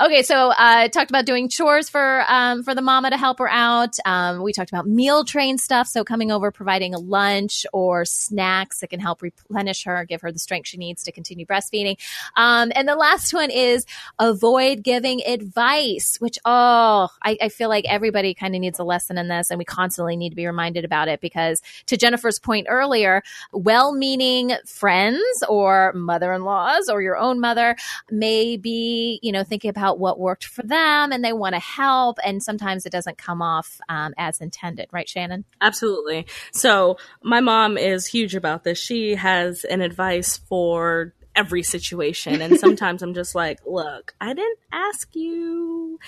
Okay, 0.00 0.22
so 0.22 0.50
uh, 0.50 0.88
talked 0.88 1.10
about 1.10 1.26
doing 1.26 1.48
chores 1.48 1.88
for 1.88 2.24
um, 2.28 2.62
for 2.62 2.74
the 2.74 2.82
mama 2.82 3.10
to 3.10 3.16
help 3.16 3.38
her 3.38 3.50
out. 3.50 3.96
Um, 4.04 4.42
we 4.42 4.52
talked 4.52 4.70
about 4.70 4.86
meal 4.86 5.24
train 5.24 5.58
stuff, 5.58 5.86
so 5.86 6.04
coming 6.04 6.30
over, 6.30 6.50
providing 6.50 6.94
a 6.94 6.98
lunch 6.98 7.66
or 7.72 8.04
snacks 8.04 8.80
that 8.80 8.90
can 8.90 9.00
help 9.00 9.22
replenish 9.22 9.84
her, 9.84 10.04
give 10.04 10.20
her 10.22 10.32
the 10.32 10.38
strength 10.38 10.68
she 10.68 10.76
needs 10.76 11.02
to 11.04 11.12
continue 11.12 11.46
breastfeeding. 11.46 11.96
Um, 12.36 12.72
and 12.74 12.88
the 12.88 12.96
last 12.96 13.32
one 13.34 13.50
is 13.50 13.86
avoid 14.18 14.82
giving 14.82 15.22
advice, 15.26 16.16
which 16.20 16.38
oh, 16.44 17.08
I, 17.22 17.38
I 17.40 17.48
feel 17.48 17.68
like 17.68 17.84
everybody 17.88 18.34
kind 18.34 18.54
of 18.54 18.60
needs 18.60 18.78
a 18.78 18.84
lesson 18.84 19.18
in 19.18 19.28
this, 19.28 19.50
and 19.50 19.58
we 19.58 19.64
constantly 19.64 20.16
need 20.16 20.30
to 20.30 20.36
be 20.36 20.46
reminded 20.46 20.84
about 20.84 21.08
it 21.08 21.20
because, 21.20 21.62
to 21.86 21.96
Jennifer's 21.96 22.38
point 22.38 22.66
earlier, 22.68 23.22
well-meaning 23.52 24.52
friends 24.66 25.42
or 25.48 25.92
mother-in-laws 26.42 26.88
or 26.88 27.02
your 27.02 27.16
own 27.16 27.40
mother 27.40 27.76
may 28.10 28.56
be, 28.56 29.18
you 29.22 29.32
know, 29.32 29.44
thinking 29.44 29.70
about 29.70 29.98
what 29.98 30.18
worked 30.18 30.44
for 30.44 30.62
them 30.62 31.12
and 31.12 31.24
they 31.24 31.32
want 31.32 31.54
to 31.54 31.60
help. 31.60 32.18
And 32.24 32.42
sometimes 32.42 32.86
it 32.86 32.92
doesn't 32.92 33.18
come 33.18 33.42
off 33.42 33.80
um, 33.88 34.14
as 34.18 34.40
intended, 34.40 34.88
right, 34.92 35.08
Shannon? 35.08 35.44
Absolutely. 35.60 36.26
So 36.52 36.96
my 37.22 37.40
mom 37.40 37.78
is 37.78 38.06
huge 38.06 38.34
about 38.34 38.64
this. 38.64 38.78
She 38.78 39.14
has 39.14 39.64
an 39.64 39.80
advice 39.80 40.36
for 40.36 41.14
every 41.34 41.62
situation. 41.62 42.42
And 42.42 42.58
sometimes 42.60 43.02
I'm 43.02 43.14
just 43.14 43.34
like, 43.34 43.60
look, 43.66 44.14
I 44.20 44.34
didn't 44.34 44.58
ask 44.70 45.08
you, 45.14 45.98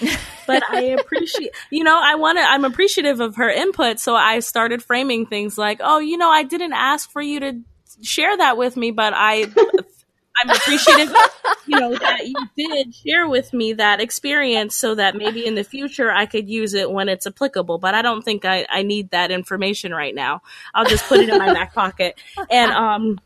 but 0.47 0.63
I 0.69 0.83
appreciate, 1.01 1.53
you 1.71 1.85
know, 1.85 1.99
I 1.99 2.17
want 2.17 2.39
to, 2.39 2.43
I'm 2.43 2.65
appreciative 2.65 3.21
of 3.21 3.37
her 3.37 3.49
input. 3.49 3.99
So 4.01 4.15
I 4.15 4.41
started 4.41 4.83
framing 4.83 5.27
things 5.27 5.57
like, 5.57 5.81
oh, 5.83 5.99
you 5.99 6.19
know, 6.19 6.29
I 6.29 6.43
didn't 6.43 6.75
ask 6.75 7.11
for 7.11 7.23
you 7.23 7.41
to 7.41 7.61
share 8.03 8.37
that 8.37 8.59
with 8.59 8.77
me, 8.77 8.91
but 8.91 9.15
I, 9.15 9.47
I'm 10.43 10.51
appreciative, 10.51 11.15
you 11.67 11.79
know, 11.79 11.95
that 11.97 12.27
you 12.27 12.35
did 12.57 12.95
share 12.95 13.29
with 13.29 13.53
me 13.53 13.75
that 13.75 14.01
experience 14.01 14.75
so 14.77 14.95
that 14.97 15.15
maybe 15.17 15.47
in 15.47 15.55
the 15.55 15.65
future 15.65 16.11
I 16.11 16.27
could 16.27 16.49
use 16.49 16.75
it 16.75 16.91
when 16.91 17.09
it's 17.09 17.27
applicable. 17.27 17.79
But 17.79 17.95
I 17.95 18.03
don't 18.03 18.23
think 18.23 18.45
I, 18.45 18.67
I 18.69 18.83
need 18.83 19.11
that 19.11 19.31
information 19.31 19.93
right 19.93 20.15
now. 20.15 20.43
I'll 20.75 20.85
just 20.87 21.05
put 21.07 21.21
it 21.21 21.29
in 21.29 21.39
my 21.39 21.53
back 21.53 21.73
pocket. 21.75 22.21
And, 22.51 22.73
um, 22.73 23.21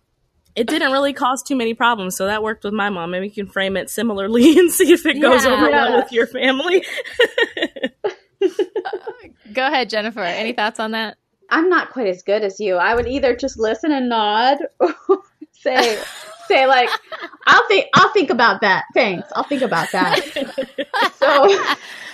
it 0.55 0.67
didn't 0.67 0.91
really 0.91 1.13
cause 1.13 1.45
too 1.45 1.55
many 1.55 1.73
problems, 1.75 2.17
so 2.17 2.27
that 2.27 2.43
worked 2.43 2.65
with 2.65 2.73
my 2.75 2.91
mom. 2.91 3.13
Maybe 3.13 3.29
you 3.29 3.33
can 3.33 3.47
frame 3.47 3.77
it 3.77 3.91
similarly 3.91 4.59
and 4.59 4.73
see 4.73 4.93
if 4.93 5.07
it 5.07 5.21
goes 5.21 5.45
Yeah. 5.45 5.53
over 5.53 5.71
well 5.71 5.97
with 6.03 6.11
your 6.11 6.27
family. 6.27 6.85
Go 9.53 9.67
ahead, 9.67 9.89
Jennifer. 9.89 10.21
Any 10.21 10.53
thoughts 10.53 10.81
on 10.81 10.91
that? 10.93 11.17
I'm 11.49 11.69
not 11.69 11.91
quite 11.91 12.09
as 12.09 12.23
good 12.23 12.43
as 12.43 12.61
you. 12.61 12.75
I 12.75 12.95
would 12.95 13.07
either 13.07 13.35
just 13.37 13.59
listen 13.59 13.93
and 13.93 14.09
nod 14.09 14.59
or 14.81 14.95
say 15.53 15.99
say 16.49 16.67
like 16.67 16.89
I'll 17.47 17.67
think 17.69 17.87
I'll 17.95 18.13
think 18.13 18.31
about 18.31 18.61
that. 18.63 18.85
Thanks. 18.95 19.29
I'll 19.37 19.45
think 19.45 19.63
about 19.63 19.91
that. 19.93 20.25
so 21.19 21.49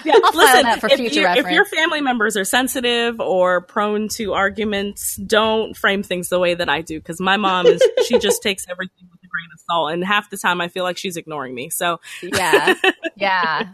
Yeah, 0.04 0.14
I'll 0.22 0.32
file 0.32 0.40
listen, 0.42 0.62
that 0.64 0.80
for 0.80 0.88
if, 0.90 0.98
future 0.98 1.20
you- 1.22 1.26
if 1.28 1.50
your 1.50 1.64
family 1.64 2.00
members 2.02 2.36
are 2.36 2.44
sensitive 2.44 3.20
or 3.20 3.62
prone 3.62 4.08
to 4.10 4.34
arguments, 4.34 5.16
don't 5.16 5.74
frame 5.76 6.02
things 6.02 6.28
the 6.28 6.38
way 6.38 6.54
that 6.54 6.68
I 6.68 6.82
do 6.82 6.98
because 7.00 7.20
my 7.20 7.36
mom 7.38 7.66
is 7.66 7.82
she 8.06 8.18
just 8.18 8.42
takes 8.42 8.66
everything 8.68 9.08
with 9.10 9.20
a 9.24 9.26
grain 9.26 9.48
of 9.54 9.60
salt, 9.68 9.92
and 9.92 10.04
half 10.04 10.28
the 10.30 10.36
time 10.36 10.60
I 10.60 10.68
feel 10.68 10.84
like 10.84 10.98
she's 10.98 11.16
ignoring 11.16 11.54
me. 11.54 11.70
So 11.70 12.00
Yeah. 12.22 12.74
Yeah. 13.16 13.68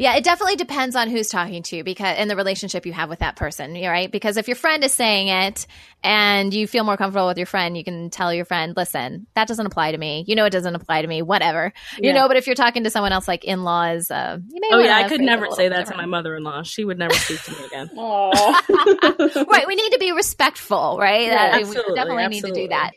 Yeah, 0.00 0.16
it 0.16 0.24
definitely 0.24 0.56
depends 0.56 0.96
on 0.96 1.10
who's 1.10 1.28
talking 1.28 1.62
to 1.64 1.76
you 1.76 1.84
because 1.84 2.16
in 2.16 2.28
the 2.28 2.34
relationship 2.34 2.86
you 2.86 2.92
have 2.94 3.10
with 3.10 3.18
that 3.18 3.36
person, 3.36 3.74
right? 3.74 4.10
Because 4.10 4.38
if 4.38 4.48
your 4.48 4.54
friend 4.54 4.82
is 4.82 4.94
saying 4.94 5.28
it 5.28 5.66
and 6.02 6.54
you 6.54 6.66
feel 6.66 6.84
more 6.84 6.96
comfortable 6.96 7.26
with 7.26 7.36
your 7.36 7.44
friend, 7.44 7.76
you 7.76 7.84
can 7.84 8.08
tell 8.08 8.32
your 8.32 8.46
friend, 8.46 8.72
"Listen, 8.74 9.26
that 9.34 9.46
doesn't 9.46 9.66
apply 9.66 9.92
to 9.92 9.98
me. 9.98 10.24
You 10.26 10.36
know, 10.36 10.46
it 10.46 10.50
doesn't 10.50 10.74
apply 10.74 11.02
to 11.02 11.06
me. 11.06 11.20
Whatever, 11.20 11.74
you 11.98 12.14
know." 12.14 12.28
But 12.28 12.38
if 12.38 12.46
you're 12.46 12.56
talking 12.56 12.84
to 12.84 12.90
someone 12.90 13.12
else, 13.12 13.28
like 13.28 13.44
in-laws, 13.44 14.10
uh, 14.10 14.38
you 14.48 14.60
may. 14.62 14.70
Oh 14.72 14.78
yeah, 14.78 14.96
I 14.96 15.02
could 15.02 15.18
phrase 15.18 15.20
it 15.20 15.22
a 15.22 15.26
never 15.26 15.50
say 15.50 15.68
bit 15.68 15.76
that 15.76 15.86
to 15.88 15.96
my 15.98 16.06
mother-in-law. 16.06 16.62
She 16.62 16.82
would 16.82 16.98
never 16.98 17.12
speak 17.12 17.42
to 17.42 17.50
me 17.52 17.66
again. 17.66 17.90
right. 19.46 19.66
We 19.66 19.74
need 19.74 19.90
to 19.90 19.98
be 20.00 20.12
respectful, 20.12 20.96
right? 20.98 21.26
Yeah, 21.26 21.50
That- 21.50 21.56
we 21.56 21.62
absolutely, 21.64 21.94
definitely 21.94 22.28
need 22.28 22.44
to 22.44 22.52
do 22.52 22.68
that. 22.68 22.92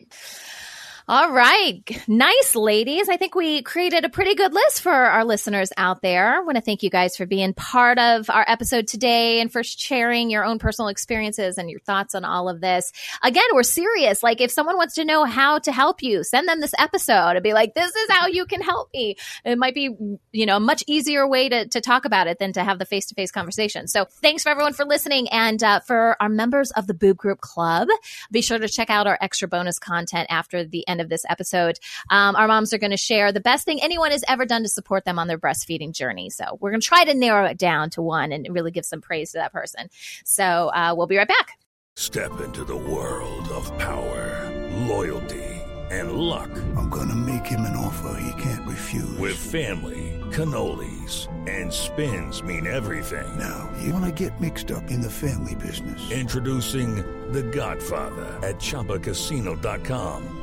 All 1.05 1.31
right. 1.31 1.83
Nice, 2.07 2.55
ladies. 2.55 3.09
I 3.09 3.17
think 3.17 3.35
we 3.35 3.61
created 3.61 4.05
a 4.05 4.09
pretty 4.09 4.35
good 4.35 4.53
list 4.53 4.81
for 4.81 4.93
our 4.93 5.25
listeners 5.25 5.69
out 5.75 6.01
there. 6.01 6.37
I 6.37 6.39
want 6.39 6.55
to 6.55 6.61
thank 6.61 6.81
you 6.81 6.89
guys 6.89 7.17
for 7.17 7.25
being 7.25 7.53
part 7.53 7.99
of 7.99 8.29
our 8.29 8.45
episode 8.47 8.87
today 8.87 9.41
and 9.41 9.51
for 9.51 9.63
sharing 9.63 10.29
your 10.29 10.45
own 10.45 10.59
personal 10.59 10.87
experiences 10.87 11.57
and 11.57 11.69
your 11.69 11.81
thoughts 11.81 12.15
on 12.15 12.23
all 12.23 12.47
of 12.47 12.61
this. 12.61 12.93
Again, 13.21 13.43
we're 13.51 13.63
serious. 13.63 14.23
Like, 14.23 14.39
if 14.39 14.49
someone 14.49 14.77
wants 14.77 14.95
to 14.95 15.03
know 15.03 15.25
how 15.25 15.59
to 15.59 15.73
help 15.73 16.01
you, 16.01 16.23
send 16.23 16.47
them 16.47 16.61
this 16.61 16.73
episode 16.79 17.31
and 17.31 17.43
be 17.43 17.51
like, 17.51 17.73
this 17.73 17.93
is 17.93 18.09
how 18.09 18.27
you 18.27 18.45
can 18.45 18.61
help 18.61 18.89
me. 18.93 19.17
It 19.43 19.57
might 19.57 19.75
be, 19.75 19.89
you 20.31 20.45
know, 20.45 20.55
a 20.55 20.61
much 20.61 20.85
easier 20.87 21.27
way 21.27 21.49
to, 21.49 21.67
to 21.67 21.81
talk 21.81 22.05
about 22.05 22.27
it 22.27 22.39
than 22.39 22.53
to 22.53 22.63
have 22.63 22.79
the 22.79 22.85
face 22.85 23.07
to 23.07 23.15
face 23.15 23.29
conversation. 23.29 23.89
So 23.89 24.05
thanks 24.05 24.43
for 24.43 24.49
everyone 24.51 24.71
for 24.71 24.85
listening. 24.85 25.27
And 25.31 25.61
uh, 25.61 25.81
for 25.81 26.15
our 26.21 26.29
members 26.29 26.71
of 26.71 26.87
the 26.87 26.93
Boob 26.93 27.17
Group 27.17 27.41
Club, 27.41 27.89
be 28.31 28.41
sure 28.41 28.57
to 28.57 28.69
check 28.69 28.89
out 28.89 29.05
our 29.05 29.17
extra 29.19 29.49
bonus 29.49 29.79
content 29.79 30.27
after 30.29 30.63
the 30.63 30.87
end 30.87 30.92
of 31.01 31.09
this 31.09 31.25
episode. 31.29 31.79
Um, 32.09 32.35
our 32.35 32.47
moms 32.47 32.73
are 32.73 32.77
going 32.77 32.91
to 32.91 32.97
share 32.97 33.31
the 33.31 33.39
best 33.39 33.65
thing 33.65 33.81
anyone 33.81 34.11
has 34.11 34.23
ever 34.27 34.45
done 34.45 34.63
to 34.63 34.69
support 34.69 35.05
them 35.05 35.19
on 35.19 35.27
their 35.27 35.37
breastfeeding 35.37 35.93
journey. 35.93 36.29
So 36.29 36.57
we're 36.59 36.71
going 36.71 36.81
to 36.81 36.87
try 36.87 37.03
to 37.03 37.13
narrow 37.13 37.45
it 37.45 37.57
down 37.57 37.89
to 37.91 38.01
one 38.01 38.31
and 38.31 38.47
really 38.51 38.71
give 38.71 38.85
some 38.85 39.01
praise 39.01 39.31
to 39.31 39.37
that 39.37 39.53
person. 39.53 39.89
So 40.25 40.69
uh, 40.69 40.93
we'll 40.95 41.07
be 41.07 41.17
right 41.17 41.27
back. 41.27 41.57
Step 41.95 42.41
into 42.41 42.63
the 42.63 42.75
world 42.75 43.47
of 43.49 43.65
power, 43.77 44.51
loyalty, 44.87 45.43
and 45.91 46.13
luck. 46.13 46.49
I'm 46.75 46.89
gonna 46.89 47.15
make 47.15 47.45
him 47.45 47.61
an 47.61 47.75
offer 47.75 48.19
he 48.19 48.41
can't 48.41 48.67
refuse. 48.67 49.17
With 49.19 49.37
family, 49.37 50.19
cannolis, 50.31 51.27
and 51.47 51.71
spins 51.71 52.41
mean 52.41 52.65
everything. 52.65 53.37
Now, 53.37 53.69
you 53.79 53.93
wanna 53.93 54.11
get 54.11 54.41
mixed 54.41 54.71
up 54.71 54.89
in 54.89 55.01
the 55.01 55.09
family 55.09 55.53
business. 55.55 56.11
Introducing 56.11 56.95
The 57.31 57.43
Godfather 57.43 58.39
at 58.41 58.55
ChumbaCasino.com. 58.55 60.42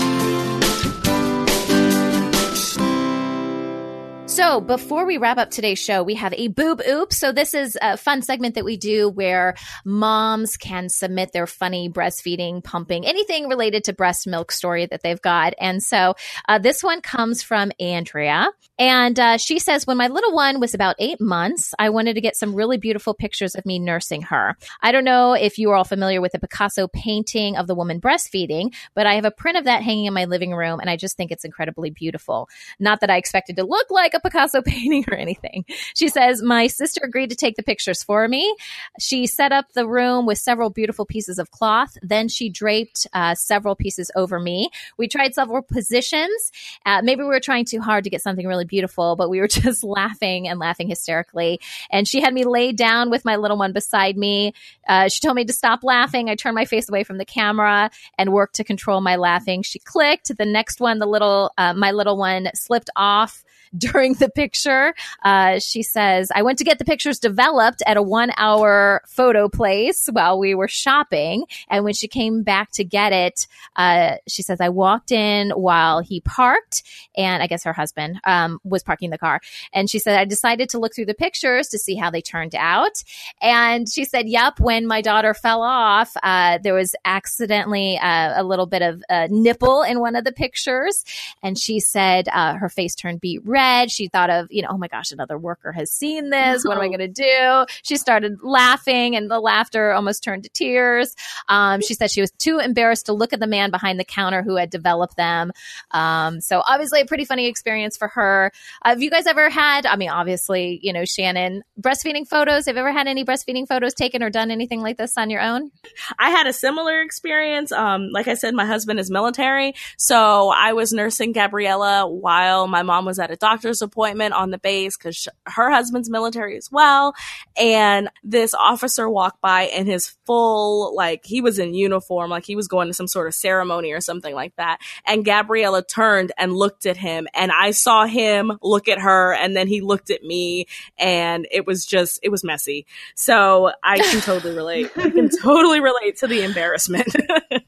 So 4.31 4.61
before 4.61 5.05
we 5.05 5.17
wrap 5.17 5.37
up 5.37 5.51
today's 5.51 5.77
show, 5.77 6.03
we 6.03 6.15
have 6.15 6.33
a 6.33 6.47
boob 6.47 6.81
oops. 6.87 7.17
So 7.17 7.33
this 7.33 7.53
is 7.53 7.77
a 7.81 7.97
fun 7.97 8.21
segment 8.21 8.55
that 8.55 8.63
we 8.63 8.77
do 8.77 9.09
where 9.09 9.55
moms 9.83 10.55
can 10.55 10.87
submit 10.87 11.33
their 11.33 11.45
funny 11.45 11.89
breastfeeding, 11.89 12.63
pumping, 12.63 13.05
anything 13.05 13.49
related 13.49 13.83
to 13.83 13.93
breast 13.93 14.25
milk 14.27 14.53
story 14.53 14.85
that 14.85 15.03
they've 15.03 15.21
got. 15.21 15.53
And 15.59 15.83
so 15.83 16.15
uh, 16.47 16.59
this 16.59 16.81
one 16.81 17.01
comes 17.01 17.43
from 17.43 17.73
Andrea. 17.77 18.47
And 18.79 19.19
uh, 19.19 19.37
she 19.37 19.59
says, 19.59 19.85
when 19.85 19.97
my 19.97 20.07
little 20.07 20.33
one 20.33 20.61
was 20.61 20.73
about 20.73 20.95
eight 20.97 21.19
months, 21.19 21.73
I 21.77 21.89
wanted 21.89 22.13
to 22.13 22.21
get 22.21 22.37
some 22.37 22.55
really 22.55 22.77
beautiful 22.77 23.13
pictures 23.13 23.53
of 23.53 23.65
me 23.65 23.79
nursing 23.79 24.21
her. 24.23 24.55
I 24.81 24.93
don't 24.93 25.03
know 25.03 25.33
if 25.33 25.57
you 25.57 25.69
are 25.71 25.75
all 25.75 25.83
familiar 25.83 26.21
with 26.21 26.31
the 26.31 26.39
Picasso 26.39 26.87
painting 26.87 27.57
of 27.57 27.67
the 27.67 27.75
woman 27.75 27.99
breastfeeding, 27.99 28.73
but 28.95 29.05
I 29.05 29.15
have 29.15 29.25
a 29.25 29.29
print 29.29 29.57
of 29.57 29.65
that 29.65 29.83
hanging 29.83 30.05
in 30.05 30.13
my 30.13 30.23
living 30.23 30.55
room, 30.55 30.79
and 30.79 30.89
I 30.89 30.95
just 30.95 31.17
think 31.17 31.31
it's 31.31 31.45
incredibly 31.45 31.89
beautiful. 31.89 32.47
Not 32.79 33.01
that 33.01 33.09
I 33.09 33.17
expected 33.17 33.57
to 33.57 33.65
look 33.65 33.91
like 33.91 34.13
a 34.13 34.20
Picasso 34.23 34.61
painting 34.65 35.05
or 35.09 35.15
anything. 35.15 35.65
She 35.95 36.09
says, 36.09 36.41
My 36.41 36.67
sister 36.67 37.01
agreed 37.03 37.29
to 37.29 37.35
take 37.35 37.55
the 37.55 37.63
pictures 37.63 38.03
for 38.03 38.27
me. 38.27 38.55
She 38.99 39.27
set 39.27 39.51
up 39.51 39.73
the 39.73 39.87
room 39.87 40.25
with 40.25 40.37
several 40.37 40.69
beautiful 40.69 41.05
pieces 41.05 41.39
of 41.39 41.51
cloth. 41.51 41.97
Then 42.01 42.27
she 42.27 42.49
draped 42.49 43.07
uh, 43.13 43.35
several 43.35 43.75
pieces 43.75 44.11
over 44.15 44.39
me. 44.39 44.69
We 44.97 45.07
tried 45.07 45.33
several 45.33 45.61
positions. 45.61 46.51
Uh, 46.85 47.01
maybe 47.03 47.21
we 47.21 47.27
were 47.27 47.39
trying 47.39 47.65
too 47.65 47.81
hard 47.81 48.03
to 48.03 48.09
get 48.09 48.21
something 48.21 48.47
really 48.47 48.65
beautiful, 48.65 49.15
but 49.15 49.29
we 49.29 49.39
were 49.39 49.47
just 49.61 49.83
laughing 49.83 50.47
and 50.47 50.59
laughing 50.59 50.87
hysterically. 50.87 51.59
And 51.91 52.07
she 52.07 52.21
had 52.21 52.33
me 52.33 52.43
lay 52.43 52.71
down 52.71 53.09
with 53.09 53.25
my 53.25 53.35
little 53.35 53.57
one 53.57 53.73
beside 53.73 54.17
me. 54.17 54.53
Uh, 54.87 55.07
she 55.07 55.19
told 55.19 55.35
me 55.35 55.45
to 55.45 55.53
stop 55.53 55.83
laughing. 55.83 56.29
I 56.29 56.35
turned 56.35 56.55
my 56.55 56.65
face 56.65 56.89
away 56.89 57.03
from 57.03 57.17
the 57.17 57.25
camera 57.25 57.89
and 58.17 58.33
worked 58.33 58.55
to 58.55 58.63
control 58.63 59.01
my 59.01 59.15
laughing. 59.15 59.63
She 59.63 59.79
clicked. 59.79 60.35
The 60.37 60.45
next 60.45 60.79
one, 60.79 60.99
the 60.99 61.05
little, 61.05 61.51
uh, 61.57 61.73
my 61.73 61.91
little 61.91 62.17
one 62.17 62.49
slipped 62.55 62.89
off 62.95 63.43
during 63.77 64.13
the 64.15 64.29
picture. 64.29 64.93
Uh, 65.23 65.59
she 65.59 65.83
says, 65.83 66.31
I 66.33 66.41
went 66.41 66.57
to 66.59 66.63
get 66.63 66.79
the 66.79 66.85
pictures 66.85 67.19
developed 67.19 67.81
at 67.85 67.97
a 67.97 68.01
one 68.01 68.31
hour 68.37 69.01
photo 69.07 69.49
place 69.49 70.07
while 70.11 70.39
we 70.39 70.55
were 70.55 70.67
shopping. 70.67 71.45
And 71.69 71.83
when 71.83 71.93
she 71.93 72.07
came 72.07 72.43
back 72.43 72.71
to 72.71 72.83
get 72.83 73.13
it, 73.13 73.47
uh, 73.75 74.15
she 74.27 74.41
says, 74.41 74.59
I 74.61 74.69
walked 74.69 75.11
in 75.11 75.51
while 75.51 75.99
he 76.01 76.21
parked 76.21 76.83
and 77.15 77.41
I 77.41 77.47
guess 77.47 77.63
her 77.63 77.73
husband, 77.73 78.19
um, 78.25 78.59
was 78.63 78.83
parking 78.83 79.09
the 79.09 79.17
car. 79.17 79.41
And 79.73 79.89
she 79.89 79.99
said, 79.99 80.19
I 80.19 80.25
decided 80.25 80.69
to 80.69 80.79
look 80.79 80.95
through 80.95 81.05
the 81.05 81.13
pictures 81.13 81.69
to 81.69 81.79
see 81.79 81.95
how 81.95 82.09
they 82.09 82.21
turned 82.21 82.55
out. 82.55 83.03
And 83.41 83.89
she 83.89 84.05
said, 84.05 84.27
Yep, 84.27 84.59
when 84.59 84.87
my 84.87 85.01
daughter 85.01 85.33
fell 85.33 85.61
off, 85.61 86.15
uh, 86.23 86.59
there 86.63 86.73
was 86.73 86.95
accidentally 87.05 87.97
uh, 87.97 88.41
a 88.41 88.43
little 88.43 88.65
bit 88.65 88.81
of 88.81 89.03
a 89.09 89.27
nipple 89.29 89.83
in 89.83 89.99
one 89.99 90.15
of 90.15 90.23
the 90.23 90.31
pictures. 90.31 91.03
And 91.41 91.57
she 91.57 91.79
said, 91.79 92.27
uh, 92.31 92.55
her 92.55 92.69
face 92.69 92.95
turned 92.95 93.21
beet 93.21 93.41
red. 93.45 93.60
She 93.89 94.07
thought 94.07 94.29
of, 94.29 94.47
you 94.49 94.61
know, 94.61 94.69
oh 94.71 94.77
my 94.77 94.87
gosh, 94.87 95.11
another 95.11 95.37
worker 95.37 95.71
has 95.71 95.91
seen 95.91 96.29
this. 96.29 96.63
What 96.65 96.77
am 96.77 96.83
I 96.83 96.87
going 96.87 96.99
to 96.99 97.07
do? 97.07 97.65
She 97.83 97.97
started 97.97 98.39
laughing 98.41 99.15
and 99.15 99.29
the 99.29 99.39
laughter 99.39 99.91
almost 99.91 100.23
turned 100.23 100.43
to 100.43 100.49
tears. 100.49 101.15
Um, 101.47 101.81
she 101.81 101.93
said 101.93 102.11
she 102.11 102.21
was 102.21 102.31
too 102.31 102.59
embarrassed 102.59 103.07
to 103.07 103.13
look 103.13 103.33
at 103.33 103.39
the 103.39 103.47
man 103.47 103.71
behind 103.71 103.99
the 103.99 104.05
counter 104.05 104.43
who 104.43 104.55
had 104.55 104.69
developed 104.69 105.15
them. 105.17 105.51
Um, 105.91 106.41
so 106.41 106.61
obviously 106.67 107.01
a 107.01 107.05
pretty 107.05 107.25
funny 107.25 107.47
experience 107.47 107.97
for 107.97 108.07
her. 108.09 108.51
Have 108.83 109.01
you 109.01 109.09
guys 109.09 109.27
ever 109.27 109.49
had, 109.49 109.85
I 109.85 109.95
mean, 109.95 110.09
obviously, 110.09 110.79
you 110.81 110.93
know, 110.93 111.05
Shannon, 111.05 111.63
breastfeeding 111.79 112.27
photos? 112.27 112.65
Have 112.65 112.75
you 112.75 112.81
ever 112.81 112.91
had 112.91 113.07
any 113.07 113.25
breastfeeding 113.25 113.67
photos 113.67 113.93
taken 113.93 114.23
or 114.23 114.29
done 114.29 114.51
anything 114.51 114.81
like 114.81 114.97
this 114.97 115.17
on 115.17 115.29
your 115.29 115.41
own? 115.41 115.71
I 116.19 116.29
had 116.29 116.47
a 116.47 116.53
similar 116.53 117.01
experience. 117.01 117.71
Um, 117.71 118.09
like 118.11 118.27
I 118.27 118.35
said, 118.35 118.53
my 118.53 118.65
husband 118.65 118.99
is 118.99 119.09
military, 119.09 119.73
so 119.97 120.49
I 120.49 120.73
was 120.73 120.93
nursing 120.93 121.31
Gabriella 121.31 122.07
while 122.07 122.67
my 122.67 122.83
mom 122.83 123.05
was 123.05 123.19
at 123.19 123.31
a 123.31 123.37
doctor's 123.51 123.81
appointment 123.81 124.33
on 124.33 124.51
the 124.51 124.57
base 124.57 124.97
because 124.97 125.15
sh- 125.15 125.27
her 125.45 125.69
husband's 125.69 126.09
military 126.09 126.57
as 126.57 126.69
well. 126.71 127.13
And 127.57 128.09
this 128.23 128.53
officer 128.53 129.09
walked 129.09 129.41
by 129.41 129.63
in 129.63 129.85
his 129.85 130.15
full, 130.25 130.95
like 130.95 131.25
he 131.25 131.41
was 131.41 131.59
in 131.59 131.73
uniform, 131.73 132.29
like 132.29 132.45
he 132.45 132.55
was 132.55 132.67
going 132.67 132.87
to 132.87 132.93
some 132.93 133.07
sort 133.07 133.27
of 133.27 133.35
ceremony 133.35 133.91
or 133.91 133.99
something 133.99 134.33
like 134.33 134.55
that. 134.55 134.79
And 135.05 135.25
Gabriella 135.25 135.83
turned 135.83 136.31
and 136.37 136.53
looked 136.53 136.85
at 136.85 136.97
him, 136.97 137.27
and 137.33 137.51
I 137.51 137.71
saw 137.71 138.05
him 138.05 138.57
look 138.61 138.87
at 138.87 138.99
her, 138.99 139.33
and 139.33 139.55
then 139.55 139.67
he 139.67 139.81
looked 139.81 140.09
at 140.09 140.23
me, 140.23 140.67
and 140.97 141.47
it 141.51 141.67
was 141.67 141.85
just, 141.85 142.19
it 142.23 142.29
was 142.29 142.43
messy. 142.43 142.85
So 143.15 143.71
I 143.83 143.99
can 143.99 144.21
totally 144.21 144.55
relate. 144.55 144.91
I 144.95 145.09
can 145.09 145.29
totally 145.43 145.81
relate 145.81 146.17
to 146.17 146.27
the 146.27 146.43
embarrassment. 146.43 147.13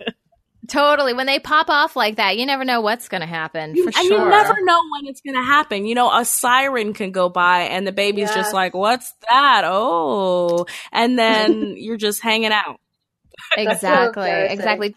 Totally. 0.74 1.14
When 1.14 1.28
they 1.28 1.38
pop 1.38 1.70
off 1.70 1.96
like 1.96 2.16
that, 2.16 2.36
you 2.36 2.48
never 2.48 2.66
know 2.66 2.82
what's 2.82 3.08
going 3.08 3.22
to 3.22 3.28
happen. 3.28 3.76
For 3.76 3.84
and 3.86 3.94
sure. 3.94 4.04
you 4.24 4.30
never 4.30 4.56
know 4.64 4.80
when 4.92 5.06
it's 5.06 5.22
going 5.22 5.36
to 5.36 5.44
happen. 5.44 5.86
You 5.86 5.94
know, 5.94 6.12
a 6.12 6.26
siren 6.26 6.94
can 6.94 7.12
go 7.12 7.30
by 7.30 7.62
and 7.62 7.86
the 7.86 7.92
baby's 7.92 8.30
Yes. 8.30 8.36
just 8.36 8.54
like, 8.56 8.74
what's 8.74 9.14
that? 9.30 9.62
Oh. 9.66 10.66
And 10.92 11.18
then 11.20 11.76
you're 11.78 11.98
just 11.98 12.24
hanging 12.24 12.52
out. 12.52 12.80
exactly 13.58 14.30
exactly. 14.30 14.96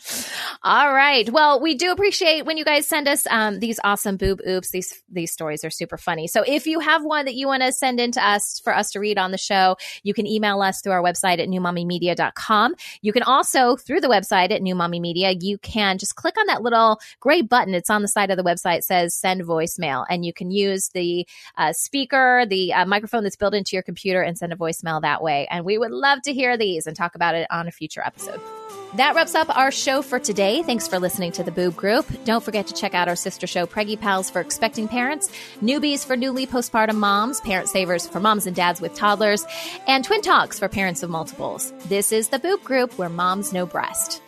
All 0.62 0.92
right. 0.92 1.28
Well 1.30 1.60
we 1.60 1.74
do 1.74 1.92
appreciate 1.92 2.46
when 2.46 2.56
you 2.56 2.64
guys 2.64 2.86
send 2.86 3.08
us 3.08 3.26
um, 3.28 3.60
these 3.60 3.78
awesome 3.84 4.16
boob 4.16 4.40
oops. 4.48 4.70
These 4.70 5.02
these 5.10 5.32
stories 5.32 5.64
are 5.64 5.70
super 5.70 5.96
funny. 5.96 6.26
So 6.26 6.42
if 6.46 6.66
you 6.66 6.80
have 6.80 7.04
one 7.04 7.26
that 7.26 7.34
you 7.34 7.46
want 7.46 7.62
to 7.62 7.72
send 7.72 8.00
in 8.00 8.12
to 8.12 8.26
us 8.26 8.60
for 8.60 8.74
us 8.74 8.90
to 8.92 9.00
read 9.00 9.18
on 9.18 9.30
the 9.30 9.38
show 9.38 9.76
you 10.02 10.14
can 10.14 10.26
email 10.26 10.60
us 10.62 10.80
through 10.80 10.92
our 10.92 11.02
website 11.02 11.38
at 11.38 11.48
newmommymedia.com 11.48 12.74
you 13.02 13.12
can 13.12 13.22
also 13.22 13.76
through 13.76 14.00
the 14.00 14.08
website 14.08 14.50
at 14.50 14.62
new 14.62 14.74
mommy 14.74 15.00
media 15.00 15.32
you 15.40 15.58
can 15.58 15.98
just 15.98 16.16
click 16.16 16.38
on 16.38 16.46
that 16.46 16.62
little 16.62 17.00
gray 17.20 17.42
button. 17.42 17.74
It's 17.74 17.90
on 17.90 18.02
the 18.02 18.08
side 18.08 18.30
of 18.30 18.36
the 18.36 18.44
website. 18.44 18.84
Says 18.84 19.14
send 19.14 19.42
voicemail. 19.42 20.04
And 20.08 20.24
you 20.24 20.32
can 20.32 20.50
use 20.50 20.90
the 20.94 21.26
uh, 21.56 21.72
speaker 21.72 22.44
the 22.48 22.72
uh, 22.72 22.86
microphone 22.86 23.22
that's 23.22 23.36
built 23.36 23.54
into 23.54 23.74
your 23.74 23.82
computer 23.82 24.22
and 24.22 24.36
send 24.36 24.52
a 24.52 24.56
voicemail 24.56 25.00
that 25.02 25.22
way. 25.22 25.46
And 25.50 25.64
we 25.64 25.78
would 25.78 25.90
love 25.90 26.22
to 26.22 26.32
hear 26.32 26.56
these 26.56 26.86
and 26.86 26.96
talk 26.96 27.14
about 27.14 27.34
it 27.34 27.46
on 27.50 27.68
a 27.68 27.70
future 27.70 28.02
episode 28.04 28.35
episode. 28.36 28.96
That 28.96 29.14
wraps 29.14 29.34
up 29.34 29.54
our 29.54 29.70
show 29.70 30.00
for 30.00 30.18
today. 30.18 30.62
Thanks 30.62 30.88
for 30.88 30.98
listening 30.98 31.32
to 31.32 31.42
the 31.42 31.50
Boob 31.50 31.76
Group. 31.76 32.06
Don't 32.24 32.42
forget 32.42 32.66
to 32.68 32.74
check 32.74 32.94
out 32.94 33.08
our 33.08 33.16
sister 33.16 33.46
show, 33.46 33.66
Preggy 33.66 34.00
Pals, 34.00 34.30
for 34.30 34.40
expecting 34.40 34.88
parents, 34.88 35.30
Newbies 35.60 36.04
for 36.04 36.16
newly 36.16 36.46
postpartum 36.46 36.96
moms, 36.96 37.40
Parent 37.42 37.68
Savers 37.68 38.06
for 38.06 38.20
moms 38.20 38.46
and 38.46 38.56
dads 38.56 38.80
with 38.80 38.94
toddlers, 38.94 39.44
and 39.86 40.04
Twin 40.04 40.22
Talks 40.22 40.58
for 40.58 40.68
parents 40.68 41.02
of 41.02 41.10
multiples. 41.10 41.72
This 41.88 42.12
is 42.12 42.28
the 42.28 42.38
Boob 42.38 42.62
Group, 42.62 42.96
where 42.96 43.08
moms 43.08 43.52
know 43.52 43.66
breast. 43.66 44.22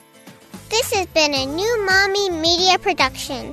This 0.68 0.92
has 0.92 1.06
been 1.06 1.32
a 1.32 1.46
new 1.46 1.86
Mommy 1.86 2.30
Media 2.30 2.78
production. 2.78 3.52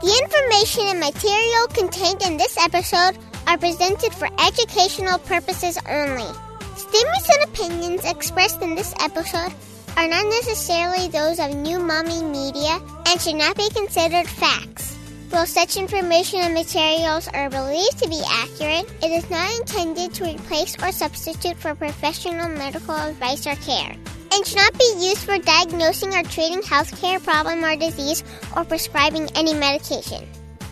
The 0.00 0.20
information 0.22 0.84
and 0.86 1.00
material 1.00 1.66
contained 1.68 2.22
in 2.22 2.38
this 2.38 2.56
episode 2.58 3.18
are 3.46 3.58
presented 3.58 4.12
for 4.12 4.28
educational 4.40 5.18
purposes 5.20 5.78
only. 5.88 6.32
Statements 6.74 7.30
and 7.30 7.44
opinions 7.44 8.04
expressed 8.04 8.62
in 8.62 8.74
this 8.74 8.94
episode 9.00 9.52
are 9.96 10.08
not 10.08 10.26
necessarily 10.26 11.08
those 11.08 11.38
of 11.40 11.54
New 11.54 11.78
Mommy 11.78 12.22
Media 12.22 12.78
and 13.08 13.20
should 13.20 13.36
not 13.36 13.56
be 13.56 13.68
considered 13.70 14.28
facts. 14.28 14.94
While 15.30 15.46
such 15.46 15.76
information 15.76 16.40
and 16.40 16.54
materials 16.54 17.28
are 17.28 17.48
believed 17.48 17.98
to 17.98 18.08
be 18.08 18.22
accurate, 18.28 18.92
it 19.02 19.10
is 19.10 19.28
not 19.30 19.50
intended 19.58 20.12
to 20.14 20.24
replace 20.24 20.76
or 20.82 20.92
substitute 20.92 21.56
for 21.56 21.74
professional 21.74 22.48
medical 22.48 22.94
advice 22.94 23.46
or 23.46 23.56
care, 23.56 23.96
and 24.32 24.46
should 24.46 24.56
not 24.56 24.78
be 24.78 24.92
used 24.98 25.24
for 25.24 25.38
diagnosing 25.38 26.14
or 26.14 26.22
treating 26.24 26.60
healthcare 26.60 27.22
problem 27.22 27.64
or 27.64 27.74
disease 27.74 28.22
or 28.54 28.64
prescribing 28.64 29.30
any 29.34 29.54
medication. 29.54 30.28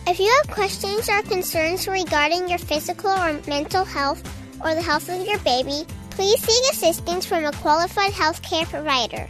If 0.07 0.20
you 0.20 0.31
have 0.37 0.55
questions 0.55 1.09
or 1.09 1.22
concerns 1.22 1.89
regarding 1.89 2.49
your 2.51 2.59
physical 2.59 3.11
or 3.11 3.41
mental 3.49 3.87
health 3.87 4.22
or 4.62 4.75
the 4.75 4.83
health 4.83 5.09
of 5.09 5.27
your 5.27 5.39
baby, 5.39 5.87
please 6.15 6.41
seek 6.41 6.73
assistance 6.73 7.27
from 7.27 7.45
a 7.45 7.53
qualified 7.53 8.12
healthcare 8.12 8.67
provider. 8.67 9.27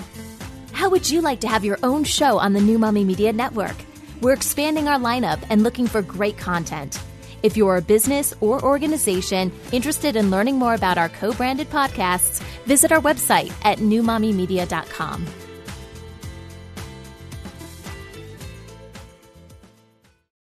How 0.72 0.90
would 0.90 1.08
you 1.08 1.20
like 1.20 1.40
to 1.40 1.48
have 1.48 1.64
your 1.64 1.78
own 1.82 2.04
show 2.04 2.38
on 2.38 2.52
the 2.52 2.60
New 2.60 2.78
Mommy 2.78 3.04
Media 3.04 3.32
Network? 3.32 3.76
We're 4.20 4.34
expanding 4.34 4.88
our 4.88 4.98
lineup 4.98 5.42
and 5.48 5.62
looking 5.62 5.86
for 5.86 6.02
great 6.02 6.36
content. 6.36 7.00
If 7.42 7.56
you're 7.56 7.76
a 7.76 7.82
business 7.82 8.34
or 8.40 8.62
organization 8.62 9.52
interested 9.72 10.16
in 10.16 10.30
learning 10.30 10.58
more 10.58 10.74
about 10.74 10.98
our 10.98 11.08
co 11.08 11.32
branded 11.32 11.70
podcasts, 11.70 12.40
visit 12.64 12.90
our 12.92 13.00
website 13.00 13.52
at 13.64 13.78
newmommymedia.com. 13.78 15.26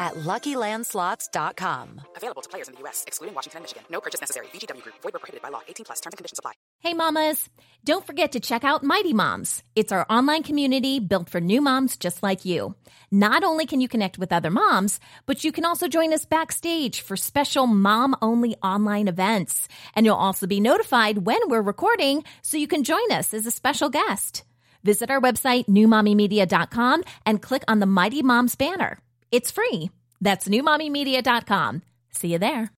at 0.00 0.14
LuckyLandSlots.com. 0.14 2.00
Available 2.16 2.42
to 2.42 2.48
players 2.48 2.68
in 2.68 2.74
the 2.74 2.80
U.S., 2.80 3.04
excluding 3.06 3.34
Washington 3.34 3.58
and 3.58 3.64
Michigan. 3.64 3.84
No 3.90 4.00
purchase 4.00 4.20
necessary. 4.20 4.46
VGW 4.54 4.82
Group. 4.82 4.96
Void 5.02 5.12
where 5.12 5.20
prohibited 5.20 5.42
by 5.42 5.50
law. 5.50 5.60
18 5.68 5.84
plus. 5.84 6.00
Terms 6.00 6.14
and 6.14 6.18
conditions 6.18 6.38
apply. 6.38 6.52
Hey, 6.80 6.94
mamas. 6.94 7.48
Don't 7.84 8.06
forget 8.06 8.32
to 8.32 8.40
check 8.40 8.64
out 8.64 8.82
Mighty 8.82 9.12
Moms. 9.12 9.62
It's 9.76 9.92
our 9.92 10.06
online 10.08 10.42
community 10.42 10.98
built 11.00 11.28
for 11.28 11.40
new 11.40 11.60
moms 11.60 11.96
just 11.96 12.22
like 12.22 12.44
you. 12.44 12.74
Not 13.10 13.44
only 13.44 13.66
can 13.66 13.80
you 13.80 13.88
connect 13.88 14.18
with 14.18 14.32
other 14.32 14.50
moms, 14.50 15.00
but 15.26 15.44
you 15.44 15.52
can 15.52 15.66
also 15.66 15.88
join 15.88 16.12
us 16.14 16.24
backstage 16.24 17.02
for 17.02 17.16
special 17.16 17.66
mom-only 17.66 18.56
online 18.62 19.08
events. 19.08 19.68
And 19.94 20.06
you'll 20.06 20.16
also 20.16 20.46
be 20.46 20.60
notified 20.60 21.18
when 21.18 21.40
we're 21.48 21.62
recording 21.62 22.24
so 22.42 22.56
you 22.56 22.68
can 22.68 22.84
join 22.84 23.12
us 23.12 23.34
as 23.34 23.46
a 23.46 23.50
special 23.50 23.90
guest. 23.90 24.44
Visit 24.82 25.10
our 25.10 25.20
website, 25.20 25.66
newmommymedia.com, 25.66 27.02
and 27.26 27.42
click 27.42 27.64
on 27.68 27.80
the 27.80 27.86
Mighty 27.86 28.22
Moms 28.22 28.54
banner. 28.54 28.98
It's 29.32 29.50
free. 29.50 29.90
That's 30.20 30.48
newmommymedia.com. 30.48 31.82
See 32.10 32.32
you 32.32 32.38
there. 32.38 32.68